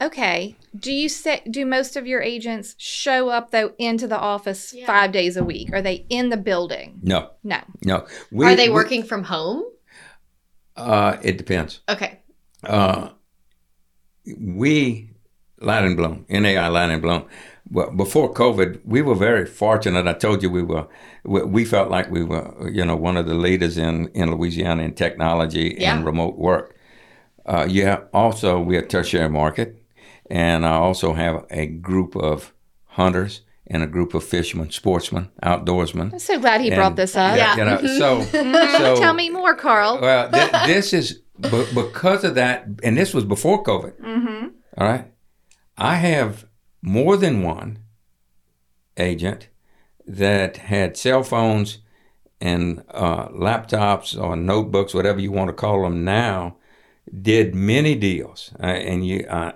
Okay. 0.00 0.56
Do 0.78 0.92
you 0.92 1.08
say 1.08 1.42
do 1.50 1.66
most 1.66 1.96
of 1.96 2.06
your 2.06 2.22
agents 2.22 2.74
show 2.78 3.28
up 3.28 3.50
though 3.50 3.72
into 3.78 4.06
the 4.06 4.18
office 4.18 4.72
Yeah. 4.74 4.86
5 4.86 5.12
days 5.12 5.36
a 5.36 5.44
week? 5.44 5.70
Are 5.72 5.82
they 5.82 6.06
in 6.08 6.30
the 6.30 6.36
building? 6.36 7.00
No, 7.02 7.30
No. 7.44 7.60
no. 7.84 8.06
We, 8.32 8.46
Are 8.46 8.56
they 8.56 8.68
we- 8.68 8.74
working 8.74 9.02
from 9.02 9.24
home? 9.24 9.64
uh, 10.76 11.16
it 11.22 11.36
depends. 11.38 11.80
Okay. 11.88 12.20
uh, 12.64 13.10
we 14.38 15.10
Latter 15.62 15.86
and 15.86 15.96
Blum, 15.96 16.24
NAI 16.30 16.68
Latter 16.68 16.92
and 16.94 17.02
Blum. 17.02 17.24
Well, 17.70 17.90
before 17.90 18.32
COVID, 18.32 18.80
we 18.84 19.02
were 19.02 19.14
very 19.14 19.44
fortunate. 19.46 20.06
I 20.06 20.14
told 20.14 20.42
you 20.42 20.50
we 20.50 20.62
were. 20.62 20.86
We, 21.24 21.42
we 21.42 21.64
felt 21.66 21.90
like 21.90 22.10
we 22.10 22.24
were, 22.24 22.70
you 22.72 22.84
know, 22.84 22.96
one 22.96 23.16
of 23.18 23.26
the 23.26 23.34
leaders 23.34 23.76
in 23.76 24.08
in 24.14 24.30
Louisiana 24.30 24.82
in 24.84 24.94
technology 24.94 25.76
Yeah. 25.78 25.94
and 25.96 26.06
remote 26.06 26.38
work. 26.38 26.74
Uh, 27.44 27.66
yeah. 27.68 28.00
Also, 28.14 28.58
we're 28.58 28.80
a 28.80 28.86
tertiary 28.86 29.28
market, 29.28 29.79
and 30.30 30.64
I 30.64 30.74
also 30.76 31.12
have 31.12 31.44
a 31.50 31.66
group 31.66 32.14
of 32.16 32.52
hunters 32.84 33.42
and 33.66 33.82
a 33.82 33.86
group 33.86 34.14
of 34.14 34.24
fishermen, 34.24 34.70
sportsmen, 34.70 35.30
outdoorsmen. 35.42 36.12
I'm 36.12 36.18
so 36.18 36.38
glad 36.40 36.60
he 36.60 36.70
brought 36.70 36.96
this 36.96 37.16
up. 37.16 37.36
Yeah. 37.36 37.56
You 37.56 37.64
know, 37.64 37.76
Mhm. 37.78 37.98
so 37.98 38.20
Mm, 38.22 38.76
so 38.78 38.96
Tell 38.96 39.14
me 39.14 39.30
more, 39.30 39.54
Carl. 39.54 40.00
well, 40.00 40.30
th- 40.30 40.50
this 40.66 40.92
is 40.92 41.20
b- 41.38 41.66
because 41.74 42.24
of 42.24 42.34
that, 42.34 42.66
and 42.82 42.96
this 42.96 43.14
was 43.14 43.24
before 43.24 43.62
COVID. 43.62 43.92
mm-hmm. 44.00 44.46
All 44.78 44.86
right. 44.88 45.06
I 45.78 45.94
have 45.96 46.46
more 46.82 47.16
than 47.16 47.42
one 47.42 47.78
agent 48.96 49.48
that 50.06 50.56
had 50.56 50.96
cell 50.96 51.22
phones 51.22 51.78
and 52.40 52.82
uh, 52.90 53.28
laptops 53.28 54.20
or 54.20 54.34
notebooks, 54.36 54.94
whatever 54.94 55.20
you 55.20 55.30
want 55.30 55.48
to 55.48 55.52
call 55.54 55.82
them 55.82 56.04
now, 56.04 56.56
did 57.22 57.54
many 57.54 57.94
deals. 57.94 58.52
Uh, 58.62 58.66
and 58.66 59.06
you, 59.06 59.26
uh, 59.28 59.52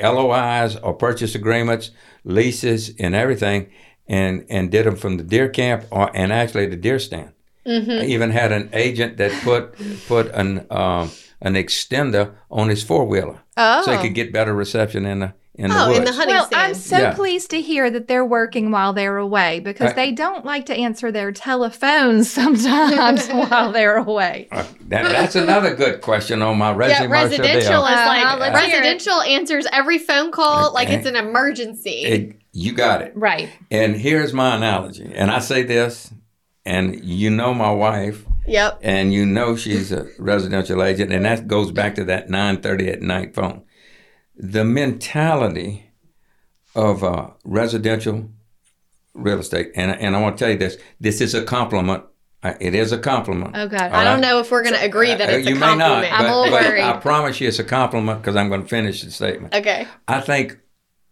LOIs 0.00 0.76
or 0.76 0.94
purchase 0.94 1.34
agreements, 1.34 1.90
leases, 2.24 2.92
and 2.98 3.14
everything, 3.14 3.70
and, 4.08 4.44
and 4.48 4.70
did 4.70 4.86
them 4.86 4.96
from 4.96 5.16
the 5.16 5.24
deer 5.24 5.48
camp 5.48 5.84
or, 5.90 6.14
and 6.14 6.32
actually 6.32 6.66
the 6.66 6.76
deer 6.76 6.98
stand. 6.98 7.32
Mm-hmm. 7.66 7.90
I 7.90 8.04
even 8.04 8.30
had 8.30 8.52
an 8.52 8.68
agent 8.74 9.16
that 9.16 9.32
put 9.42 9.74
put 10.06 10.26
an 10.34 10.66
um, 10.70 11.10
an 11.40 11.54
extender 11.54 12.34
on 12.50 12.68
his 12.68 12.82
four 12.82 13.06
wheeler 13.06 13.40
Oh. 13.56 13.82
so 13.84 13.92
he 13.96 14.02
could 14.02 14.14
get 14.14 14.32
better 14.34 14.52
reception 14.52 15.06
in 15.06 15.20
the 15.20 15.34
in 15.56 15.70
the 15.70 15.76
Oh, 15.80 15.86
woods. 15.88 15.98
in 16.00 16.04
the 16.04 16.12
hunting 16.12 16.34
well, 16.36 16.46
stand. 16.46 16.62
I'm 16.68 16.74
so 16.74 16.98
Yeah. 16.98 17.14
pleased 17.14 17.50
to 17.50 17.60
hear 17.60 17.88
that 17.90 18.08
they're 18.08 18.24
working 18.24 18.70
while 18.72 18.92
they're 18.92 19.16
away 19.18 19.60
because 19.60 19.92
I- 19.92 19.94
they 19.94 20.10
don't 20.12 20.44
like 20.44 20.66
to 20.66 20.74
answer 20.74 21.12
their 21.12 21.30
telephones 21.30 22.30
sometimes 22.32 23.28
while 23.28 23.70
they're 23.70 23.96
away. 23.96 24.48
Uh, 24.50 24.64
that, 24.88 25.04
that's 25.12 25.36
another 25.36 25.74
good 25.74 26.00
question 26.00 26.42
on 26.42 26.58
my 26.58 26.70
yeah, 26.70 26.76
resume. 26.76 27.10
residential 27.10 27.84
is 27.86 27.90
Deal. 27.94 28.06
Like 28.08 28.52
it. 28.52 28.54
residential 28.54 29.20
answers 29.22 29.66
every 29.72 29.98
phone 29.98 30.32
call 30.32 30.72
like 30.74 30.90
it's 30.90 31.06
an 31.06 31.16
emergency. 31.16 32.02
It- 32.02 32.36
you 32.52 32.72
got 32.72 33.02
it. 33.02 33.12
Right. 33.16 33.48
And 33.70 33.96
here's 33.96 34.32
my 34.32 34.54
analogy. 34.56 35.10
And 35.12 35.28
I 35.30 35.40
say 35.40 35.62
this, 35.64 36.12
and 36.64 37.04
you 37.04 37.28
know 37.30 37.52
my 37.52 37.72
wife, 37.72 38.24
yep. 38.46 38.78
and 38.80 39.12
you 39.12 39.26
know 39.26 39.56
she's 39.56 39.90
a 39.90 40.06
residential 40.20 40.82
agent, 40.82 41.12
and 41.12 41.24
that 41.24 41.48
goes 41.48 41.72
back 41.72 41.96
to 41.96 42.04
that 42.04 42.28
9:30 42.28 42.92
at 42.92 43.02
night 43.02 43.34
phone. 43.34 43.62
The 44.36 44.64
mentality 44.64 45.90
of 46.74 47.04
uh, 47.04 47.28
residential 47.44 48.30
real 49.14 49.38
estate, 49.38 49.70
and 49.76 49.90
and 49.92 50.16
I 50.16 50.20
want 50.20 50.36
to 50.36 50.44
tell 50.44 50.52
you 50.52 50.58
this: 50.58 50.76
this 51.00 51.20
is 51.20 51.34
a 51.34 51.44
compliment. 51.44 52.04
Uh, 52.42 52.52
It 52.60 52.74
is 52.74 52.92
a 52.92 52.98
compliment. 52.98 53.52
Oh 53.56 53.68
God. 53.68 53.80
All 53.80 53.94
I 53.96 54.04
don't 54.04 54.14
right. 54.14 54.20
know 54.20 54.38
if 54.40 54.50
we're 54.50 54.62
going 54.62 54.74
to 54.74 54.84
agree 54.84 55.14
that 55.14 55.28
Uh, 55.30 55.32
it's 55.38 55.48
you 55.48 55.56
a 55.56 55.58
may 55.58 55.74
not, 55.76 55.78
compliment. 55.78 56.12
I'm 56.20 56.26
a 56.30 56.36
little 56.40 56.50
but 56.50 56.62
worried. 56.64 56.82
I 56.82 56.96
promise 56.98 57.40
you 57.40 57.48
it's 57.48 57.58
a 57.58 57.64
compliment 57.64 58.20
because 58.20 58.36
I'm 58.36 58.48
going 58.48 58.62
to 58.64 58.68
finish 58.68 59.02
the 59.02 59.10
statement. 59.10 59.54
okay. 59.54 59.86
I 60.08 60.20
think 60.20 60.58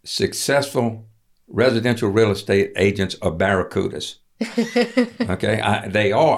successful 0.03 1.07
residential 1.47 2.09
real 2.09 2.31
estate 2.31 2.71
agents 2.75 3.15
are 3.21 3.31
barracudas. 3.31 4.17
okay, 5.29 5.61
I, 5.61 5.87
they 5.87 6.11
are. 6.11 6.37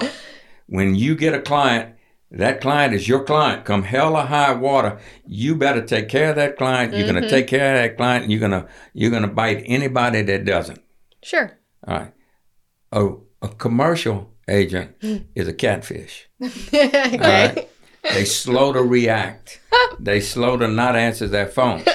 When 0.66 0.94
you 0.94 1.14
get 1.16 1.34
a 1.34 1.40
client 1.42 1.95
That 2.30 2.60
client 2.60 2.92
is 2.92 3.06
your 3.06 3.22
client. 3.24 3.64
Come 3.64 3.84
hell 3.84 4.16
or 4.16 4.24
high 4.24 4.52
water, 4.52 4.98
you 5.26 5.54
better 5.54 5.82
take 5.82 6.08
care 6.08 6.30
of 6.30 6.36
that 6.36 6.56
client. 6.56 6.92
You're 6.92 7.06
going 7.06 7.14
to 7.14 7.20
mm-hmm. 7.22 7.30
take 7.30 7.46
care 7.46 7.74
of 7.76 7.82
that 7.82 7.96
client. 7.96 8.24
And 8.24 8.32
you're 8.32 8.40
gonna 8.40 8.66
you're 8.92 9.12
gonna 9.12 9.28
bite 9.28 9.62
anybody 9.66 10.22
that 10.22 10.44
doesn't. 10.44 10.80
Sure. 11.22 11.56
All 11.86 11.96
right. 11.96 12.12
A, 12.92 13.08
a 13.42 13.48
commercial 13.48 14.32
agent 14.48 14.96
hmm. 15.00 15.16
is 15.34 15.48
a 15.48 15.52
catfish. 15.52 16.28
okay. 16.42 17.16
Right. 17.18 17.68
They 18.14 18.24
slow 18.24 18.72
to 18.72 18.82
react. 18.82 19.60
They 19.98 20.20
slow 20.20 20.56
to 20.56 20.68
not 20.68 20.96
answer 20.96 21.26
their 21.26 21.46
phone. 21.46 21.82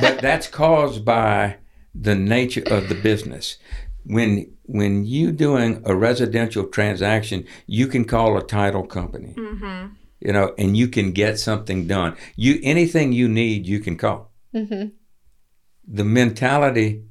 But 0.00 0.20
that's 0.20 0.48
caused 0.48 1.04
by 1.04 1.58
the 1.94 2.16
nature 2.16 2.64
of 2.66 2.88
the 2.88 2.96
business. 2.96 3.58
When 4.04 4.50
when 4.66 5.04
you 5.04 5.32
doing 5.32 5.82
a 5.84 5.94
residential 5.94 6.64
transaction, 6.64 7.44
you 7.66 7.86
can 7.86 8.04
call 8.04 8.36
a 8.36 8.42
title 8.42 8.86
company. 8.86 9.34
You 10.20 10.32
know, 10.32 10.54
and 10.56 10.74
you 10.76 10.88
can 10.88 11.12
get 11.12 11.38
something 11.38 11.86
done. 11.86 12.16
You 12.36 12.58
anything 12.62 13.12
you 13.12 13.28
need, 13.28 13.66
you 13.66 13.80
can 13.80 13.96
call. 13.96 14.30
hmm 14.52 14.84
The 15.86 16.04
mentality 16.04 17.02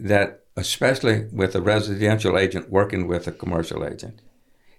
that 0.00 0.40
especially 0.56 1.26
with 1.32 1.54
a 1.54 1.60
residential 1.60 2.38
agent 2.38 2.70
working 2.70 3.06
with 3.06 3.26
a 3.26 3.32
commercial 3.32 3.84
agent. 3.84 4.22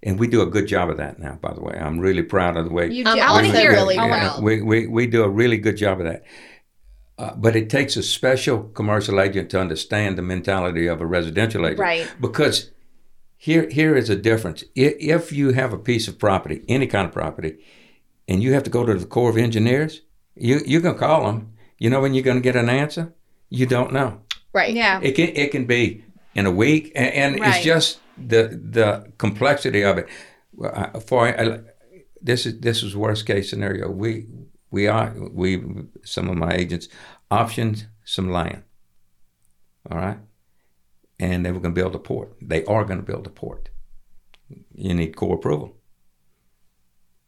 And 0.01 0.19
we 0.19 0.27
do 0.27 0.41
a 0.41 0.47
good 0.47 0.67
job 0.67 0.89
of 0.89 0.97
that 0.97 1.19
now, 1.19 1.37
by 1.41 1.53
the 1.53 1.61
way. 1.61 1.77
I'm 1.79 1.99
really 1.99 2.23
proud 2.23 2.57
of 2.57 2.65
the 2.65 2.71
way 2.73 2.87
You 2.91 3.03
Um, 3.05 3.15
do- 3.15 3.21
I 3.21 3.25
I 3.27 3.31
wanna 3.31 3.47
wanna 3.47 3.59
hear 3.59 3.71
hear 3.71 3.71
really 3.81 3.93
it. 3.95 3.97
proud. 3.97 4.11
I 4.11 4.15
Yeah, 4.17 4.29
wanna- 4.33 4.45
we, 4.45 4.61
we, 4.61 4.87
we 4.87 5.07
do 5.07 5.23
a 5.23 5.29
really 5.29 5.57
good 5.57 5.77
job 5.77 5.99
of 5.99 6.05
that. 6.07 6.23
Uh, 7.17 7.33
but 7.35 7.55
it 7.55 7.67
takes 7.69 7.97
a 7.97 8.03
special 8.03 8.63
commercial 8.75 9.19
agent 9.19 9.49
to 9.49 9.59
understand 9.59 10.17
the 10.17 10.21
mentality 10.21 10.85
of 10.85 11.01
a 11.01 11.05
residential 11.05 11.65
agent. 11.65 11.79
Right. 11.79 12.13
Because 12.21 12.71
here, 13.37 13.67
here 13.69 13.95
is 13.95 14.09
a 14.09 14.15
difference. 14.15 14.63
If, 14.75 14.93
if 14.99 15.31
you 15.31 15.51
have 15.53 15.73
a 15.73 15.79
piece 15.79 16.07
of 16.07 16.19
property, 16.19 16.63
any 16.67 16.85
kind 16.85 17.07
of 17.07 17.13
property, 17.13 17.57
and 18.27 18.43
you 18.43 18.53
have 18.53 18.63
to 18.63 18.69
go 18.69 18.85
to 18.85 18.93
the 18.93 19.05
Corps 19.05 19.31
of 19.31 19.37
Engineers, 19.37 20.01
you, 20.35 20.61
you 20.65 20.79
can 20.79 20.95
call 20.95 21.25
them. 21.25 21.53
You 21.79 21.89
know 21.89 22.01
when 22.01 22.13
you're 22.13 22.23
going 22.23 22.37
to 22.37 22.41
get 22.41 22.55
an 22.55 22.69
answer? 22.69 23.13
You 23.49 23.65
don't 23.65 23.93
know. 23.93 24.21
Right. 24.53 24.73
Yeah. 24.73 24.99
It 25.01 25.13
can 25.13 25.29
it 25.29 25.51
can 25.51 25.65
be 25.65 26.03
in 26.35 26.45
a 26.45 26.51
week, 26.51 26.91
and, 26.95 27.13
and 27.13 27.39
Right. 27.39 27.55
it's 27.55 27.65
just 27.65 27.99
the 28.17 28.59
the 28.71 29.11
complexity 29.17 29.83
of 29.83 29.97
it. 29.97 30.07
For 31.07 31.27
I, 31.27 31.59
this 32.21 32.45
is 32.45 32.59
this 32.59 32.83
is 32.83 32.95
worst 32.95 33.25
case 33.25 33.49
scenario. 33.49 33.89
We 33.91 34.25
we 34.71 34.87
are 34.87 35.13
we 35.31 35.61
some 36.03 36.29
of 36.29 36.37
my 36.37 36.51
agents 36.53 36.87
optioned 37.31 37.85
some 38.05 38.31
land. 38.31 38.63
All 39.89 39.97
right, 39.97 40.17
and 41.19 41.45
they 41.45 41.51
were 41.51 41.59
going 41.59 41.73
to 41.73 41.81
build 41.81 41.95
a 41.95 41.99
port. 41.99 42.35
They 42.41 42.63
are 42.65 42.83
going 42.83 42.99
to 42.99 43.05
build 43.05 43.25
a 43.27 43.29
port. 43.29 43.69
You 44.73 44.93
need 44.93 45.15
core 45.15 45.35
approval, 45.35 45.77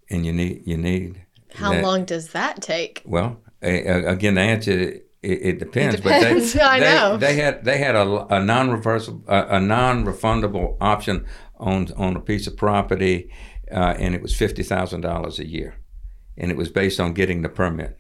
and 0.10 0.26
you 0.26 0.34
need 0.34 0.64
you 0.66 0.78
need 0.78 1.26
How 1.56 1.72
that- 1.74 1.84
long 1.84 2.06
does 2.06 2.30
that 2.30 2.62
take? 2.62 3.02
well, 3.06 3.40
again, 3.62 4.36
the 4.36 4.42
answer 4.42 4.72
it, 4.72 5.06
it 5.22 5.60
depends. 5.60 5.98
depends. 5.98 6.54
But 6.54 6.60
they, 6.60 6.64
I 6.66 6.80
they, 6.80 6.86
know. 6.86 7.18
they 7.18 7.36
had 7.36 7.64
they 7.66 7.78
had 7.78 7.96
a, 7.96 8.36
a 8.36 8.44
non-reversible, 8.44 9.24
a, 9.28 9.58
a 9.58 9.60
non-refundable 9.60 10.78
option 10.82 11.26
on 11.58 11.88
on 11.98 12.16
a 12.16 12.22
piece 12.22 12.48
of 12.48 12.56
property, 12.58 13.32
uh, 13.72 13.96
and 13.98 14.16
it 14.16 14.22
was 14.22 14.36
fifty 14.36 14.64
thousand 14.64 15.02
dollars 15.02 15.40
a 15.40 15.48
year, 15.48 15.76
and 16.40 16.50
it 16.52 16.58
was 16.58 16.70
based 16.70 17.00
on 17.00 17.14
getting 17.14 17.42
the 17.42 17.50
permit, 17.50 17.98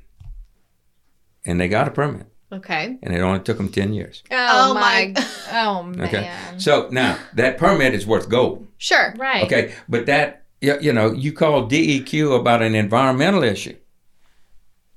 and 1.45 1.59
they 1.59 1.67
got 1.67 1.87
a 1.87 1.91
permit, 1.91 2.27
Okay. 2.51 2.97
and 3.03 3.13
it 3.13 3.19
only 3.21 3.39
took 3.41 3.57
them 3.57 3.69
ten 3.69 3.93
years. 3.93 4.23
Oh, 4.31 4.71
Oh, 4.71 4.73
my. 4.73 5.13
my- 5.15 5.25
Oh 5.51 5.83
man. 5.97 6.01
Okay, 6.07 6.31
so 6.57 6.87
now 6.91 7.17
that 7.35 7.57
permit 7.57 7.93
is 7.93 8.05
worth 8.07 8.29
gold. 8.29 8.67
Sure. 8.77 9.13
Right. 9.17 9.43
Okay, 9.45 9.73
but 9.87 10.05
that 10.05 10.45
you, 10.61 10.77
you 10.79 10.93
know 10.93 11.11
you 11.11 11.33
call 11.33 11.67
DEQ 11.69 12.39
about 12.39 12.61
an 12.61 12.75
environmental 12.75 13.43
issue. 13.43 13.75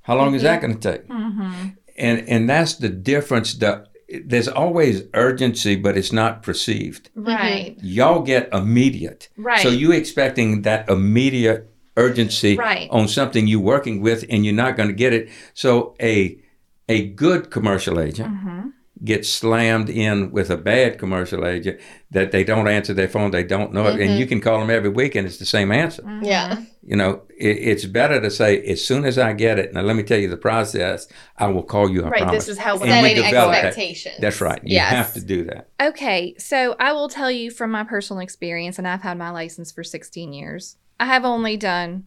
How 0.03 0.17
long 0.17 0.35
is 0.35 0.43
that 0.43 0.61
going 0.61 0.79
to 0.79 0.93
take? 0.93 1.07
Mm-hmm. 1.09 1.69
and 1.97 2.29
and 2.29 2.49
that's 2.51 2.75
the 2.77 2.89
difference 2.89 3.55
the 3.55 3.87
there's 4.27 4.49
always 4.49 5.05
urgency 5.15 5.75
but 5.77 5.97
it's 5.97 6.13
not 6.13 6.43
perceived 6.43 7.09
Right. 7.15 7.77
y'all 7.83 8.21
get 8.21 8.53
immediate 8.53 9.29
Right. 9.39 9.61
so 9.61 9.69
you 9.69 9.93
expecting 9.93 10.63
that 10.63 10.89
immediate 10.91 11.72
urgency 11.97 12.57
Right. 12.57 12.89
on 12.91 13.09
something 13.09 13.47
you're 13.47 13.61
working 13.61 14.01
with 14.01 14.25
and 14.31 14.45
you're 14.45 14.55
not 14.55 14.77
going 14.77 14.89
to 14.89 14.95
get 14.95 15.13
it 15.13 15.29
so 15.55 15.95
a 16.01 16.39
a 16.89 17.07
good 17.09 17.51
commercial 17.51 18.01
agent 18.01 18.35
Mm-hmm. 18.35 18.69
gets 19.05 19.29
slammed 19.29 19.89
in 19.91 20.31
with 20.31 20.49
a 20.51 20.57
bad 20.57 20.99
commercial 20.99 21.45
agent 21.47 21.81
that 22.11 22.31
they 22.33 22.45
don't 22.45 22.69
answer 22.69 22.95
their 22.95 23.09
phone 23.09 23.31
they 23.31 23.43
don't 23.45 23.73
know 23.73 23.87
it 23.87 24.01
and 24.01 24.19
you 24.19 24.27
can 24.27 24.41
call 24.41 24.59
them 24.61 24.71
every 24.71 24.89
week 24.91 25.15
and 25.15 25.27
it's 25.27 25.39
the 25.39 25.45
same 25.47 25.71
answer 25.73 26.03
Mm-hmm. 26.03 26.25
Yeah. 26.25 26.63
you 26.83 26.97
know, 26.97 27.23
it, 27.39 27.57
it's 27.71 27.85
better 27.85 28.21
to 28.21 28.31
say 28.31 28.61
as 28.67 28.85
soon 28.85 29.05
as 29.05 29.17
I 29.19 29.33
get 29.35 29.59
it. 29.59 29.73
Now, 29.73 29.83
let 29.83 29.95
me 29.95 30.03
tell 30.03 30.19
you 30.19 30.29
the 30.29 30.37
process. 30.37 31.07
I 31.37 31.47
will 31.47 31.63
call 31.63 31.89
you. 31.89 32.05
I 32.05 32.09
Right. 32.09 32.23
promise. 32.23 32.47
This 32.47 32.57
is 32.57 32.59
how 32.59 32.75
we're 32.77 32.87
we 32.87 33.11
Setting 33.11 33.23
develop 33.23 33.53
that. 33.55 33.65
expectations. 33.67 34.17
That's 34.21 34.41
right. 34.41 34.61
You 34.65 34.75
Yes. 34.75 34.91
have 34.91 35.15
to 35.15 35.21
do 35.21 35.45
that. 35.45 35.69
Okay, 35.81 36.35
so 36.39 36.75
I 36.81 36.93
will 36.93 37.09
tell 37.09 37.31
you 37.31 37.51
from 37.53 37.71
my 37.71 37.85
personal 37.85 38.21
experience, 38.21 38.79
and 38.79 38.89
I've 38.89 39.03
had 39.03 39.17
my 39.17 39.31
license 39.31 39.71
for 39.71 39.85
16 39.85 40.33
years. 40.33 40.77
I 41.03 41.07
have 41.07 41.25
only 41.25 41.57
done 41.57 42.05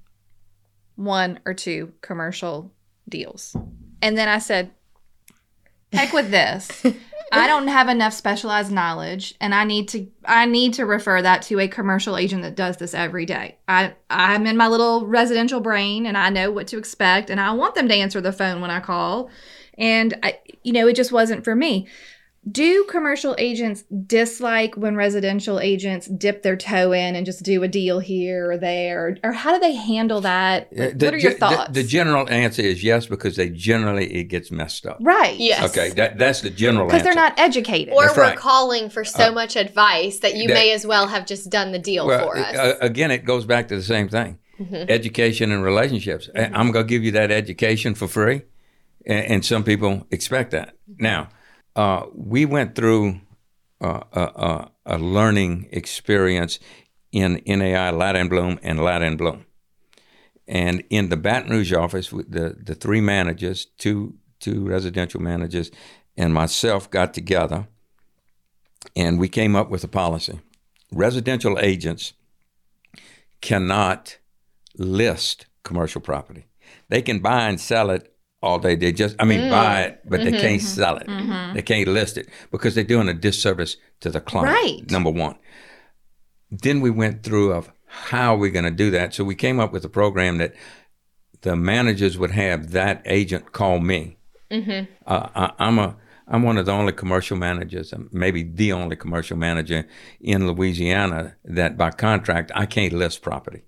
one 0.96 1.42
or 1.46 1.54
two 1.54 1.92
commercial 2.00 2.72
deals. 3.10 3.54
And 4.02 4.18
then 4.18 4.30
I 4.30 4.40
said, 4.40 4.72
heck 5.92 6.14
with 6.14 6.32
this. 6.32 6.82
I 7.34 7.46
don't 7.46 7.68
have 7.68 7.90
enough 7.90 8.14
specialized 8.14 8.72
knowledge 8.72 9.36
and 9.42 9.54
I 9.54 9.66
need 9.66 9.90
to 9.90 10.08
I 10.24 10.46
need 10.46 10.76
to 10.76 10.86
refer 10.86 11.22
that 11.22 11.42
to 11.42 11.60
a 11.60 11.68
commercial 11.68 12.16
agent 12.16 12.44
that 12.44 12.56
does 12.56 12.78
this 12.78 12.94
every 12.94 13.26
day. 13.26 13.58
I 13.68 13.96
I'm 14.10 14.48
in 14.48 14.56
my 14.56 14.70
little 14.70 15.06
residential 15.06 15.60
brain 15.60 16.06
and 16.06 16.18
I 16.18 16.30
know 16.30 16.50
what 16.50 16.68
to 16.68 16.78
expect 16.78 17.30
and 17.30 17.42
I 17.42 17.52
want 17.52 17.76
them 17.76 17.90
to 17.90 17.96
answer 17.96 18.22
the 18.22 18.32
phone 18.32 18.62
when 18.62 18.72
I 18.72 18.80
call. 18.80 19.30
And 19.78 20.18
I 20.24 20.40
you 20.64 20.72
know, 20.72 20.88
it 20.88 20.96
just 20.96 21.12
wasn't 21.12 21.44
for 21.44 21.54
me. 21.54 21.90
Do 22.50 22.84
commercial 22.88 23.34
agents 23.40 23.84
dislike 24.06 24.76
when 24.76 24.96
residential 24.96 25.60
agents 25.60 26.06
dip 26.06 26.44
their 26.44 26.56
toe 26.56 26.92
in 26.92 27.16
and 27.16 27.26
just 27.26 27.42
do 27.44 27.64
a 27.64 27.68
deal 27.68 27.98
here 27.98 28.52
or 28.52 28.58
there? 28.58 29.18
Or, 29.24 29.32
how 29.32 29.52
do 29.52 29.60
they 29.60 29.74
handle 29.74 30.22
that? 30.22 30.68
Uh, 30.72 30.90
what 30.96 31.14
are 31.16 31.18
your 31.18 31.32
thoughts? 31.34 31.72
The, 31.74 31.82
general 31.84 32.30
answer 32.30 32.62
is 32.62 32.84
yes 32.84 33.08
because 33.08 33.36
they 33.36 33.50
generally 33.50 34.14
it 34.14 34.26
gets 34.26 34.52
messed 34.52 34.86
up. 34.86 34.98
right. 35.02 35.36
Yes. 35.40 35.64
Okay, 35.72 35.90
that, 35.96 36.20
that's 36.20 36.42
the 36.42 36.52
general 36.52 36.86
answer. 36.86 36.98
Because 36.98 37.04
they're 37.04 37.16
not 37.16 37.40
educated. 37.40 37.94
Or 37.96 38.04
That's 38.04 38.16
we're 38.18 38.24
right. 38.24 38.38
calling 38.38 38.90
for 38.92 39.04
so 39.04 39.30
Uh, 39.30 39.32
much 39.32 39.56
advice 39.56 40.20
that 40.20 40.36
you 40.36 40.48
that- 40.48 40.54
may 40.54 40.72
as 40.72 40.86
well 40.86 41.08
have 41.08 41.26
just 41.26 41.50
done 41.50 41.72
the 41.72 41.80
deal 41.80 42.06
well, 42.06 42.28
for 42.28 42.38
us. 42.38 42.56
uh, 42.56 42.76
again, 42.80 43.10
it 43.10 43.26
goes 43.26 43.46
back 43.46 43.70
to 43.70 43.76
the 43.76 43.82
same 43.84 44.08
thing: 44.08 44.38
Mhm. 44.60 44.88
education 44.90 45.52
and 45.52 45.64
relationships. 45.64 46.30
I- 46.36 46.52
I'm 46.54 46.72
going 46.72 46.86
to 46.86 46.90
give 46.90 47.04
you 47.04 47.12
that 47.14 47.32
education 47.32 47.96
for 47.96 48.08
free, 48.08 48.44
and, 49.06 49.26
and 49.26 49.46
some 49.46 49.64
people 49.64 50.06
expect 50.12 50.52
that. 50.52 50.76
Now, 51.00 51.30
uh, 51.76 52.06
we 52.14 52.46
went 52.46 52.76
through 52.76 53.20
uh, 53.82 54.02
a, 54.14 54.70
a, 54.86 54.98
learning 54.98 55.68
experience 55.72 56.60
in 57.12 57.42
NAI 57.46 57.90
and 57.90 58.30
Blum 58.30 58.60
and 58.64 58.80
and 58.80 59.18
Blum. 59.18 59.46
And 60.48 60.84
in 60.90 61.10
the 61.10 61.18
Baton 61.18 61.52
Rouge 61.52 61.74
office, 61.74 62.10
the, 62.10 62.56
the 62.62 62.76
three 62.76 63.02
managers, 63.02 63.66
two 63.66 64.16
two 64.40 64.66
residential 64.66 65.22
managers, 65.22 65.72
and 66.16 66.34
myself 66.34 66.90
got 66.90 67.14
together, 67.14 67.68
and 68.96 69.20
we 69.20 69.28
came 69.28 69.56
up 69.56 69.70
with 69.70 69.84
a 69.84 69.88
policy. 69.88 70.40
Residential 70.92 71.58
agents 71.60 72.14
cannot 73.42 74.18
list 74.78 75.48
commercial 75.64 76.02
property. 76.02 76.46
They 76.90 77.02
can 77.02 77.20
buy 77.20 77.48
and 77.48 77.60
sell 77.60 77.90
it 77.90 78.15
all 78.46 78.60
day. 78.60 78.76
They 78.76 78.92
just, 78.92 79.16
I 79.20 79.26
mean, 79.26 79.42
mm. 79.42 79.50
buy 79.50 79.82
it, 79.82 80.02
but 80.06 80.22
they 80.22 80.32
mm-hmm, 80.32 80.40
can't 80.40 80.62
mm-hmm, 80.62 80.82
sell 80.82 80.98
it. 80.98 81.08
Mm-hmm. 81.08 81.56
They 81.56 81.62
can't 81.62 81.88
list 81.88 82.18
it 82.18 82.30
because 82.52 82.76
they're 82.76 82.84
doing 82.84 83.10
a 83.10 83.14
disservice 83.14 83.78
to 84.02 84.10
the 84.10 84.22
client. 84.22 84.56
Right. 84.56 84.92
Number 84.92 85.10
one. 85.10 85.36
Then 86.52 86.80
we 86.80 86.90
went 86.90 87.24
through 87.24 87.52
of 87.52 87.72
how 87.86 88.36
are 88.36 88.38
we're 88.38 88.52
going 88.52 88.66
to 88.66 88.72
do 88.72 88.92
that. 88.92 89.14
So 89.14 89.24
we 89.24 89.36
came 89.36 89.60
up 89.60 89.74
with 89.74 89.84
a 89.84 89.90
program 89.90 90.38
that 90.38 90.54
the 91.42 91.56
managers 91.56 92.18
would 92.18 92.32
have 92.32 92.72
that 92.72 93.02
agent 93.06 93.52
call 93.52 93.80
me. 93.80 94.18
Uh, 95.06 95.28
I, 95.36 95.52
I'm 95.60 95.80
a 95.80 95.96
I'm 96.28 96.42
one 96.42 96.58
of 96.58 96.66
the 96.66 96.72
only 96.72 96.92
commercial 96.92 97.38
managers, 97.38 97.94
uh, 97.94 98.00
maybe 98.12 98.42
the 98.42 98.72
only 98.72 98.96
commercial 98.96 99.38
manager 99.38 99.88
in 100.20 100.48
Louisiana 100.48 101.36
that 101.44 101.78
by 101.78 101.92
contract 101.92 102.52
I 102.56 102.66
can't 102.66 102.94
list 102.94 103.22
property. 103.22 103.64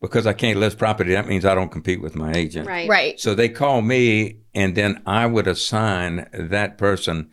Because 0.00 0.26
I 0.26 0.32
can't 0.32 0.58
list 0.58 0.78
property, 0.78 1.12
that 1.14 1.26
means 1.26 1.44
I 1.44 1.54
don't 1.54 1.70
compete 1.70 2.02
with 2.02 2.14
my 2.14 2.32
agent. 2.32 2.68
right. 2.68 2.88
right. 2.88 3.18
So 3.18 3.34
they 3.34 3.48
call 3.48 3.82
me, 3.82 4.40
and 4.54 4.74
then 4.76 5.02
I 5.06 5.26
would 5.26 5.46
assign 5.46 6.28
that 6.32 6.76
person 6.78 7.30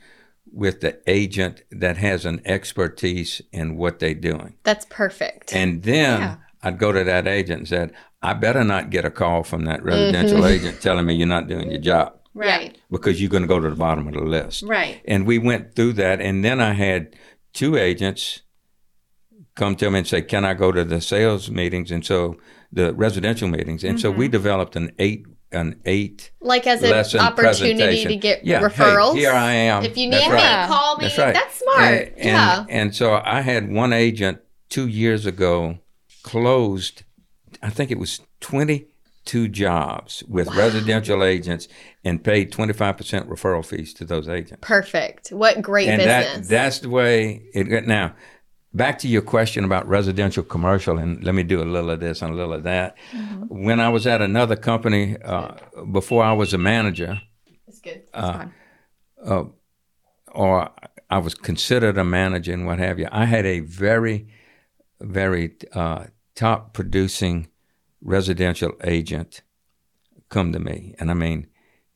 with 0.54 0.82
the 0.82 1.00
agent 1.08 1.64
that 1.72 1.98
has 1.98 2.26
an 2.26 2.42
expertise 2.46 3.42
in 3.52 3.76
what 3.76 4.00
they're 4.00 4.14
doing. 4.14 4.56
That's 4.64 4.86
perfect. 4.90 5.54
And 5.54 5.84
then 5.84 6.22
Yeah. 6.22 6.36
I'd 6.62 6.78
go 6.78 6.92
to 6.92 7.04
that 7.04 7.28
agent 7.28 7.60
and 7.60 7.68
said, 7.68 7.94
I 8.22 8.34
better 8.34 8.64
not 8.64 8.90
get 8.90 9.04
a 9.04 9.12
call 9.12 9.44
from 9.44 9.66
that 9.66 9.84
residential 9.84 10.38
mm-hmm. 10.38 10.48
agent 10.48 10.82
telling 10.82 11.06
me 11.06 11.16
you're 11.16 11.28
not 11.28 11.48
doing 11.48 11.70
your 11.70 11.82
job 11.82 12.18
Right. 12.34 12.78
because 12.90 13.20
you're 13.20 13.30
going 13.30 13.44
to 13.44 13.48
go 13.48 13.60
to 13.60 13.70
the 13.70 13.76
bottom 13.76 14.08
of 14.08 14.14
the 14.14 14.22
list. 14.22 14.64
Right. 14.64 15.02
And 15.06 15.26
we 15.28 15.40
went 15.40 15.76
through 15.76 15.94
that, 15.94 16.22
and 16.22 16.46
then 16.46 16.62
I 16.62 16.74
had 16.74 17.16
two 17.52 17.76
agents 17.76 18.42
come 19.56 19.76
to 19.78 19.92
me 19.92 20.00
and 20.00 20.08
say, 20.08 20.22
"Can 20.22 20.46
I 20.46 20.54
go 20.54 20.72
to 20.72 20.84
the 20.84 21.02
sales 21.02 21.50
meetings?" 21.50 21.92
And 21.92 22.06
so 22.06 22.38
the 22.72 22.94
residential 22.94 23.48
meetings, 23.48 23.84
and 23.84 24.00
so 24.00 24.10
we 24.10 24.26
mm-hmm. 24.26 24.32
developed 24.32 24.76
an 24.76 24.92
eight 25.00 25.26
an 25.54 25.80
eight 25.86 26.32
Like 26.42 26.66
as 26.66 26.84
an 26.84 27.20
opportunity 27.20 28.06
to 28.06 28.16
get 28.16 28.44
yeah, 28.46 28.60
hey, 28.60 28.66
referrals. 28.66 29.16
here 29.16 29.32
I 29.32 29.52
am. 29.52 29.84
If 29.84 29.98
you 29.98 30.10
need 30.10 30.28
me, 30.28 30.34
right. 30.34 30.68
call 30.68 30.98
me. 30.98 31.06
That's 31.06 31.18
right. 31.18 31.34
That's 31.34 31.60
smart. 31.60 31.80
And, 31.80 32.08
and, 32.10 32.18
yeah. 32.18 32.66
and 32.70 32.96
so 32.96 33.22
I 33.24 33.42
had 33.42 33.72
one 33.72 33.94
agent 33.94 34.40
two 34.70 34.88
years 34.88 35.26
ago 35.26 35.78
closed, 36.24 37.04
I 37.62 37.70
think 37.70 37.92
it 37.92 38.00
was 38.00 38.22
22 38.40 39.48
jobs 39.50 40.24
with 40.28 40.48
residential 40.56 41.24
agents 41.24 41.68
and 42.04 42.24
paid 42.24 42.52
25% 42.52 43.28
referral 43.28 43.66
fees 43.66 43.94
to 43.96 44.06
those 44.06 44.28
agents. 44.28 44.60
Perfect. 44.62 45.30
What 45.30 45.62
great 45.62 45.90
and 45.90 46.00
business. 46.00 46.48
that 46.48 46.50
that's 46.50 46.80
the 46.80 46.90
way 46.90 47.44
it 47.54 47.66
got. 47.66 47.86
Now, 47.86 48.16
back 48.74 49.00
to 49.00 49.08
your 49.08 49.22
question 49.22 49.64
about 49.64 49.88
residential 49.88 50.44
commercial, 50.44 50.98
and 50.98 51.24
let 51.24 51.36
me 51.36 51.44
do 51.44 51.62
a 51.62 51.66
little 51.66 51.92
of 51.92 52.00
this 52.00 52.22
and 52.22 52.34
a 52.34 52.36
little 52.36 52.54
of 52.54 52.64
that. 52.64 52.96
Mm-hmm. 53.12 53.64
When 53.64 53.80
I 53.80 53.90
was 53.90 54.08
at 54.08 54.22
another 54.22 54.56
company, 54.56 55.18
uh, 55.24 55.56
before 55.92 56.24
I 56.24 56.34
was 56.34 56.54
a 56.54 56.58
manager, 56.58 57.22
It's 57.68 57.80
good. 57.80 58.04
uh, 58.14 58.46
or 60.32 60.70
I 61.10 61.18
was 61.20 61.36
considered 61.36 61.98
a 61.98 62.04
manager 62.04 62.54
and 62.54 62.66
what 62.66 62.80
have 62.80 62.98
you. 63.00 63.08
I 63.12 63.26
had 63.26 63.46
a 63.46 63.60
very, 63.60 64.28
very 65.00 65.56
uh, 65.74 66.06
top 66.36 66.74
producing 66.74 67.48
residential 68.02 68.74
agent 68.84 69.42
come 70.30 70.52
to 70.52 70.60
me, 70.60 70.96
and 71.00 71.12
I 71.12 71.14
mean, 71.14 71.48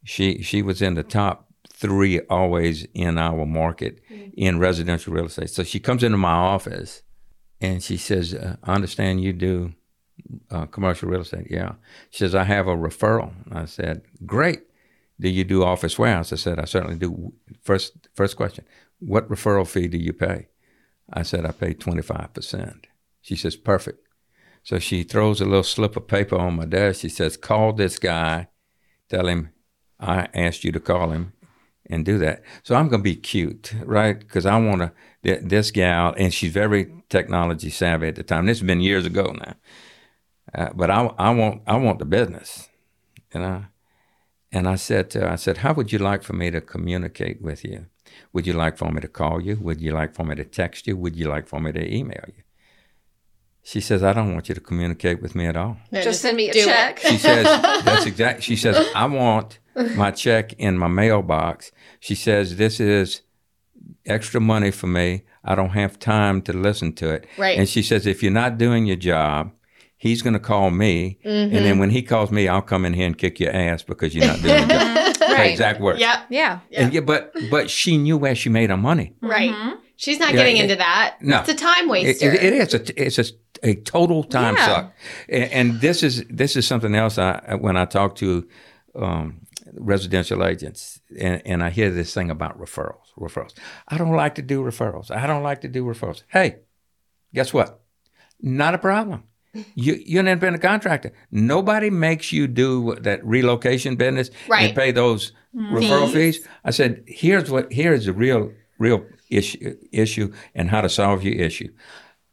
she 0.04 0.42
she 0.44 0.62
was 0.62 0.82
in 0.82 0.94
the 0.94 1.04
top 1.04 1.47
three 1.78 2.20
always 2.22 2.88
in 2.94 3.18
our 3.18 3.46
market 3.46 4.02
in 4.36 4.60
residential 4.60 5.14
real 5.14 5.26
estate. 5.26 5.50
So 5.50 5.64
she 5.64 5.80
comes 5.80 6.04
into 6.04 6.18
my 6.18 6.32
office, 6.32 7.04
and 7.62 7.84
she 7.84 7.98
says, 7.98 8.34
uh, 8.34 8.58
"I 8.64 8.74
understand 8.74 9.22
you 9.22 9.34
do." 9.34 9.74
Uh, 10.50 10.66
commercial 10.66 11.08
real 11.08 11.22
estate, 11.22 11.46
yeah. 11.50 11.74
She 12.10 12.18
says, 12.18 12.34
I 12.34 12.44
have 12.44 12.68
a 12.68 12.76
referral. 12.76 13.34
I 13.52 13.66
said, 13.66 14.02
Great 14.26 14.62
do 15.20 15.30
you 15.30 15.44
do 15.44 15.64
office 15.64 15.98
warehouse? 15.98 16.32
I 16.32 16.36
said, 16.36 16.60
I 16.60 16.66
certainly 16.66 16.98
do. 16.98 17.34
First, 17.62 18.08
first 18.16 18.38
question, 18.38 18.66
what 19.00 19.30
referral 19.30 19.68
fee 19.68 19.88
do 19.88 19.98
you 19.98 20.14
pay? 20.14 20.48
I 21.12 21.24
said, 21.24 21.46
I 21.46 21.52
pay 21.52 21.74
25%. 21.74 22.86
She 23.22 23.36
says, 23.36 23.56
perfect. 23.56 24.00
So 24.64 24.80
she 24.80 25.04
throws 25.04 25.40
a 25.40 25.46
little 25.46 25.64
slip 25.64 25.96
of 25.96 26.08
paper 26.08 26.38
on 26.38 26.58
my 26.58 26.66
desk. 26.66 27.02
She 27.02 27.10
says, 27.10 27.38
call 27.38 27.74
this 27.74 27.98
guy, 27.98 28.50
tell 29.10 29.28
him 29.28 29.52
I 30.00 30.28
asked 30.34 30.64
you 30.64 30.72
to 30.74 30.80
call 30.80 31.12
him 31.12 31.34
and 31.90 32.06
do 32.06 32.18
that. 32.20 32.44
So 32.64 32.76
I'm 32.76 32.90
going 32.90 33.00
to 33.02 33.04
be 33.04 33.16
cute, 33.16 33.74
right? 33.84 34.20
Because 34.20 34.46
I 34.46 34.58
want 34.60 34.82
to, 34.82 34.92
th- 35.24 35.42
this 35.44 35.72
gal, 35.72 36.14
and 36.18 36.34
she's 36.34 36.52
very 36.52 36.92
technology 37.10 37.70
savvy 37.70 38.08
at 38.08 38.16
the 38.16 38.24
time. 38.24 38.46
This 38.46 38.60
has 38.60 38.68
been 38.68 38.82
years 38.82 39.06
ago 39.06 39.36
now. 39.40 39.54
Uh, 40.54 40.70
but 40.74 40.90
I, 40.90 41.06
I 41.18 41.30
want, 41.32 41.62
I 41.68 41.78
want 41.78 42.00
the 42.00 42.06
business, 42.06 42.70
you 43.34 43.42
know. 43.42 43.66
And 44.52 44.68
I 44.68 44.76
said 44.76 45.10
to 45.12 45.22
her, 45.22 45.30
I 45.30 45.36
said, 45.36 45.58
How 45.58 45.74
would 45.74 45.92
you 45.92 46.00
like 46.00 46.24
for 46.24 46.34
me 46.34 46.52
to 46.52 46.62
communicate 46.62 47.42
with 47.42 47.66
you? 47.66 47.88
Would 48.32 48.48
you 48.48 48.54
like 48.54 48.78
for 48.78 48.92
me 48.92 49.02
to 49.02 49.08
call 49.08 49.42
you? 49.42 49.58
Would 49.58 49.82
you 49.82 49.92
like 49.92 50.16
for 50.16 50.24
me 50.24 50.36
to 50.36 50.46
text 50.46 50.88
you? 50.88 50.96
Would 50.96 51.16
you 51.16 51.28
like 51.28 51.48
for 51.48 51.60
me 51.60 51.74
to 51.74 51.94
email 51.94 52.24
you? 52.28 52.44
She 53.72 53.82
says, 53.82 54.01
I 54.01 54.13
don't 54.13 54.34
want 54.34 54.47
you 54.47 54.55
to 54.55 54.61
communicate 54.61 55.22
with 55.22 55.36
me 55.36 55.45
at 55.45 55.57
all. 55.57 55.76
No, 55.91 56.01
Just 56.01 56.22
send 56.22 56.38
me 56.38 56.49
a 56.49 56.53
do 56.53 56.59
it. 56.59 56.65
check. 56.65 56.99
She 56.99 57.18
says, 57.18 57.43
That's 57.84 58.05
exact. 58.05 58.43
She 58.43 58.55
says, 58.55 58.78
I 58.95 59.05
want 59.07 59.59
my 59.95 60.11
check 60.11 60.53
in 60.53 60.78
my 60.78 60.88
mailbox. 60.88 61.72
She 61.99 62.15
says, 62.15 62.55
This 62.55 62.80
is 62.80 63.22
extra 64.05 64.39
money 64.39 64.72
for 64.72 64.88
me. 64.88 65.24
I 65.43 65.55
don't 65.55 65.72
have 65.72 65.99
time 65.99 66.41
to 66.43 66.53
listen 66.53 66.93
to 66.93 67.09
it. 67.09 67.28
Right. 67.38 67.57
And 67.59 67.68
she 67.68 67.82
says, 67.82 68.05
If 68.05 68.24
you're 68.24 68.32
not 68.32 68.57
doing 68.57 68.86
your 68.86 68.95
job, 68.95 69.51
he's 69.97 70.22
going 70.22 70.34
to 70.34 70.39
call 70.39 70.70
me. 70.72 71.20
And 71.26 71.51
Mm-hmm. 71.51 71.63
then 71.63 71.80
when 71.80 71.89
he 71.89 72.01
calls 72.01 72.32
me, 72.32 72.47
I'll 72.47 72.61
come 72.61 72.86
in 72.86 72.93
here 72.93 73.05
and 73.07 73.18
kick 73.18 73.39
your 73.39 73.51
ass 73.53 73.84
because 73.84 74.15
you're 74.15 74.28
not 74.28 74.41
doing 74.41 74.59
your 74.59 74.68
job. 74.68 75.18
Her 75.28 75.34
Right. 75.34 75.51
exact 75.51 75.82
words. 75.82 75.99
Yep. 75.99 76.20
Yeah. 76.30 76.59
And 76.72 76.93
yeah, 76.93 77.01
but 77.01 77.36
but 77.51 77.70
she 77.70 77.97
knew 77.97 78.18
where 78.18 78.34
she 78.34 78.49
made 78.49 78.70
her 78.70 78.78
money. 78.78 79.13
Right. 79.22 79.51
Mhm. 79.51 79.78
She's 79.98 80.20
not 80.20 80.30
Yeah, 80.32 80.38
getting 80.38 80.58
it- 80.58 80.64
into 80.64 80.76
that. 80.78 81.18
no. 81.22 81.39
It's 81.41 81.50
a 81.50 81.56
time 81.56 81.86
It, 81.86 81.89
waster. 81.89 82.32
it, 82.34 82.43
it 82.43 82.54
is. 82.54 82.74
A, 82.74 83.04
it's 83.06 83.20
a, 83.20 83.26
a 83.64 83.76
total 83.76 84.24
time 84.24 84.56
Yeah. 84.56 84.66
suck. 84.68 84.93
And, 85.28 85.52
and 85.52 85.82
this 85.82 86.04
is 86.04 86.24
this 86.30 86.56
is 86.56 86.66
something 86.68 86.95
else. 86.95 87.18
I 87.18 87.56
when 87.60 87.76
I 87.78 87.86
talk 87.86 88.16
to 88.18 88.48
um, 88.95 89.41
residential 89.74 90.43
agents 90.45 91.02
and, 91.20 91.41
and 91.45 91.64
I 91.64 91.70
hear 91.72 91.89
this 91.91 92.14
thing 92.14 92.30
about 92.30 92.60
referrals. 92.60 93.08
Referrals. 93.20 93.54
I 93.88 93.98
don't 93.98 94.12
like 94.16 94.36
to 94.36 94.41
do 94.41 94.62
referrals. 94.64 95.10
I 95.12 95.26
don't 95.28 95.43
like 95.43 95.62
to 95.62 95.68
do 95.68 95.84
referrals. 95.84 96.24
Hey, 96.28 96.58
guess 97.34 97.54
what? 97.54 97.82
Not 98.41 98.74
a 98.76 98.78
problem. 98.78 99.24
You, 99.74 99.93
you're 100.06 100.20
an 100.22 100.28
independent 100.28 100.62
contractor. 100.62 101.12
Nobody 101.32 101.89
makes 101.89 102.32
you 102.32 102.45
do 102.48 102.93
that 103.02 103.26
relocation 103.26 103.95
business 103.95 104.30
Right. 104.48 104.68
and 104.68 104.76
pay 104.76 104.91
those 104.91 105.32
referral 105.56 106.12
fees. 106.14 106.48
I 106.64 106.70
said, 106.70 107.04
here's 107.08 107.50
what 107.50 107.72
here 107.74 107.93
is 107.93 108.06
the 108.06 108.14
real 108.14 108.52
real 108.78 109.04
issue 109.30 109.78
issue 109.92 110.34
and 110.56 110.70
how 110.70 110.82
to 110.82 110.90
solve 110.90 111.24
your 111.24 111.36
issue. 111.36 111.74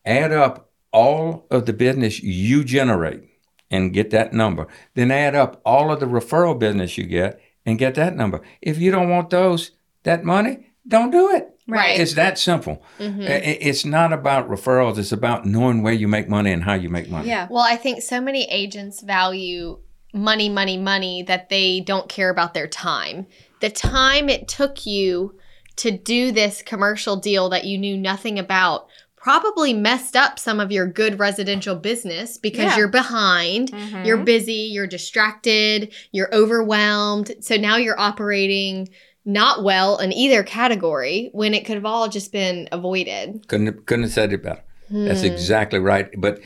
Add 0.05 0.33
up 0.33 0.71
all 0.93 1.47
of 1.51 1.67
the 1.67 1.73
business 1.73 2.23
you 2.23 2.65
generate 2.65 3.23
and 3.71 3.93
get 3.93 4.11
that 4.11 4.33
number. 4.33 4.67
Then 4.95 5.11
add 5.11 5.35
up 5.35 5.61
all 5.65 5.93
of 5.93 6.01
the 6.01 6.07
referral 6.07 6.59
business 6.59 6.97
you 6.97 7.05
get 7.05 7.41
and 7.67 7.79
get 7.79 7.95
that 7.97 8.15
number. 8.15 8.41
If 8.61 8.79
you 8.79 8.91
don't 8.91 9.09
want 9.09 9.31
those 9.31 9.73
that 10.05 10.25
money, 10.25 10.69
don't 10.87 11.11
do 11.11 11.31
it. 11.31 11.51
Right. 11.67 11.99
It's 11.99 12.15
that 12.15 12.39
simple. 12.39 12.85
Mm-hmm. 12.99 13.23
It's 13.23 13.87
not 13.87 14.13
about 14.13 14.51
referrals. 14.51 14.99
It's 14.99 15.13
about 15.13 15.47
knowing 15.47 15.83
where 15.83 15.95
you 15.95 16.07
make 16.07 16.29
money 16.29 16.53
and 16.53 16.63
how 16.63 16.75
you 16.75 16.91
make 16.91 17.09
money. 17.09 17.29
Yeah. 17.29 17.49
Well, 17.51 17.65
I 17.67 17.77
think 17.77 18.03
so 18.03 18.21
many 18.21 18.45
agents 18.51 19.01
value 19.01 19.79
money, 20.13 20.51
money, 20.51 20.77
money 20.77 21.23
that 21.23 21.49
they 21.49 21.81
don't 21.81 22.09
care 22.09 22.29
about 22.29 22.53
their 22.53 22.69
time. 22.69 23.27
The 23.61 23.71
time 23.71 24.29
it 24.29 24.47
took 24.47 24.85
you 24.85 25.39
to 25.77 25.91
do 25.91 26.33
this 26.33 26.63
commercial 26.63 27.17
deal 27.17 27.49
that 27.51 27.65
you 27.65 27.79
knew 27.79 27.97
nothing 27.97 28.39
about 28.39 28.87
probably 29.17 29.73
messed 29.73 30.15
up 30.17 30.39
some 30.39 30.61
of 30.61 30.71
your 30.71 30.87
good 30.87 31.19
residential 31.19 31.75
business 31.75 32.37
because 32.37 32.65
Yeah. 32.73 32.77
you're 32.77 32.89
behind, 32.89 33.73
Mhm. 33.73 34.05
you're 34.05 34.19
busy, 34.19 34.69
you're 34.71 34.87
distracted, 34.87 35.93
you're 36.13 36.33
overwhelmed. 36.35 37.33
So 37.41 37.57
now 37.57 37.77
you're 37.77 37.99
operating 37.99 38.91
not 39.25 39.65
well 39.65 39.97
in 39.97 40.13
either 40.13 40.43
category 40.43 41.31
when 41.33 41.55
it 41.55 41.65
could 41.65 41.77
have 41.77 41.87
all 41.87 42.09
just 42.09 42.33
been 42.33 42.69
avoided. 42.71 43.49
Couldn't 43.49 43.87
couldn't 43.87 44.03
have 44.05 44.13
said 44.13 44.33
it 44.35 44.43
better. 44.43 44.63
That's 44.91 45.21
Hmm. 45.21 45.27
exactly 45.27 45.79
right. 45.79 46.11
But 46.19 46.41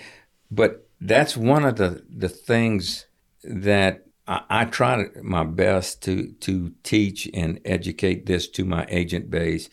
but 0.48 0.86
that's 1.00 1.36
one 1.36 1.64
of 1.64 1.74
the 1.76 2.04
the 2.08 2.28
things 2.28 3.06
that 3.42 4.04
I, 4.28 4.42
I 4.50 4.64
try 4.66 5.04
to, 5.04 5.22
my 5.22 5.42
best 5.44 6.02
to 6.02 6.32
to 6.32 6.72
teach 6.82 7.28
and 7.32 7.60
educate 7.64 8.26
this 8.26 8.46
to 8.50 8.64
my 8.64 8.86
agent 8.88 9.30
base. 9.30 9.68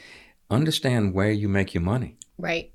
Understand 0.50 1.14
where 1.14 1.32
you 1.32 1.50
make 1.50 1.74
your 1.74 1.84
money. 1.84 2.18
Right. 2.38 2.72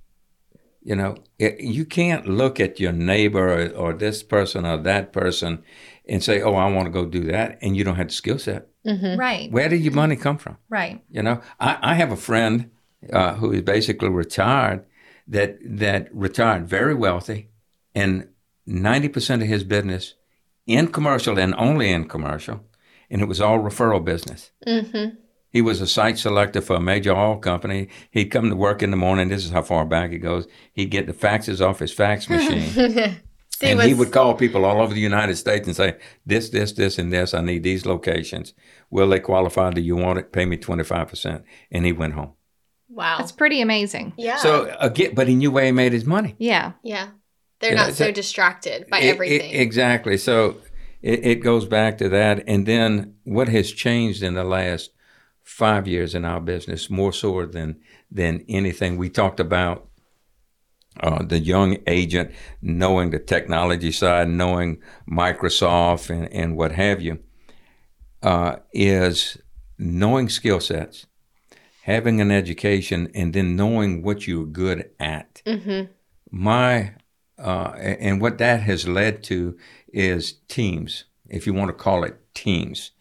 You 0.83 0.97
know, 0.97 1.17
it, 1.39 1.61
you 1.61 1.85
can't 1.85 2.27
look 2.27 2.59
at 2.59 2.81
your 2.81 2.93
neighbor 2.93 3.49
or, 3.49 3.69
or 3.71 3.93
this 3.93 4.23
person 4.23 4.65
or 4.65 4.79
that 4.79 5.13
person 5.13 5.63
and 6.07 6.23
say, 6.23 6.43
"Oh, 6.43 6.55
I 6.55 6.71
want 6.71 6.87
to 6.87 6.93
go 6.93 7.07
do 7.07 7.25
that," 7.25 7.59
and 7.63 7.77
you 7.77 7.85
don't 7.85 7.97
have 7.97 8.09
the 8.09 8.15
skill 8.15 8.39
set. 8.39 8.69
Mm-hmm. 8.87 9.19
Right. 9.19 9.51
Where 9.51 9.69
did 9.69 9.83
your 9.83 9.93
money 9.95 10.17
come 10.17 10.39
from? 10.39 10.57
Right. 10.69 11.03
You 11.11 11.23
know, 11.23 11.41
I, 11.59 11.79
I 11.83 11.95
have 11.95 12.13
a 12.13 12.17
friend 12.17 12.71
uh, 13.13 13.35
who 13.35 13.53
is 13.53 13.63
basically 13.63 14.09
retired 14.09 14.85
that 15.29 15.59
that 15.63 16.15
retired 16.15 16.67
very 16.67 16.95
wealthy, 16.95 17.51
and 17.95 18.29
ninety 18.67 19.09
percent 19.09 19.43
of 19.43 19.49
his 19.49 19.65
business 19.65 20.15
in 20.71 20.89
commercial 20.89 21.39
and 21.39 21.55
only 21.57 21.91
in 21.91 22.09
commercial, 22.09 22.61
and 23.11 23.21
it 23.23 23.29
was 23.29 23.41
all 23.41 23.59
referral 23.59 24.05
business. 24.05 24.51
Mm-hmm. 24.67 25.17
He 25.53 25.63
was 25.63 25.81
a 25.81 25.87
site 25.87 26.17
selector 26.19 26.61
for 26.61 26.77
a 26.77 26.81
major 26.81 27.13
oil 27.13 27.37
company. 27.37 27.89
He'd 28.13 28.27
come 28.27 28.49
to 28.51 28.57
work 28.57 28.83
in 28.83 28.93
the 28.93 28.97
morning. 28.97 29.29
This 29.29 29.45
is 29.45 29.51
how 29.51 29.63
far 29.63 29.85
back 29.85 30.13
it 30.13 30.19
goes. 30.19 30.47
He'd 30.73 30.91
get 30.93 31.07
the 31.07 31.13
faxes 31.13 31.61
off 31.61 31.81
his 31.81 31.93
fax 31.93 32.29
machine. 32.31 32.71
See, 33.61 33.67
and 33.67 33.77
what's, 33.77 33.89
he 33.89 33.95
would 33.95 34.13
call 34.13 34.35
people 34.35 34.65
all 34.65 34.81
over 34.81 34.95
the 34.95 35.01
United 35.01 35.37
States 35.37 35.67
and 35.67 35.77
say, 35.77 35.99
"This, 36.25 36.49
this, 36.51 36.73
this, 36.73 36.99
and 36.99 37.13
this. 37.13 37.35
I 37.35 37.43
need 37.43 37.63
these 37.63 37.85
locations. 37.85 38.55
Will 38.91 39.09
they 39.09 39.21
qualify? 39.21 39.71
Do 39.71 39.83
you 39.83 39.97
want 39.97 40.19
it? 40.19 40.33
Pay 40.33 40.47
me 40.47 40.57
twenty 40.57 40.85
five 40.85 41.09
percent." 41.09 41.45
And 41.71 41.85
he 41.85 41.93
went 41.93 42.15
home. 42.15 42.33
wow. 42.89 43.19
That's 43.19 43.33
pretty 43.33 43.61
amazing. 43.61 44.15
yeah. 44.17 44.37
So 44.37 44.75
again, 44.81 45.15
but 45.15 45.29
he 45.29 45.35
knew 45.35 45.51
where 45.51 45.67
he 45.67 45.73
made 45.73 45.93
his 45.93 46.07
money. 46.07 46.37
Yeah. 46.39 46.73
yeah. 46.83 47.09
They're 47.61 47.73
Yeah, 47.75 47.87
not 47.87 47.95
so 47.95 48.11
distracted 48.11 48.89
by 48.91 48.99
I- 48.99 49.01
I- 49.01 49.05
everything. 49.05 49.53
exactly. 49.55 50.17
So 50.17 50.57
it, 51.03 51.25
it 51.27 51.35
goes 51.37 51.67
back 51.67 51.99
to 51.99 52.09
that. 52.09 52.43
And 52.47 52.67
then 52.67 53.15
what 53.25 53.49
has 53.49 53.71
changed 53.73 54.23
in 54.23 54.35
the 54.35 54.45
last 54.45 54.91
five 55.43 55.87
years 55.87 56.15
in 56.15 56.25
our 56.25 56.41
business, 56.41 56.91
more 56.91 57.13
so 57.13 57.45
than 57.47 57.77
than 58.11 58.45
anything 58.49 58.97
we 58.97 59.09
talked 59.09 59.41
about. 59.41 59.87
Uh, 60.99 61.23
the 61.23 61.39
young 61.39 61.79
agent 61.87 62.31
knowing 62.61 63.11
the 63.11 63.19
technology 63.19 63.93
side, 63.93 64.29
knowing 64.29 64.77
Microsoft 65.09 66.11
and, 66.11 66.31
and 66.33 66.57
what 66.57 66.73
have 66.73 67.01
you, 67.01 67.21
uh, 68.23 68.57
is 68.73 69.39
knowing 69.79 70.29
skill 70.29 70.59
sets, 70.61 71.07
having 71.85 72.21
an 72.21 72.31
education, 72.33 73.09
and 73.15 73.33
then 73.33 73.55
knowing 73.55 74.03
what 74.03 74.27
you're 74.27 74.45
good 74.45 74.91
at. 74.99 75.41
mm-hmm. 75.47 75.93
My 76.33 76.95
uh, 77.41 77.73
and 77.79 78.21
what 78.21 78.39
that 78.39 78.61
has 78.63 78.87
led 78.87 79.23
to 79.25 79.57
is 79.93 80.35
teams, 80.49 81.05
if 81.29 81.47
you 81.47 81.55
want 81.55 81.69
to 81.69 81.73
call 81.85 82.05
it 82.05 82.17
teams. 82.35 82.93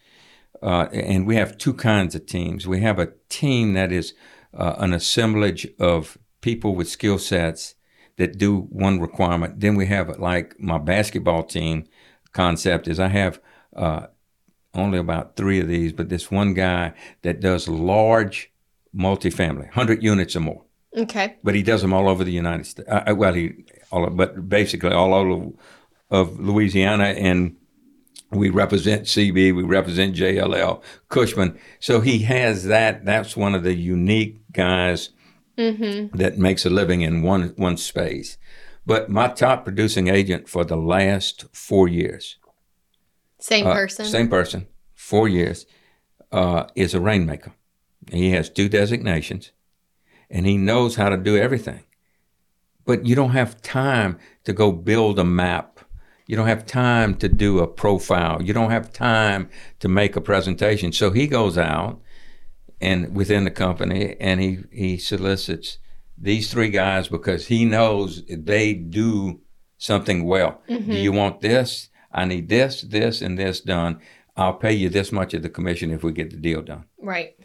Uh, 0.62 0.88
and 0.92 1.26
we 1.28 1.36
have 1.36 1.58
two 1.58 1.74
kinds 1.74 2.16
of 2.16 2.26
teams. 2.26 2.68
We 2.68 2.82
have 2.82 3.00
a 3.00 3.14
team 3.30 3.74
that 3.74 3.92
is 3.92 4.14
uh, 4.54 4.76
an 4.78 4.94
assemblage 4.94 5.68
of 5.80 6.18
people 6.42 6.76
with 6.76 6.90
skill 6.90 7.18
sets 7.20 7.76
that 8.18 8.38
do 8.38 8.62
one 8.62 9.00
requirement. 9.00 9.60
Then 9.60 9.76
we 9.76 9.86
have 9.86 10.20
like 10.20 10.60
my 10.60 10.78
basketball 10.78 11.44
team 11.44 11.86
concept 12.34 12.88
is 12.88 13.00
I 13.00 13.08
have 13.08 13.40
uh, 13.76 14.08
only 14.74 15.00
about 15.00 15.36
three 15.36 15.60
of 15.62 15.68
these, 15.68 15.94
but 15.94 16.10
this 16.10 16.30
one 16.30 16.54
guy 16.54 16.94
that 17.22 17.40
does 17.40 17.68
large 17.68 18.52
multifamily, 18.96 19.66
100 19.66 20.04
units 20.04 20.36
or 20.36 20.40
more 20.42 20.64
Okay. 20.98 21.36
but 21.44 21.54
he 21.56 21.62
does 21.64 21.82
them 21.82 21.94
all 21.94 22.10
over 22.10 22.24
the 22.24 22.32
United 22.32 22.66
States. 22.66 22.90
Uh, 22.90 23.04
uh, 23.08 23.16
well, 23.16 23.34
he 23.34 23.64
all, 23.92 24.10
but 24.10 24.48
basically 24.50 24.92
all 24.92 25.14
over 25.14 25.52
of 26.12 26.40
Louisiana, 26.40 27.06
and 27.06 27.56
we 28.32 28.50
represent 28.50 29.04
CB, 29.04 29.56
we 29.56 29.64
represent 29.64 30.16
JLL, 30.16 30.82
Cushman. 31.08 31.58
So 31.80 32.02
he 32.02 32.20
has 32.20 32.64
that. 32.66 33.06
That's 33.06 33.38
one 33.38 33.56
of 33.56 33.64
the 33.64 33.74
unique 33.74 34.40
guys 34.52 35.10
Mm-hmm. 35.58 36.16
that 36.18 36.38
makes 36.38 36.66
a 36.66 36.70
living 36.70 37.02
in 37.02 37.22
one 37.22 37.54
one 37.58 37.76
space. 37.76 38.38
But 38.86 39.10
my 39.10 39.28
top 39.28 39.66
producing 39.66 40.08
agent 40.08 40.48
for 40.48 40.64
the 40.64 40.78
last 40.78 41.44
four 41.52 41.90
years, 41.90 42.38
Same 43.40 43.68
uh, 43.68 43.74
person. 43.74 44.06
same 44.06 44.30
person, 44.30 44.68
four 44.96 45.28
years, 45.28 45.66
uh, 46.32 46.64
is 46.76 46.94
a 46.94 47.02
rainmaker. 47.02 47.52
He 48.10 48.32
has 48.32 48.50
two 48.50 48.70
designations, 48.70 49.52
and 50.30 50.46
he 50.46 50.56
knows 50.58 50.96
how 50.96 51.10
to 51.10 51.18
do 51.18 51.36
everything. 51.36 51.84
But 52.90 53.06
you 53.06 53.14
don't 53.14 53.34
have 53.34 53.62
time 53.62 54.18
to 54.46 54.52
go 54.52 54.72
build 54.72 55.20
a 55.20 55.24
map. 55.24 55.80
You 56.26 56.36
don't 56.36 56.48
have 56.48 56.66
time 56.66 57.14
to 57.18 57.30
do 57.30 57.60
a 57.60 57.68
profile. 57.68 58.42
You 58.42 58.52
don't 58.52 58.72
have 58.72 58.92
time 58.92 59.48
to 59.80 59.88
make 59.88 60.16
a 60.16 60.22
presentation. 60.22 60.92
So 60.92 61.12
he 61.12 61.28
goes 61.28 61.56
out 61.56 62.02
and 62.82 63.16
within 63.16 63.44
the 63.44 63.52
company 63.52 64.16
and 64.20 64.42
he, 64.42 64.64
he 64.72 64.98
solicits 64.98 65.78
these 66.18 66.52
three 66.52 66.70
guys 66.70 67.10
because 67.10 67.46
he 67.46 67.64
knows 67.64 68.24
they 68.28 68.74
do 68.74 69.40
something 69.78 70.26
well. 70.26 70.60
Do 70.68 70.80
mm-hmm. 70.80 70.92
you 70.94 71.12
want 71.12 71.42
this? 71.42 71.90
I 72.12 72.26
need 72.26 72.50
this, 72.50 72.82
this, 72.82 73.22
and 73.22 73.38
this 73.38 73.62
done. 73.62 74.00
I'll 74.36 74.56
pay 74.56 74.74
you 74.74 74.90
this 74.90 75.12
much 75.12 75.36
of 75.36 75.44
the 75.44 75.50
commission 75.50 75.92
if 75.92 76.02
we 76.02 76.12
get 76.12 76.32
the 76.32 76.38
deal 76.38 76.64
done. 76.64 76.86
Right. 76.98 77.36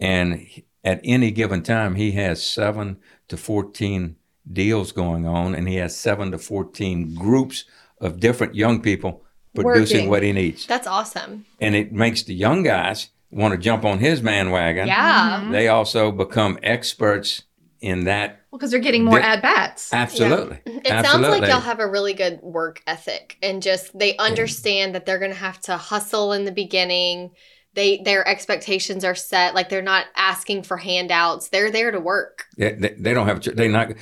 And 0.00 0.48
at 0.82 1.02
any 1.04 1.30
given 1.30 1.62
time, 1.62 1.96
he 1.96 2.12
has 2.12 2.42
seven 2.42 3.00
to 3.28 3.36
14 3.36 4.16
deals 4.52 4.92
going 4.92 5.26
on, 5.26 5.54
and 5.54 5.68
he 5.68 5.76
has 5.76 5.96
seven 5.96 6.30
to 6.32 6.38
14 6.38 7.14
groups 7.14 7.64
of 8.00 8.20
different 8.20 8.54
young 8.54 8.80
people 8.80 9.24
producing 9.54 9.96
Working. 9.98 10.10
what 10.10 10.22
he 10.22 10.32
needs. 10.32 10.66
That's 10.66 10.86
awesome. 10.86 11.44
And 11.60 11.74
it 11.74 11.92
makes 11.92 12.22
the 12.22 12.34
young 12.34 12.62
guys 12.62 13.08
want 13.30 13.52
to 13.52 13.58
jump 13.58 13.84
on 13.84 13.98
his 13.98 14.20
bandwagon. 14.20 14.86
Yeah. 14.86 15.40
Mm-hmm. 15.40 15.52
They 15.52 15.68
also 15.68 16.12
become 16.12 16.58
experts 16.62 17.42
in 17.80 18.04
that. 18.04 18.40
Well, 18.50 18.58
because 18.58 18.70
they're 18.70 18.80
getting 18.80 19.04
more 19.04 19.18
They- 19.18 19.24
at 19.24 19.42
bats. 19.42 19.92
Absolutely. 19.92 20.60
It 20.64 20.90
Absolutely. 20.90 21.28
sounds 21.30 21.40
like 21.40 21.50
y'all 21.50 21.60
have 21.60 21.80
a 21.80 21.86
really 21.88 22.14
good 22.14 22.40
work 22.42 22.82
ethic 22.86 23.36
and 23.42 23.62
just 23.62 23.96
they 23.98 24.16
understand 24.16 24.94
that 24.94 25.04
they're 25.06 25.18
going 25.18 25.32
to 25.32 25.36
have 25.36 25.60
to 25.62 25.76
hustle 25.76 26.32
in 26.32 26.44
the 26.44 26.52
beginning. 26.52 27.30
They 27.78 27.98
their 27.98 28.26
expectations 28.26 29.04
are 29.04 29.14
set 29.14 29.54
like 29.54 29.68
they're 29.68 29.82
not 29.82 30.06
asking 30.16 30.64
for 30.64 30.78
handouts. 30.78 31.48
They're 31.50 31.70
there 31.70 31.92
to 31.92 32.00
work. 32.00 32.46
They, 32.56 32.72
they, 32.72 32.94
they 32.98 33.14
don't 33.14 33.28
have. 33.28 33.40
They 33.40 33.68
not. 33.68 33.92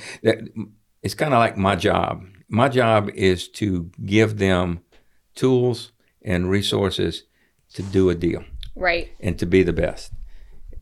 It's 1.03 1.13
kind 1.13 1.31
of 1.31 1.37
like 1.37 1.57
my 1.57 1.75
job. 1.75 2.25
My 2.49 2.69
job 2.69 3.11
is 3.13 3.47
to 3.49 3.91
give 4.03 4.39
them 4.39 4.79
tools 5.35 5.91
and 6.23 6.49
resources 6.49 7.25
to 7.75 7.83
do 7.83 8.09
a 8.09 8.15
deal 8.15 8.43
Right. 8.75 9.09
and 9.19 9.37
to 9.37 9.45
be 9.45 9.61
the 9.61 9.73
best. 9.73 10.11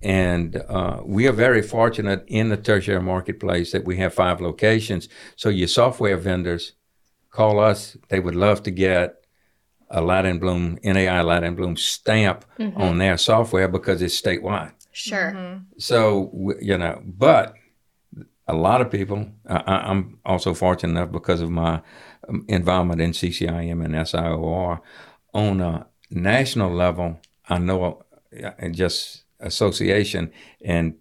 And 0.01 0.55
uh, 0.55 1.01
we 1.03 1.27
are 1.27 1.33
very 1.33 1.61
fortunate 1.61 2.23
in 2.27 2.47
the 2.47 2.55
tertiary 2.55 3.01
marketplace 3.01 3.73
that 3.73 3.83
we 3.83 3.97
have 3.97 4.13
five 4.13 4.39
locations. 4.39 5.09
So 5.35 5.49
your 5.49 5.67
software 5.67 6.15
vendors 6.15 6.73
call 7.29 7.59
us. 7.59 7.97
They 8.07 8.21
would 8.21 8.35
love 8.35 8.63
to 8.63 8.71
get 8.71 9.24
a 9.89 10.01
Latter 10.01 10.29
and 10.29 10.39
Blum 10.39 10.77
NAI 10.83 11.21
Latter 11.21 11.45
and 11.45 11.57
Blum 11.57 11.77
stamp 11.77 12.45
on 12.75 12.97
their 12.97 13.17
software 13.17 13.67
because 13.67 14.01
it's 14.01 14.19
statewide. 14.19 14.71
Sure. 14.91 15.61
So 15.77 16.53
you 16.61 16.77
know, 16.77 17.01
but 17.05 17.53
a 18.47 18.53
lot 18.53 18.81
of 18.81 18.91
people. 18.91 19.27
I, 19.47 19.55
I- 19.65 19.89
I'm 19.89 20.19
also 20.25 20.53
fortunate 20.53 20.91
enough 20.91 21.11
because 21.11 21.41
of 21.41 21.49
my 21.49 21.81
um, 22.29 22.45
involvement 22.47 23.01
in 23.01 23.11
CCIM 23.11 23.83
and 23.83 23.95
SIOR 23.95 24.79
on 25.33 25.61
a 25.61 25.87
national 26.11 26.71
level. 26.73 27.19
I 27.49 27.57
know, 27.57 28.03
uh, 28.43 28.51
and 28.59 28.75
just 28.75 29.23
association 29.39 30.31
and 30.63 30.95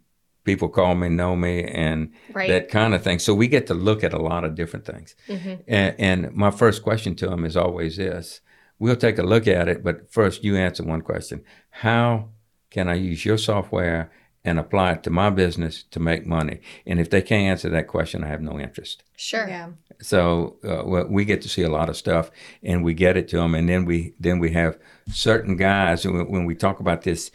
people 0.44 0.68
call 0.68 0.94
me, 0.94 1.08
know 1.08 1.34
me, 1.36 1.64
and 1.64 2.12
Right. 2.32 2.48
that 2.48 2.68
kind 2.70 2.94
of 2.94 3.02
thing. 3.02 3.18
So 3.18 3.34
we 3.34 3.46
get 3.48 3.66
to 3.68 3.74
look 3.74 4.04
at 4.04 4.12
a 4.12 4.18
lot 4.22 4.44
of 4.44 4.54
different 4.54 4.84
things. 4.86 5.14
Mhm. 5.28 5.62
And, 5.68 5.94
and 5.98 6.32
my 6.34 6.50
first 6.50 6.82
question 6.82 7.14
to 7.16 7.26
them 7.28 7.44
is 7.44 7.56
always 7.56 7.96
this: 7.96 8.40
We'll 8.84 8.96
take 8.96 9.16
a 9.18 9.22
look 9.22 9.48
at 9.48 9.66
it, 9.66 9.82
but 9.82 10.12
first 10.12 10.44
you 10.44 10.56
answer 10.56 10.82
one 10.84 11.00
question: 11.00 11.42
How 11.70 12.28
can 12.68 12.86
I 12.86 12.96
use 12.96 13.24
your 13.24 13.38
software 13.38 14.12
and 14.44 14.58
apply 14.58 14.92
it 14.92 15.02
to 15.04 15.10
my 15.10 15.30
business 15.30 15.84
to 15.84 16.00
make 16.00 16.26
money? 16.26 16.60
And 16.84 17.00
if 17.00 17.08
they 17.08 17.22
can't 17.22 17.48
answer 17.48 17.70
that 17.70 17.88
question, 17.88 18.22
I 18.22 18.28
have 18.28 18.42
no 18.42 18.60
interest. 18.60 19.02
Sure. 19.16 19.48
Yeah. 19.48 19.70
So 20.02 20.58
uh, 20.62 21.06
we 21.08 21.24
get 21.24 21.40
to 21.40 21.48
see 21.48 21.62
a 21.62 21.70
lot 21.70 21.88
of 21.88 21.96
stuff, 21.96 22.30
and 22.62 22.84
we 22.84 22.92
get 22.92 23.16
it 23.16 23.26
to 23.28 23.38
them, 23.38 23.54
and 23.54 23.70
then 23.70 23.86
we 23.86 24.12
then 24.20 24.38
we 24.38 24.50
have 24.52 24.78
certain 25.10 25.56
guys. 25.56 26.04
and 26.04 26.12
When 26.14 26.30
when 26.30 26.44
we 26.44 26.54
talk 26.54 26.78
about 26.78 27.04
this 27.04 27.30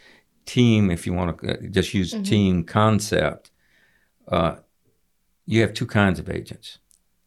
team, 0.46 0.88
if 0.88 1.04
you 1.04 1.14
want 1.14 1.36
to 1.36 1.52
uh, 1.52 1.56
just 1.68 1.92
use 1.94 2.12
team 2.22 2.62
concept, 2.62 3.50
uh, 4.28 4.54
you 5.46 5.62
have 5.62 5.74
two 5.74 5.86
kinds 5.86 6.20
of 6.20 6.30
agents. 6.30 6.78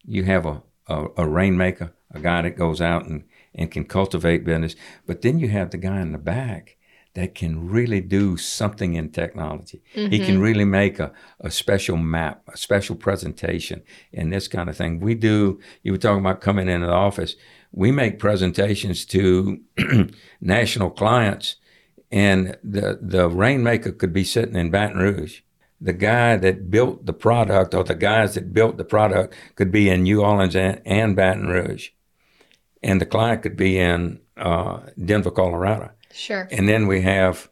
You 0.06 0.24
have 0.24 0.46
a, 0.46 0.64
a 0.88 1.08
a 1.18 1.28
rainmaker, 1.28 1.92
a 2.12 2.22
guy 2.22 2.42
that 2.44 2.56
goes 2.58 2.80
out 2.80 3.06
and 3.06 3.26
and 3.56 3.72
can 3.72 3.86
cultivate 3.86 4.44
business, 4.44 4.76
but 5.06 5.22
then 5.22 5.40
you 5.40 5.50
have 5.50 5.72
the 5.72 5.78
guy 5.78 6.02
in 6.02 6.12
the 6.12 6.18
back 6.18 6.78
that 7.14 7.36
can 7.36 7.70
really 7.70 8.02
do 8.02 8.38
something 8.38 8.96
in 8.96 9.10
technology. 9.10 9.84
He 10.10 10.18
can 10.18 10.36
mm-hmm. 10.36 10.42
really 10.42 10.66
make 10.66 11.00
a, 11.00 11.12
a 11.40 11.52
special 11.52 11.96
map, 11.96 12.42
a 12.52 12.58
special 12.58 12.96
presentation, 12.96 13.84
and 14.12 14.34
this 14.34 14.48
kind 14.48 14.68
of 14.68 14.76
thing. 14.76 15.00
We 15.00 15.14
do, 15.14 15.60
you 15.84 15.92
were 15.92 16.00
talking 16.00 16.22
about 16.22 16.42
coming 16.42 16.68
into 16.68 16.88
the 16.88 16.94
office. 16.94 17.36
We 17.72 17.92
make 17.92 18.18
presentations 18.18 19.06
to 19.06 19.62
national 20.42 20.90
clients, 20.90 21.58
and 22.12 22.58
the, 22.64 22.98
the 23.00 23.30
rainmaker 23.30 23.92
could 23.92 24.14
be 24.14 24.24
sitting 24.24 24.56
in 24.56 24.72
Baton 24.72 24.98
Rouge. 24.98 25.42
The 25.80 25.94
guy 25.94 26.38
that 26.38 26.72
built 26.72 27.06
the 27.06 27.14
product 27.14 27.76
or 27.76 27.84
the 27.84 27.94
guys 27.94 28.34
that 28.36 28.54
built 28.54 28.78
the 28.78 28.86
product 28.86 29.36
could 29.56 29.72
be 29.72 29.90
in 29.90 30.04
New 30.04 30.24
Orleans 30.24 30.56
and, 30.56 30.82
and 30.86 31.16
Baton 31.16 31.48
Rouge. 31.48 31.90
And 32.84 33.00
the 33.00 33.06
client 33.06 33.42
could 33.42 33.56
be 33.56 33.80
in 33.80 34.20
uh, 34.38 34.82
Denver, 35.04 35.32
Colorado. 35.32 35.92
Sure. 36.12 36.48
And 36.52 36.68
then 36.68 36.88
we 36.88 37.02
have 37.02 37.50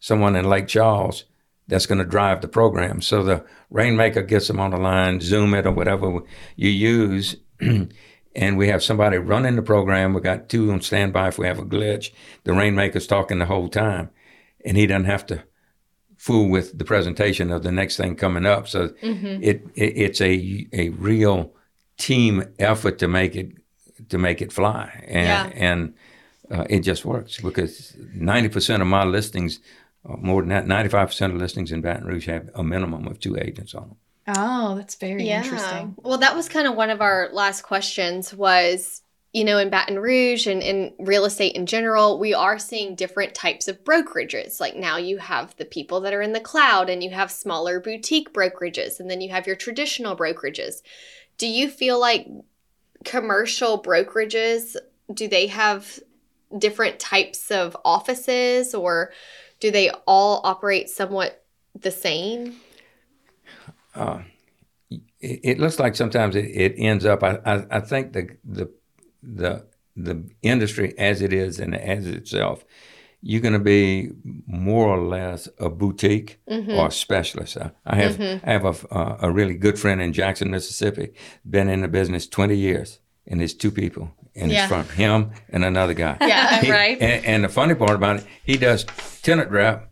someone 0.00 0.36
in 0.36 0.48
Lake 0.48 0.66
Charles 0.66 1.24
that's 1.68 1.86
going 1.86 1.98
to 1.98 2.04
drive 2.04 2.40
the 2.40 2.48
program. 2.48 3.00
So 3.00 3.22
the 3.22 3.44
rainmaker 3.70 4.22
gets 4.22 4.48
them 4.48 4.60
on 4.60 4.72
the 4.72 4.76
line, 4.76 5.20
Zoom 5.20 5.54
it 5.54 5.66
or 5.66 5.70
whatever 5.70 6.20
you 6.56 6.68
use. 6.68 7.36
and 8.34 8.58
we 8.58 8.68
have 8.68 8.82
somebody 8.82 9.16
running 9.16 9.56
the 9.56 9.62
program. 9.62 10.12
We 10.12 10.20
got 10.20 10.48
two 10.48 10.70
on 10.72 10.80
standby 10.80 11.28
if 11.28 11.38
we 11.38 11.46
have 11.46 11.58
a 11.58 11.64
glitch. 11.64 12.12
The 12.44 12.52
rainmaker's 12.52 13.06
talking 13.06 13.38
the 13.38 13.46
whole 13.46 13.68
time, 13.68 14.10
and 14.64 14.76
he 14.76 14.86
doesn't 14.86 15.04
have 15.06 15.26
to 15.26 15.44
fool 16.18 16.48
with 16.48 16.78
the 16.78 16.84
presentation 16.84 17.50
of 17.50 17.62
the 17.62 17.72
next 17.72 17.96
thing 17.96 18.16
coming 18.16 18.46
up. 18.46 18.68
So 18.68 18.94
it, 19.42 19.66
it 19.74 19.96
it's 19.96 20.20
a 20.20 20.66
a 20.72 20.88
real 20.90 21.54
team 21.96 22.44
effort 22.58 22.98
to 22.98 23.08
make 23.08 23.36
it 23.36 23.52
to 24.08 24.18
make 24.18 24.42
it 24.42 24.52
fly, 24.52 25.04
and 25.08 25.52
Yeah. 25.54 25.68
and 25.68 25.94
uh, 26.50 26.66
it 26.68 26.80
just 26.80 27.04
works 27.04 27.40
because 27.40 27.96
ninety 28.14 28.48
percent 28.48 28.82
of 28.82 28.88
my 28.88 29.04
listings, 29.04 29.60
uh, 30.08 30.16
more 30.16 30.42
than 30.42 30.50
that, 30.50 30.66
ninety 30.66 30.88
five 30.88 31.08
percent 31.08 31.32
of 31.32 31.38
listings 31.38 31.72
in 31.72 31.80
Baton 31.80 32.06
Rouge 32.06 32.26
have 32.26 32.50
a 32.54 32.62
minimum 32.62 33.06
of 33.06 33.18
two 33.18 33.36
agents 33.38 33.74
on 33.74 33.88
them. 33.88 33.96
Oh, 34.26 34.74
that's 34.74 34.94
very 34.94 35.28
interesting. 35.28 35.94
Well, 36.02 36.18
that 36.18 36.34
was 36.34 36.48
kind 36.48 36.66
of 36.66 36.74
one 36.74 36.90
of 36.90 37.02
our 37.02 37.28
last 37.32 37.60
questions 37.62 38.32
was, 38.32 39.02
you 39.34 39.44
know, 39.44 39.58
in 39.58 39.68
Baton 39.68 39.98
Rouge 39.98 40.46
and 40.46 40.62
in 40.62 40.94
real 40.98 41.26
estate 41.26 41.54
in 41.54 41.66
general, 41.66 42.18
we 42.18 42.32
are 42.32 42.58
seeing 42.58 42.94
different 42.94 43.34
types 43.34 43.68
of 43.68 43.84
brokerages. 43.84 44.60
Like 44.60 44.76
now 44.76 44.96
you 44.96 45.18
have 45.18 45.54
the 45.56 45.66
people 45.66 46.00
that 46.00 46.14
are 46.14 46.22
in 46.22 46.32
the 46.32 46.40
cloud 46.40 46.88
and 46.88 47.02
you 47.04 47.10
have 47.10 47.30
smaller 47.30 47.80
boutique 47.80 48.32
brokerages 48.32 48.98
and 48.98 49.10
then 49.10 49.20
you 49.20 49.28
have 49.30 49.46
your 49.46 49.56
traditional 49.56 50.16
brokerages. 50.16 50.80
Do 51.36 51.46
you 51.46 51.68
feel 51.68 52.00
like 52.00 52.26
commercial 53.04 53.82
brokerages 53.82 54.76
do 55.12 55.28
they 55.28 55.46
have 55.46 56.00
different 56.58 56.98
types 56.98 57.50
of 57.50 57.76
offices 57.84 58.74
or 58.74 59.12
do 59.60 59.70
they 59.70 59.90
all 60.06 60.40
operate 60.44 60.88
somewhat 60.88 61.44
the 61.78 61.90
same? 61.90 62.56
Uh, 63.94 64.22
it, 64.90 65.40
it 65.42 65.58
looks 65.58 65.78
like 65.78 65.96
sometimes 65.96 66.36
it, 66.36 66.44
it 66.46 66.74
ends 66.78 67.04
up. 67.04 67.22
I, 67.22 67.38
I, 67.44 67.66
I 67.70 67.80
think 67.80 68.12
the 68.12 68.36
the 68.44 68.70
the 69.22 69.66
the 69.96 70.28
industry 70.42 70.94
as 70.98 71.22
it 71.22 71.32
is 71.32 71.60
and 71.60 71.74
as 71.74 72.06
itself, 72.06 72.64
you're 73.26 73.40
going 73.40 73.54
to 73.54 73.66
be 73.76 74.10
more 74.46 74.86
or 74.88 75.00
less 75.16 75.48
a 75.58 75.68
boutique 75.70 76.38
or 76.46 76.88
a 76.88 76.90
specialist. 76.90 77.56
I, 77.56 77.70
I 77.86 77.96
have 77.96 78.20
I 78.20 78.50
have 78.52 78.64
a, 78.66 78.94
uh, 78.94 79.16
a 79.26 79.30
really 79.30 79.54
good 79.54 79.78
friend 79.78 80.00
in 80.02 80.12
Jackson, 80.12 80.50
Mississippi, 80.50 81.06
been 81.44 81.68
in 81.70 81.80
the 81.80 81.88
business 81.88 82.26
20 82.28 82.54
years, 82.54 83.00
and 83.26 83.40
there's 83.40 83.54
two 83.54 83.70
people 83.70 84.10
in 84.34 84.50
Yeah. 84.50 84.62
his 84.62 84.68
firm, 84.70 84.86
him 84.96 85.30
and 85.48 85.64
another 85.64 85.94
guy. 85.94 86.16
Yeah, 86.32 86.60
He- 86.60 86.70
right. 86.70 87.00
And, 87.00 87.24
and 87.24 87.44
the 87.44 87.48
funny 87.48 87.74
part 87.74 87.92
about 87.94 88.16
it, 88.16 88.26
he 88.44 88.56
does 88.58 88.84
tenant 89.22 89.50
rep, 89.50 89.90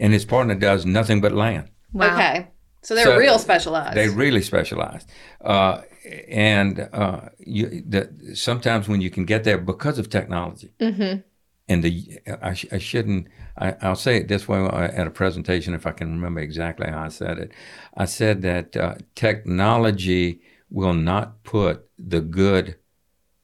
and 0.00 0.12
his 0.12 0.24
partner 0.26 0.54
does 0.54 0.84
nothing 0.84 1.20
but 1.22 1.32
land. 1.32 1.70
Wow. 1.92 2.14
Okay. 2.14 2.48
So 2.82 2.94
they're 2.94 3.04
So 3.04 3.16
real 3.16 3.38
specialized. 3.38 3.96
They 3.96 4.08
really 4.10 4.42
specialize, 4.42 5.06
uh, 5.40 5.80
and 6.28 6.88
uh, 6.92 7.20
you, 7.38 7.82
the, 7.88 8.10
sometimes 8.34 8.88
when 8.88 9.00
you 9.00 9.08
can 9.10 9.24
get 9.24 9.44
there 9.44 9.56
because 9.58 9.98
of 9.98 10.08
technology, 10.10 10.70
Mm-hmm. 10.80 11.20
And 11.68 11.82
the 11.82 12.18
I, 12.42 12.54
sh- 12.54 12.66
I 12.72 12.78
shouldn't 12.78 13.28
I, 13.56 13.74
I'll 13.80 13.96
say 13.96 14.16
it 14.18 14.28
this 14.28 14.46
way 14.48 14.58
uh, 14.58 14.76
at 14.92 15.06
a 15.06 15.10
presentation 15.10 15.74
if 15.74 15.86
I 15.86 15.92
can 15.92 16.10
remember 16.12 16.40
exactly 16.40 16.88
how 16.88 17.04
I 17.04 17.08
said 17.08 17.38
it. 17.38 17.52
I 17.96 18.04
said 18.04 18.42
that 18.42 18.76
uh, 18.76 18.94
technology 19.14 20.40
will 20.70 20.92
not 20.94 21.42
put 21.44 21.88
the 21.98 22.20
good 22.20 22.76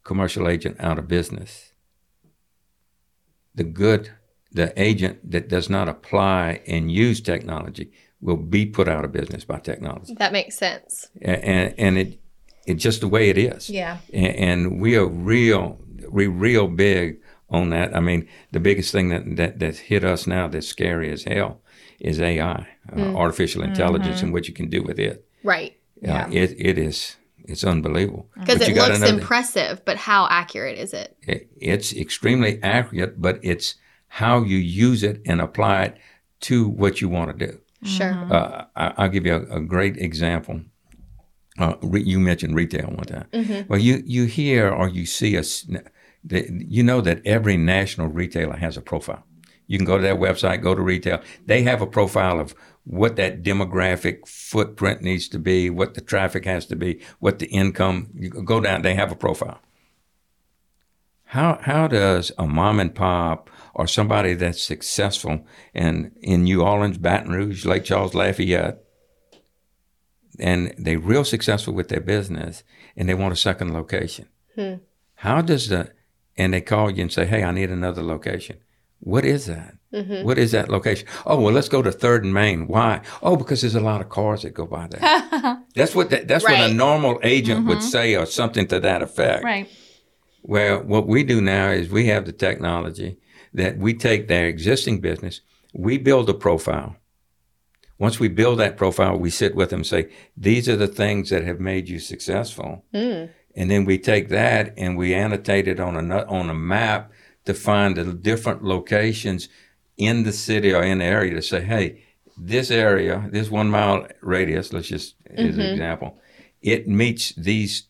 commercial 0.05 0.49
agent 0.49 0.77
out 0.81 0.99
of 0.99 1.09
business. 1.09 1.73
The 3.55 3.64
good 3.64 4.11
the 4.53 4.73
agent 4.81 5.31
that 5.31 5.49
does 5.49 5.71
not 5.71 5.89
apply 5.89 6.61
and 6.66 6.91
use 6.91 7.21
technology 7.21 7.93
will 8.21 8.37
be 8.37 8.66
put 8.66 8.89
out 8.89 9.05
of 9.05 9.12
business 9.12 9.45
by 9.45 9.61
technology, 9.61 10.12
That 10.14 10.33
makes 10.33 10.57
sense. 10.59 11.09
A- 11.23 11.45
and 11.45 11.75
and 11.79 11.99
it 11.99 12.21
it's 12.66 12.83
just 12.83 13.01
the 13.01 13.09
way 13.09 13.31
it 13.31 13.39
is 13.39 13.71
yeah. 13.71 13.99
and, 14.12 14.37
and 14.37 14.81
we 14.81 14.95
are 14.97 15.07
real 15.07 15.81
we 16.11 16.27
real 16.27 16.66
big 16.68 17.21
on 17.51 17.70
that 17.70 17.94
i 17.96 18.01
mean 18.01 18.26
the 18.53 18.61
biggest 18.61 18.92
thing 18.92 19.09
that, 19.09 19.36
that 19.36 19.59
that's 19.59 19.78
hit 19.78 20.05
us 20.05 20.26
now 20.26 20.46
that's 20.48 20.66
scary 20.68 21.11
as 21.11 21.24
hell 21.24 21.61
is 21.98 22.20
ai 22.20 22.66
uh, 22.96 23.01
artificial 23.16 23.62
intelligence 23.62 24.22
and 24.22 24.32
what 24.32 24.46
you 24.48 24.55
can 24.55 24.68
do 24.68 24.82
with 24.82 24.98
it 24.98 25.24
Right. 25.42 25.76
uh, 26.07 26.28
it, 26.30 26.55
it 26.59 26.78
is 26.78 27.16
it's 27.44 27.64
unbelievable 27.64 28.28
Because 28.38 28.61
it 28.61 28.76
looks 28.76 29.01
impressive, 29.03 29.84
but 29.84 29.96
how 29.96 30.26
accurate 30.30 30.78
is 30.78 30.92
it? 30.94 31.16
it- 31.26 31.48
it's 31.61 31.92
extremely 31.94 32.62
accurate 32.62 33.20
but 33.20 33.38
it's 33.42 33.74
how 34.09 34.42
you 34.42 34.59
use 34.59 35.03
it 35.03 35.20
and 35.26 35.40
apply 35.40 35.82
it 35.84 35.96
to 36.40 36.68
what 36.68 37.01
you 37.01 37.09
want 37.09 37.36
to 37.38 37.46
do 37.46 37.59
Sure. 37.82 38.12
uh, 38.30 38.64
I, 38.76 38.92
I'll 38.98 39.09
give 39.09 39.24
you 39.26 39.34
a, 39.34 39.57
a 39.57 39.61
great 39.61 39.96
example. 39.96 40.61
Uh, 41.59 41.74
re, 41.82 42.03
you 42.03 42.20
mentioned 42.20 42.55
retail 42.55 42.88
one 42.88 43.07
time. 43.07 43.26
Well, 43.68 43.78
you 43.80 44.03
you 44.07 44.24
hear 44.26 44.70
or 44.70 44.88
you 44.88 45.05
see 45.07 45.34
us. 46.29 46.43
You 46.49 46.83
know 46.83 47.01
that 47.01 47.23
every 47.25 47.57
national 47.57 48.09
retailer 48.09 48.57
has 48.57 48.77
a 48.77 48.83
profile. 48.83 49.25
You 49.66 49.79
can 49.79 49.87
go 49.87 49.97
to 49.97 50.03
their 50.03 50.16
website, 50.16 50.62
go 50.62 50.75
to 50.75 50.83
retail. 50.83 51.23
They 51.47 51.62
have 51.62 51.81
a 51.81 51.87
profile 51.87 52.41
of 52.41 52.55
what 52.85 53.16
that 53.16 53.43
demographic 53.43 54.27
footprint 54.27 55.03
needs 55.03 55.29
to 55.29 55.39
be, 55.39 55.71
what 55.71 55.95
the 55.95 56.01
traffic 56.01 56.45
has 56.45 56.66
to 56.66 56.77
be, 56.77 57.01
what 57.21 57.39
the 57.39 57.47
income. 57.47 58.11
You 58.14 58.31
go 58.31 58.61
down. 58.61 58.83
They 58.83 58.95
have 58.95 59.12
a 59.12 59.16
profile. 59.16 59.61
How 61.27 61.61
how 61.62 61.87
does 61.87 62.33
a 62.37 62.49
mom 62.49 62.81
and 62.81 62.93
pop 62.93 63.49
or 63.73 63.87
somebody 63.87 64.35
that's 64.35 64.61
successful 64.61 65.47
and 65.73 66.11
in 66.21 66.43
New 66.43 66.62
Orleans, 66.62 66.99
Baton 66.99 67.31
Rouge, 67.31 67.64
Lake 67.64 67.85
Charles, 67.85 68.14
Lafayette, 68.14 68.83
and 70.41 70.75
they're 70.77 70.99
real 70.99 71.23
successful 71.23 71.73
with 71.73 71.89
their 71.89 72.01
business 72.01 72.64
and 72.97 73.09
they 73.09 73.14
want 73.14 73.33
a 73.33 73.37
second 73.37 73.73
location? 73.73 74.27
Hmm. 74.57 74.75
How 75.14 75.41
does 75.43 75.68
the 75.68 75.93
and 76.41 76.55
they 76.55 76.61
call 76.61 76.91
you 76.91 77.03
and 77.03 77.12
say, 77.12 77.26
"Hey, 77.26 77.43
I 77.45 77.53
need 77.53 77.70
another 77.70 78.03
location." 78.03 78.57
What 79.01 79.24
is 79.24 79.47
that? 79.47 79.74
What 80.24 80.38
is 80.38 80.53
that 80.53 80.68
location? 80.68 81.09
Oh, 81.26 81.41
well, 81.41 81.53
let's 81.53 81.68
go 81.68 81.82
to 81.82 81.91
Third 81.91 82.22
and 82.24 82.34
Main. 82.34 82.68
Why? 82.68 83.01
Oh, 83.22 83.36
because 83.36 83.62
there's 83.62 83.74
a 83.74 83.80
lot 83.80 84.01
of 84.01 84.09
cars 84.09 84.43
that 84.43 84.55
go 84.55 84.66
by 84.66 84.86
there. 84.86 85.01
that's 85.74 85.95
what 85.95 86.11
that, 86.11 86.28
that's 86.28 86.45
what 86.45 86.61
a 86.70 86.72
normal 86.72 87.18
agent 87.22 87.66
would 87.66 87.82
say, 87.82 88.14
or 88.14 88.26
something 88.26 88.66
to 88.68 88.78
that 88.80 89.03
effect. 89.03 89.43
Right. 89.43 89.68
Well, 90.43 90.82
what 90.82 91.07
we 91.07 91.24
do 91.24 91.41
now 91.41 91.70
is 91.70 91.91
we 91.91 92.07
have 92.07 92.24
the 92.24 92.32
technology 92.32 93.18
that 93.53 93.78
we 93.78 93.95
take 93.95 94.28
their 94.28 94.47
existing 94.47 95.01
business, 95.01 95.41
we 95.74 95.99
build 95.99 96.30
a 96.30 96.34
profile. 96.34 96.97
Once 97.99 98.18
we 98.18 98.28
build 98.28 98.59
that 98.59 98.78
profile, 98.78 99.18
we 99.18 99.28
sit 99.28 99.55
with 99.55 99.70
them 99.70 99.80
and 99.80 99.86
say, 99.86 100.09
these 100.36 100.68
are 100.68 100.76
the 100.76 100.88
things 100.88 101.28
that 101.28 101.45
have 101.45 101.61
made 101.61 101.88
you 101.88 101.99
successful. 101.99 102.82
Mm. 102.95 103.30
And 103.55 103.70
then 103.70 103.84
we 103.84 103.98
take 103.98 104.28
that 104.28 104.74
and 104.76 104.96
we 104.96 105.14
annotate 105.14 105.66
it 105.66 105.80
on 105.80 106.11
a, 106.11 106.24
on 106.26 106.51
a 106.51 106.55
map 106.55 107.11
to 107.44 107.55
find 107.55 107.96
the 107.96 108.05
different 108.14 108.62
locations 108.62 109.48
in 109.96 110.22
the 110.22 110.32
city 110.32 110.72
or 110.72 110.82
in 110.82 110.98
the 110.98 111.05
area 111.05 111.34
to 111.34 111.42
say, 111.42 111.62
hey, 111.62 112.05
this 112.36 112.70
area, 112.70 113.28
this 113.30 113.51
one 113.51 113.68
mile 113.68 114.07
radius, 114.22 114.72
let's 114.72 114.88
just 114.88 115.14
as 115.26 115.57
an 115.57 115.62
mm-hmm. 115.62 115.72
example, 115.72 116.18
it 116.62 116.88
meets 116.88 117.32
these 117.34 117.86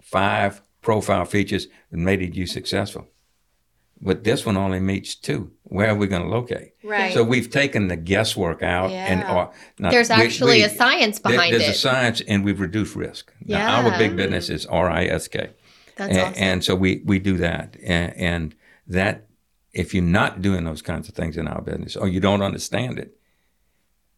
five 0.00 0.62
profile 0.82 1.24
features 1.24 1.66
that 1.90 1.96
made 1.96 2.36
you 2.36 2.46
successful. 2.46 3.08
But 4.02 4.24
this 4.24 4.46
one 4.46 4.56
only 4.56 4.80
meets 4.80 5.14
two. 5.14 5.50
Where 5.64 5.88
are 5.90 5.94
we 5.94 6.06
going 6.06 6.22
to 6.22 6.28
locate? 6.28 6.72
Right. 6.82 7.12
So 7.12 7.22
we've 7.22 7.50
taken 7.50 7.88
the 7.88 7.96
guesswork 7.96 8.62
out, 8.62 8.90
and 8.90 9.20
Yeah. 9.20 9.34
or, 9.34 9.52
not- 9.78 9.92
There's 9.92 10.08
we- 10.08 10.14
actually 10.14 10.56
we- 10.58 10.62
a 10.64 10.70
science 10.70 11.18
there- 11.18 11.32
behind 11.32 11.52
there's 11.52 11.62
it. 11.62 11.66
There's 11.66 11.76
a 11.76 11.80
science, 11.80 12.22
and 12.26 12.42
we've 12.44 12.60
reduced 12.60 12.96
risk. 12.96 13.30
Now, 13.44 13.82
our 13.86 13.98
big 13.98 14.16
business 14.16 14.48
is 14.48 14.66
RISK, 14.66 15.50
That's 15.96 16.10
and, 16.10 16.18
awesome. 16.18 16.34
and 16.42 16.64
so 16.64 16.74
we 16.74 17.02
we 17.04 17.18
do 17.18 17.36
that, 17.38 17.76
and, 17.84 18.16
and 18.16 18.54
that 18.86 19.26
if 19.74 19.92
you're 19.94 20.02
not 20.02 20.40
doing 20.40 20.64
those 20.64 20.80
kinds 20.82 21.08
of 21.08 21.14
things 21.14 21.36
in 21.36 21.46
our 21.46 21.60
business, 21.60 21.94
or 21.94 22.08
you 22.08 22.20
don't 22.20 22.42
understand 22.42 22.98
it, 22.98 23.16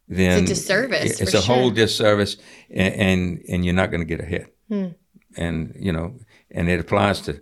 then 0.07 0.43
it's 0.43 0.51
a 0.51 0.53
disservice, 0.55 1.19
It's 1.19 1.31
for 1.31 1.37
a 1.37 1.41
whole 1.41 1.71
disservice, 1.71 2.37
and 2.69 2.93
and, 2.95 3.41
and 3.49 3.65
you're 3.65 3.73
not 3.75 3.91
going 3.91 4.01
to 4.01 4.07
get 4.07 4.21
ahead. 4.21 4.47
Hmm. 4.69 4.87
And 5.35 5.75
you 5.77 5.91
know, 5.91 6.15
and 6.51 6.69
it 6.69 6.79
applies 6.79 7.19
to 7.21 7.41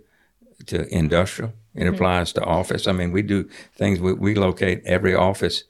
to 0.66 0.86
industrial. 0.92 1.52
It 1.74 1.80
Mm-hmm. 1.84 1.94
applies 1.94 2.32
to 2.34 2.44
office. 2.44 2.86
I 2.86 2.92
mean, 2.92 3.12
we 3.12 3.22
do 3.22 3.48
things. 3.74 3.98
We, 4.00 4.12
we 4.12 4.34
locate 4.34 4.82
every 4.84 5.14
office 5.14 5.64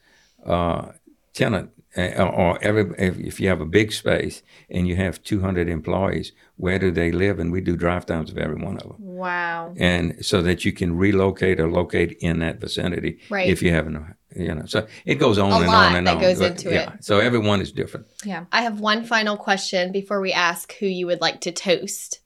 uh, 0.44 0.92
tenant, 1.32 1.70
uh, 1.96 2.24
or 2.24 2.58
every 2.62 2.92
if, 2.98 3.18
if 3.20 3.40
you 3.40 3.48
have 3.48 3.60
a 3.60 3.66
big 3.66 3.92
space 3.92 4.42
and 4.68 4.88
you 4.88 4.96
have 4.96 5.22
200 5.22 5.68
employees, 5.68 6.32
where 6.56 6.78
do 6.78 6.90
they 6.90 7.12
live? 7.12 7.38
And 7.38 7.52
we 7.52 7.60
do 7.60 7.76
drive 7.76 8.04
times 8.06 8.30
of 8.32 8.38
every 8.38 8.56
one 8.56 8.76
of 8.78 8.82
them, 8.82 8.96
Wow. 8.98 9.74
and 9.76 10.24
so 10.24 10.42
that 10.42 10.64
you 10.64 10.72
can 10.72 10.96
relocate 10.96 11.60
or 11.60 11.70
locate 11.70 12.16
in 12.20 12.40
that 12.40 12.60
vicinity 12.60 13.18
Right. 13.30 13.48
if 13.48 13.62
you 13.62 13.70
haven't. 13.70 14.16
You 14.34 14.54
know, 14.54 14.64
so 14.66 14.86
it 15.04 15.16
goes 15.16 15.38
on 15.38 15.52
A 15.52 15.56
and 15.56 15.66
lot 15.66 15.86
on 15.90 15.96
and 15.96 16.06
that 16.06 16.16
on. 16.16 16.20
goes 16.22 16.38
But, 16.38 16.52
into 16.52 16.70
yeah, 16.72 16.94
it. 16.94 17.04
So 17.04 17.20
everyone 17.20 17.60
is 17.60 17.70
different. 17.70 18.06
Yeah. 18.24 18.46
I 18.50 18.62
have 18.62 18.80
one 18.80 19.04
final 19.04 19.36
question 19.36 19.92
before 19.92 20.20
we 20.22 20.32
ask 20.32 20.72
who 20.80 20.86
you 20.86 21.06
would 21.06 21.20
like 21.20 21.42
to 21.42 21.52
toast. 21.52 22.20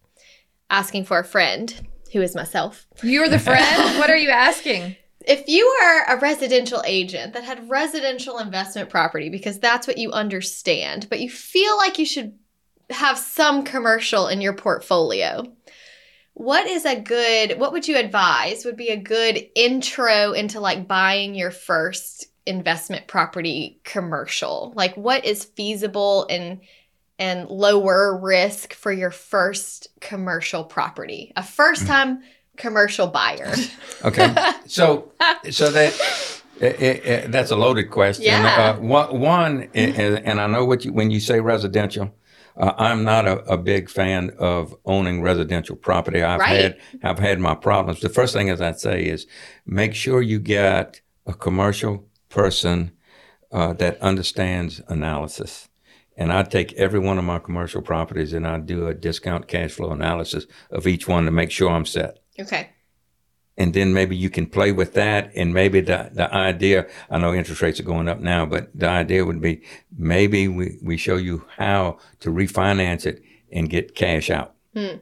Asking 0.71 1.05
for 1.05 1.19
a 1.19 1.25
friend, 1.25 1.75
who 2.13 2.23
is 2.23 2.35
myself. 2.35 2.87
You're 3.03 3.29
the 3.29 3.39
friend? 3.39 3.99
what 3.99 4.11
are 4.11 4.17
you 4.17 4.31
asking? 4.31 4.97
If 5.27 5.49
you 5.49 5.67
are 5.83 6.17
a 6.17 6.21
residential 6.21 6.83
agent 6.87 7.33
that 7.33 7.45
had 7.45 7.69
residential 7.69 8.39
investment 8.39 8.91
property, 8.91 9.29
because 9.29 9.59
that's 9.59 9.87
what 9.87 9.99
you 9.99 10.13
understand, 10.13 11.09
but 11.11 11.21
you 11.21 11.29
feel 11.29 11.77
like 11.77 11.99
you 11.99 12.07
should 12.07 12.39
have 12.91 13.19
some 13.19 13.65
commercial 13.65 14.29
in 14.29 14.41
your 14.41 14.53
portfolio, 14.53 15.45
what 16.35 16.67
is 16.67 16.85
a 16.85 17.01
good, 17.01 17.59
what 17.59 17.73
would 17.73 17.89
you 17.89 17.97
advise 17.97 18.65
would 18.65 18.77
be 18.77 18.91
a 18.91 18.97
good 18.97 19.43
intro 19.55 20.33
into 20.33 20.61
like 20.61 20.87
buying 20.87 21.35
your 21.35 21.51
first 21.51 22.27
investment 22.45 23.07
property 23.07 23.81
commercial? 23.85 24.73
Like 24.77 24.95
what 24.97 25.25
is 25.25 25.45
feasible 25.45 26.27
and 26.29 26.61
and 27.19 27.49
lower 27.49 28.17
risk 28.17 28.73
for 28.75 28.93
your 28.93 29.11
first 29.11 29.89
commercial 30.01 30.65
property? 30.65 31.33
A 31.37 31.43
first 31.43 31.83
hmm. 31.83 31.89
time 31.89 32.23
commercial 32.57 33.07
buyer. 33.07 33.53
Okay. 34.05 34.35
so 34.67 35.11
so 35.51 35.71
that 35.71 35.93
it, 36.61 36.81
it, 36.81 37.07
it- 37.07 37.33
that's 37.33 37.51
a 37.51 37.57
loaded 37.57 37.91
question. 37.91 38.27
Yeah. 38.27 38.75
Uh, 38.77 38.81
one, 38.81 39.21
one 39.21 39.63
i- 39.75 39.79
i- 39.79 40.21
and 40.25 40.39
I 40.41 40.47
know 40.47 40.65
what 40.67 40.85
you 40.85 40.93
when 40.93 41.11
you 41.11 41.19
say 41.21 41.41
residential. 41.41 42.15
Uh, 42.59 42.73
I'm 42.79 43.05
not 43.05 43.27
a, 43.27 43.39
a 43.53 43.59
big 43.59 43.91
fan 43.91 44.31
of 44.39 44.75
owning 44.85 45.23
residential 45.23 45.77
property. 45.77 46.23
I've 46.23 46.41
Right. 46.41 46.61
had 46.63 46.79
I've 47.03 47.19
had 47.19 47.39
my 47.41 47.55
problems. 47.55 48.01
The 48.01 48.09
first 48.11 48.35
thing 48.35 48.51
as 48.51 48.61
I'd 48.61 48.81
say 48.81 49.05
is 49.05 49.27
make 49.67 49.95
sure 49.95 50.23
you 50.23 50.39
get 50.39 51.01
a 51.27 51.35
commercial 51.35 52.07
person 52.29 52.93
uh, 53.51 53.73
that 53.75 54.01
understands 54.03 54.81
analysis. 54.89 55.69
And 56.17 56.33
I 56.33 56.43
take 56.45 56.73
every 56.75 56.99
one 56.99 57.19
of 57.19 57.25
my 57.25 57.39
commercial 57.39 57.83
properties 57.83 58.33
and 58.33 58.47
I 58.47 58.59
do 58.59 58.87
a 58.87 58.95
discount 58.95 59.49
cash 59.49 59.73
flow 59.73 59.91
analysis 59.91 60.47
of 60.71 60.87
each 60.87 61.07
one 61.07 61.25
to 61.27 61.31
make 61.31 61.51
sure 61.51 61.71
I'm 61.71 61.85
set. 61.87 62.19
okay. 62.41 62.71
and 63.59 63.73
then 63.75 63.93
maybe 63.93 64.17
you 64.17 64.29
can 64.31 64.47
play 64.47 64.73
with 64.73 64.93
that. 64.95 65.31
And 65.35 65.53
maybe 65.55 65.81
the, 65.81 66.11
the 66.13 66.33
idea, 66.35 66.87
I 67.11 67.19
know 67.19 67.35
interest 67.35 67.63
rates 67.63 67.81
are 67.81 67.85
going 67.85 68.09
up 68.09 68.21
now, 68.21 68.47
but 68.47 68.71
the 68.75 68.89
idea 68.89 69.25
would 69.25 69.41
be 69.41 69.63
maybe 69.97 70.49
we, 70.49 70.79
we 70.83 70.97
show 70.97 71.17
you 71.17 71.45
how 71.57 71.99
to 72.21 72.31
refinance 72.31 73.07
it 73.07 73.23
and 73.53 73.71
get 73.71 73.95
cash 73.95 74.31
out 74.31 74.55
Hmm. 74.75 74.97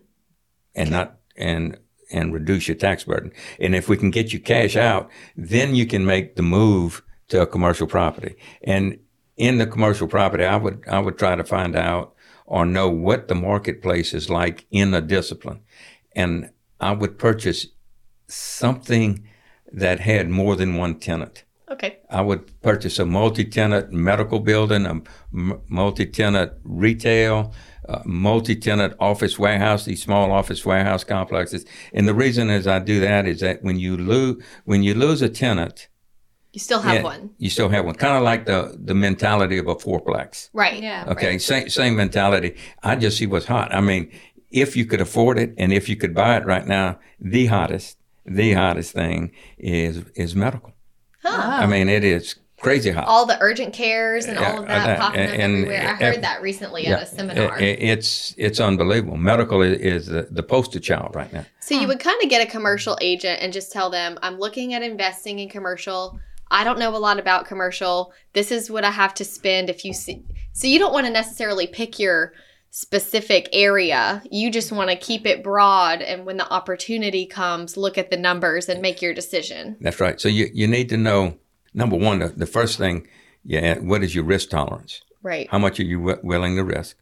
and 0.74 0.90
not, 0.90 1.18
and, 1.36 1.78
and 2.12 2.32
reduce 2.32 2.68
your 2.68 2.76
tax 2.76 3.04
burden. 3.04 3.32
And 3.58 3.74
if 3.74 3.88
we 3.88 3.96
can 3.96 4.10
get 4.10 4.32
you 4.32 4.38
cash 4.40 4.76
out, 4.76 5.10
then 5.36 5.74
you 5.74 5.86
can 5.86 6.04
make 6.04 6.36
the 6.36 6.42
move 6.42 7.02
to 7.28 7.40
a 7.42 7.46
commercial 7.46 7.86
property. 7.88 8.36
And 8.62 8.98
in 9.36 9.58
the 9.58 9.66
commercial 9.66 10.08
property, 10.08 10.44
I 10.44 10.56
would, 10.56 10.84
I 10.88 11.00
would 11.00 11.18
try 11.18 11.36
to 11.36 11.44
find 11.44 11.76
out 11.76 12.14
or 12.46 12.64
know 12.64 12.88
what 12.88 13.28
the 13.28 13.34
marketplace 13.34 14.14
is 14.14 14.30
like 14.30 14.66
in 14.70 14.94
a 14.94 15.00
discipline. 15.00 15.60
And 16.14 16.50
I 16.80 16.92
would 16.92 17.18
purchase 17.18 17.66
something 18.28 19.26
that 19.72 20.00
had 20.00 20.28
more 20.28 20.56
than 20.56 20.76
one 20.76 20.98
tenant. 20.98 21.44
Okay. 21.70 21.98
I 22.10 22.20
would 22.20 22.60
purchase 22.60 22.98
a 22.98 23.06
multi-tenant 23.06 23.90
medical 23.90 24.38
building, 24.38 24.84
a 24.84 25.00
m- 25.32 25.60
multi-tenant 25.68 26.52
retail, 26.62 27.52
uh, 27.88 28.02
multi-tenant 28.04 28.94
office 29.00 29.38
warehouse, 29.38 29.84
these 29.84 30.02
small 30.02 30.30
office 30.30 30.64
warehouse 30.64 31.04
complexes. 31.04 31.64
And 31.92 32.06
the 32.06 32.14
reason 32.14 32.50
is 32.50 32.66
I 32.66 32.78
do 32.78 33.00
that 33.00 33.26
is 33.26 33.40
that 33.40 33.62
when 33.62 33.78
you 33.78 33.96
lose 33.96 34.42
when 34.64 34.82
you 34.82 34.94
lose 34.94 35.22
a 35.22 35.28
tenant, 35.28 35.88
You 36.54 36.60
still 36.60 36.80
have 36.82 36.94
yeah, 36.94 37.02
one. 37.02 37.30
you 37.38 37.50
still 37.50 37.68
have 37.68 37.84
one. 37.84 37.96
Kind 37.96 38.16
of 38.16 38.22
like 38.22 38.46
the 38.46 38.78
the 38.80 38.94
mentality 38.94 39.58
of 39.58 39.66
a 39.66 39.74
fourplex. 39.74 40.50
Right. 40.52 40.80
Yeah. 40.80 41.04
Okay, 41.08 41.36
same 41.38 41.68
same 41.68 41.96
mentality. 41.96 42.54
I 42.84 42.94
just 42.94 43.18
see 43.18 43.26
what's 43.26 43.46
hot. 43.46 43.74
I 43.74 43.80
mean, 43.80 44.12
if 44.52 44.76
you 44.76 44.84
could 44.86 45.00
afford 45.00 45.36
it 45.36 45.52
and 45.58 45.72
if 45.72 45.88
you 45.88 45.96
could 45.96 46.14
buy 46.14 46.36
it 46.36 46.46
right 46.46 46.64
now, 46.64 47.00
the 47.20 47.46
hottest, 47.46 47.98
the 48.24 48.52
hottest 48.52 48.92
thing 48.92 49.32
is 49.58 50.04
is 50.14 50.36
medical. 50.36 50.72
Huh. 51.24 51.62
I 51.62 51.66
mean, 51.66 51.88
it 51.88 52.04
is 52.04 52.36
crazy 52.60 52.92
hot. 52.92 53.08
All 53.08 53.26
the 53.26 53.36
urgent 53.40 53.74
cares 53.74 54.26
and 54.26 54.38
all 54.38 54.60
of 54.62 54.68
that 54.68 54.88
uh, 54.90 55.02
popping 55.02 55.20
up 55.22 55.30
and- 55.30 55.40
everywhere. 55.56 55.88
I 55.88 55.90
and- 55.90 56.00
heard 56.02 56.22
that 56.22 56.40
recently 56.40 56.86
at 56.86 57.02
a 57.02 57.06
seminar. 57.06 57.52
i- 57.54 57.58
i- 57.58 57.78
it's 57.92 58.32
it's 58.38 58.60
unbelievable. 58.60 59.16
Medical 59.16 59.60
is, 59.60 59.76
is 59.80 60.06
the, 60.06 60.28
the 60.30 60.44
poster 60.44 60.78
child 60.78 61.16
right 61.16 61.32
now. 61.32 61.44
So 61.58 61.74
you 61.80 61.88
would 61.88 61.98
kind 61.98 62.22
of 62.22 62.30
get 62.30 62.46
a 62.46 62.48
commercial 62.48 62.96
agent 63.00 63.42
and 63.42 63.52
just 63.52 63.72
tell 63.72 63.90
them, 63.90 64.18
I'm 64.22 64.38
looking 64.38 64.72
at 64.74 64.82
investing 64.82 65.40
in 65.40 65.48
commercial. 65.48 66.20
I 66.50 66.64
don't 66.64 66.78
know 66.78 66.94
a 66.94 66.98
lot 66.98 67.18
about 67.18 67.46
commercial. 67.46 68.12
This 68.32 68.52
is 68.52 68.70
what 68.70 68.84
I 68.84 68.90
have 68.90 69.14
to 69.14 69.24
spend 69.24 69.70
if 69.70 69.84
you 69.84 69.92
see. 69.92 70.24
So 70.52 70.66
you 70.66 70.78
don't 70.78 70.92
want 70.92 71.06
to 71.06 71.12
necessarily 71.12 71.66
pick 71.66 71.98
your 71.98 72.32
specific 72.70 73.48
area. 73.52 74.22
You 74.30 74.50
just 74.50 74.72
want 74.72 74.90
to 74.90 74.96
keep 74.96 75.26
it 75.26 75.44
broad 75.44 76.02
and 76.02 76.26
when 76.26 76.36
the 76.36 76.52
opportunity 76.52 77.24
comes, 77.24 77.76
look 77.76 77.96
at 77.96 78.10
the 78.10 78.16
numbers 78.16 78.68
and 78.68 78.82
make 78.82 79.00
your 79.00 79.14
decision. 79.14 79.76
That's 79.80 80.00
right. 80.00 80.20
So 80.20 80.28
you, 80.28 80.50
you 80.52 80.66
need 80.66 80.88
to 80.88 80.96
know 80.96 81.38
number 81.72 81.96
one, 81.96 82.18
the, 82.20 82.28
the 82.28 82.46
first 82.46 82.78
thing, 82.78 83.06
yeah, 83.44 83.78
what 83.78 84.02
is 84.02 84.14
your 84.14 84.24
risk 84.24 84.50
tolerance? 84.50 85.02
Right. 85.22 85.48
How 85.50 85.58
much 85.58 85.78
are 85.80 85.84
you 85.84 85.98
w- 85.98 86.20
willing 86.22 86.56
to 86.56 86.64
risk? 86.64 86.96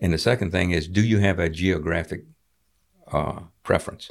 And 0.00 0.12
the 0.12 0.18
second 0.18 0.50
thing 0.50 0.70
is, 0.70 0.88
do 0.88 1.02
you 1.02 1.18
have 1.18 1.38
a 1.38 1.48
geographic 1.48 2.24
uh, 3.10 3.40
preference? 3.62 4.08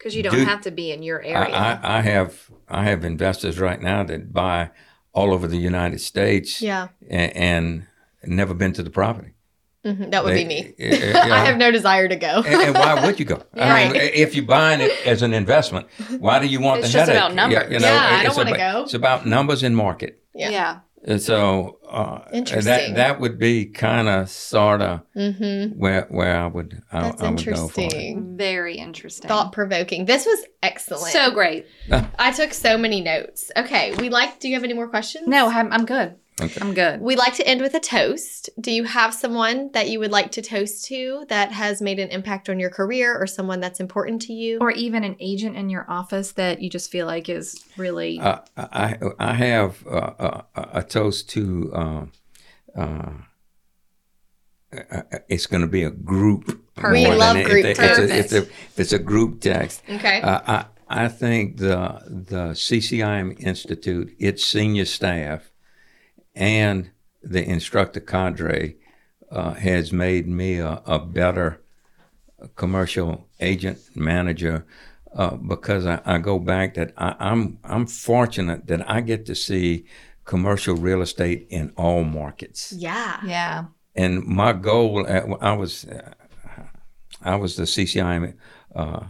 Because 0.00 0.14
you 0.16 0.22
don't 0.22 0.34
Do- 0.34 0.44
have 0.46 0.62
to 0.62 0.70
be 0.70 0.92
in 0.92 1.02
your 1.02 1.20
area. 1.22 1.54
I, 1.54 1.98
I 1.98 2.00
have 2.00 2.50
I 2.68 2.84
have 2.84 3.04
investors 3.04 3.58
right 3.60 3.80
now 3.82 4.02
that 4.04 4.32
buy 4.32 4.70
all 5.12 5.34
over 5.34 5.46
the 5.46 5.58
United 5.58 6.00
States 6.00 6.62
Yeah. 6.62 6.88
and, 7.10 7.36
and 7.36 7.86
never 8.24 8.54
been 8.54 8.72
to 8.72 8.82
the 8.82 8.88
property. 8.90 9.34
Mhm, 9.84 10.10
That 10.10 10.24
would 10.24 10.34
They- 10.34 10.44
be 10.44 10.48
me. 10.48 10.74
uh, 10.80 10.96
you 10.96 11.12
know, 11.12 11.20
I 11.38 11.44
have 11.44 11.58
no 11.58 11.70
desire 11.70 12.08
to 12.08 12.16
go. 12.16 12.42
and, 12.46 12.62
and 12.62 12.74
why 12.74 13.04
would 13.04 13.18
you 13.18 13.26
go? 13.26 13.42
I 13.54 13.84
mean, 13.84 13.92
Right. 13.92 14.14
if 14.14 14.34
you're 14.34 14.44
buying 14.46 14.80
it 14.80 14.92
as 15.06 15.20
an 15.22 15.34
investment, 15.34 15.86
why 16.18 16.38
do 16.38 16.46
you 16.46 16.60
want 16.60 16.78
It's 16.80 16.88
the 16.88 16.92
just 16.98 17.08
headache? 17.10 17.22
about 17.22 17.34
numbers. 17.34 17.66
Yeah, 17.70 17.78
I 17.78 18.22
don't 18.22 18.26
it's 18.26 18.36
wanna 18.38 18.50
about- 18.52 18.72
go. 18.74 18.82
It's 18.84 18.94
about 18.94 19.26
numbers 19.26 19.62
and 19.62 19.76
market. 19.76 20.22
Yeah. 20.34 20.48
yeah. 20.50 20.78
And 21.02 21.20
so 21.20 21.78
uh, 21.88 22.20
Interesting. 22.32 22.64
that 22.92 22.96
that 22.96 23.20
would 23.20 23.38
be 23.38 23.64
kind 23.66 24.08
of 24.08 24.28
sort 24.28 24.82
of 24.82 25.00
Mm-hmm. 25.16 25.78
where 25.78 26.06
where 26.10 26.36
I 26.36 26.46
would 26.46 26.82
I, 26.92 27.02
That's 27.02 27.22
I 27.22 27.30
would 27.30 27.44
go 27.44 27.68
for 27.68 27.80
it. 27.80 27.84
interesting. 27.84 28.36
Very 28.36 28.76
interesting. 28.76 29.26
Thought 29.28 29.52
provoking. 29.52 30.04
This 30.04 30.26
was 30.26 30.44
excellent. 30.62 31.12
so 31.12 31.30
great. 31.30 31.66
I 32.18 32.32
took 32.32 32.52
so 32.52 32.76
many 32.76 33.00
notes. 33.00 33.50
Okay, 33.56 33.94
we 33.96 34.10
like. 34.10 34.40
Do 34.40 34.48
you 34.48 34.54
have 34.54 34.64
any 34.64 34.74
more 34.74 34.88
questions? 34.88 35.26
No, 35.26 35.48
I'm, 35.48 35.72
I'm 35.72 35.86
good. 35.86 36.16
Okay. 36.40 36.60
I'm 36.60 36.74
good. 36.74 37.00
We 37.00 37.16
like 37.16 37.34
to 37.34 37.46
end 37.46 37.60
with 37.60 37.74
a 37.74 37.80
toast. 37.80 38.50
Do 38.60 38.70
you 38.70 38.84
have 38.84 39.12
someone 39.14 39.70
that 39.72 39.88
you 39.90 39.98
would 40.00 40.10
like 40.10 40.30
to 40.32 40.42
toast 40.42 40.84
to 40.86 41.24
that 41.28 41.52
has 41.52 41.80
made 41.82 41.98
an 41.98 42.08
impact 42.08 42.48
on 42.48 42.58
your 42.58 42.70
career 42.70 43.16
or 43.16 43.26
someone 43.26 43.60
that's 43.60 43.80
important 43.80 44.22
to 44.22 44.32
you? 44.32 44.58
Or 44.60 44.70
even 44.70 45.04
an 45.04 45.16
agent 45.20 45.56
in 45.56 45.70
your 45.70 45.84
office 45.88 46.32
that 46.32 46.60
you 46.62 46.70
just 46.70 46.90
feel 46.90 47.06
like 47.06 47.28
is 47.28 47.64
really. 47.76 48.18
Uh, 48.20 48.38
I 48.56 48.98
I 49.18 49.34
have 49.34 49.86
uh, 49.86 50.42
a, 50.54 50.68
a 50.74 50.82
toast 50.82 51.28
to. 51.30 51.72
Uh, 51.74 52.04
uh, 52.76 53.12
uh, 54.72 55.02
it's 55.28 55.46
going 55.46 55.62
to 55.62 55.66
be 55.66 55.82
a 55.82 55.90
group. 55.90 56.62
We 56.82 57.04
more 57.04 57.16
love 57.16 57.36
it- 57.36 57.46
group 57.46 57.64
If, 57.64 57.78
it's 57.78 57.78
a, 57.80 57.82
text. 57.82 58.00
if, 58.00 58.10
it's 58.10 58.32
a, 58.32 58.38
if 58.38 58.78
it's 58.80 58.92
a 58.92 58.98
group 58.98 59.40
text, 59.40 59.82
okay. 59.88 60.20
uh, 60.22 60.40
I 60.46 60.64
I 61.04 61.08
think 61.08 61.56
the 61.58 62.02
the 62.06 62.52
CCIM 62.54 63.40
Institute, 63.44 64.14
its 64.18 64.44
senior 64.44 64.84
staff, 64.84 65.49
and 66.40 66.90
the 67.22 67.44
instructor 67.46 68.00
cadre 68.00 68.76
uh, 69.30 69.52
has 69.54 69.92
made 69.92 70.26
me 70.26 70.58
a, 70.58 70.82
a 70.86 70.98
better 70.98 71.60
commercial 72.56 73.28
agent 73.38 73.78
manager 73.94 74.64
uh, 75.14 75.36
because 75.36 75.84
I, 75.86 76.00
I 76.04 76.18
go 76.18 76.38
back 76.38 76.74
that 76.74 76.92
I, 76.96 77.14
I'm 77.18 77.58
I'm 77.62 77.86
fortunate 77.86 78.66
that 78.68 78.88
I 78.90 79.02
get 79.02 79.26
to 79.26 79.34
see 79.34 79.84
commercial 80.24 80.76
real 80.76 81.02
estate 81.02 81.46
in 81.50 81.72
all 81.76 82.04
markets. 82.04 82.72
yeah. 82.76 83.20
yeah. 83.24 83.64
And 83.96 84.24
my 84.24 84.52
goal, 84.52 85.06
at, 85.06 85.24
I 85.40 85.52
was 85.52 85.84
uh, 85.84 86.14
I 87.22 87.36
was 87.36 87.56
the 87.56 87.64
CCIM 87.64 88.34
uh, 88.74 89.00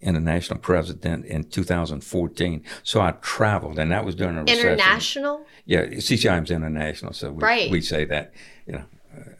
international 0.00 0.58
president 0.58 1.24
in 1.24 1.44
2014. 1.44 2.62
So 2.82 3.00
I 3.00 3.12
traveled, 3.22 3.78
and 3.78 3.90
that 3.92 4.04
was 4.04 4.14
during 4.14 4.36
a 4.36 4.42
recession. 4.42 4.68
International. 4.72 5.46
Yeah, 5.64 5.86
CCIM's 5.86 6.50
international, 6.50 7.12
so 7.12 7.32
we, 7.32 7.42
Right. 7.42 7.70
we 7.70 7.80
say 7.80 8.04
that. 8.04 8.32
You 8.66 8.74
know. 8.74 8.84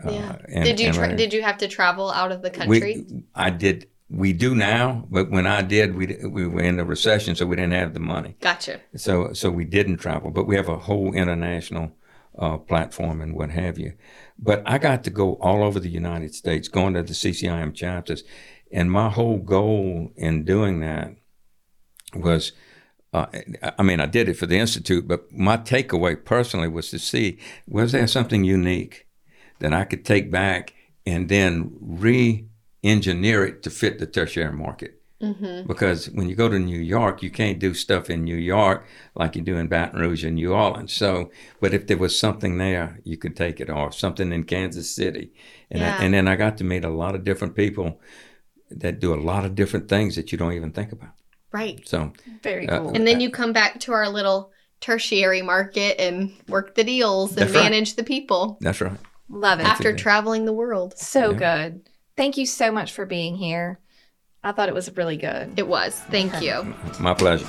uh, 0.05 0.11
Yeah. 0.11 0.37
and- 0.49 0.65
did 0.65 0.81
you 0.81 0.93
tra- 0.93 1.15
did 1.17 1.33
you 1.35 1.43
have 1.43 1.59
to 1.59 1.69
travel 1.69 2.11
out 2.11 2.33
of 2.33 2.41
the 2.43 2.51
country? 2.51 2.81
we, 2.81 3.23
I 3.35 3.51
did. 3.51 3.89
We 4.09 4.33
do 4.33 4.55
now, 4.55 5.05
but 5.11 5.31
when 5.31 5.47
I 5.49 5.63
did, 5.63 5.97
we 5.97 6.07
we 6.31 6.47
were 6.47 6.63
in 6.63 6.77
the 6.77 6.85
recession, 6.85 7.35
so 7.35 7.45
we 7.45 7.57
didn't 7.57 7.73
have 7.73 7.93
the 7.93 8.01
money. 8.01 8.37
gotcha. 8.41 8.81
So 8.97 9.33
so 9.35 9.51
we 9.51 9.65
didn't 9.65 9.99
travel, 9.99 10.31
but 10.31 10.47
we 10.47 10.57
have 10.57 10.69
a 10.69 10.79
whole 10.79 11.13
international 11.13 11.93
uh, 12.39 12.57
platform 12.59 13.21
and 13.21 13.35
what 13.35 13.51
have 13.51 13.79
you. 13.79 13.93
But 14.39 14.63
I 14.67 14.79
got 14.79 15.03
to 15.05 15.11
go 15.11 15.35
all 15.41 15.63
over 15.65 15.81
the 15.81 15.89
United 15.89 16.35
States, 16.35 16.69
going 16.69 16.95
to 16.95 17.03
the 17.03 17.15
CCIM 17.15 17.75
chapters, 17.75 18.23
and 18.73 18.91
my 18.91 19.09
whole 19.11 19.39
goal 19.39 20.13
in 20.17 20.45
doing 20.45 20.81
that 20.81 21.15
was. 22.15 22.53
Uh, 23.13 23.27
I 23.79 23.83
mean, 23.83 23.99
I 23.99 24.05
did 24.07 24.29
it 24.29 24.35
for 24.37 24.45
the 24.47 24.59
institute, 24.59 25.09
but 25.09 25.33
my 25.33 25.57
takeaway 25.57 26.23
personally 26.23 26.69
was 26.69 26.91
to 26.91 26.99
see 26.99 27.39
was 27.67 27.93
there 27.93 28.07
something 28.07 28.45
unique 28.45 29.07
that 29.61 29.73
I 29.73 29.85
could 29.85 30.05
take 30.05 30.31
back 30.31 30.75
and 31.07 31.29
then 31.29 31.71
re-engineer 31.81 33.47
it 33.47 33.63
to 33.63 33.71
fit 33.71 33.99
the 33.99 34.07
tertiary 34.07 34.53
market 34.53 35.01
Mm-hmm. 35.23 35.67
because 35.67 36.11
when 36.11 36.29
you 36.29 36.35
go 36.35 36.51
to 36.51 36.59
New 36.59 36.79
York, 36.79 37.23
you 37.23 37.31
can't 37.31 37.59
do 37.59 37.73
stuff 37.73 38.11
in 38.11 38.23
New 38.23 38.37
York 38.37 38.85
like 39.15 39.35
you 39.35 39.41
do 39.41 39.57
in 39.57 39.67
Baton 39.67 39.99
Rouge 39.99 40.25
and 40.25 40.35
New 40.35 40.53
Orleans. 40.53 40.93
So, 40.93 41.31
but 41.59 41.73
if 41.73 41.87
there 41.87 41.97
was 41.97 42.19
something 42.19 42.59
there, 42.59 43.01
you 43.03 43.17
could 43.17 43.35
take 43.35 43.59
it, 43.59 43.71
or 43.71 43.91
something 43.93 44.31
in 44.31 44.45
Kansas 44.45 44.95
City, 44.95 45.33
and 45.71 45.81
Yeah. 45.81 45.97
I, 45.99 46.05
and 46.05 46.13
then 46.13 46.29
I 46.29 46.37
got 46.37 46.59
to 46.59 46.65
meet 46.65 46.85
a 46.85 46.91
lot 46.91 47.15
of 47.15 47.25
different 47.25 47.55
people 47.57 47.99
that 48.71 49.01
do 49.01 49.15
a 49.15 49.17
lot 49.21 49.45
of 49.45 49.55
different 49.55 49.89
things 49.89 50.17
that 50.17 50.33
you 50.33 50.39
don't 50.39 50.53
even 50.53 50.73
think 50.73 50.93
about. 50.93 51.11
Right. 51.53 51.81
So, 51.89 52.13
Very 52.43 52.69
Uh, 52.69 52.81
cool. 52.81 52.95
And 52.95 53.07
then 53.07 53.21
you 53.21 53.31
come 53.31 53.53
back 53.53 53.81
to 53.81 53.93
our 53.93 54.09
little 54.09 54.51
tertiary 54.81 55.41
market 55.43 55.99
and 56.01 56.33
work 56.49 56.75
the 56.75 56.85
deals 56.85 57.31
and 57.31 57.39
That's 57.39 57.53
right. 57.55 57.63
manage 57.63 57.95
the 57.97 58.05
people 58.05 58.59
that's 58.61 58.81
right. 58.81 58.99
Love 59.29 59.61
it. 59.61 59.67
after 59.67 59.91
it. 59.91 59.99
traveling 59.99 60.45
the 60.45 60.53
world. 60.53 60.99
so 60.99 61.31
Yeah. 61.31 61.39
good. 61.69 61.89
Thank 62.17 62.37
you 62.37 62.47
so 62.47 62.71
much 62.71 62.93
for 62.93 63.07
being 63.07 63.37
here. 63.37 63.79
I 64.45 64.53
thought 64.53 64.69
it 64.69 64.75
was 64.75 64.95
really 64.97 65.17
good. 65.17 65.55
It 65.59 65.67
was. 65.67 65.95
Thank 66.11 66.41
you. 66.43 66.75
My 67.01 67.15
pleasure. 67.15 67.49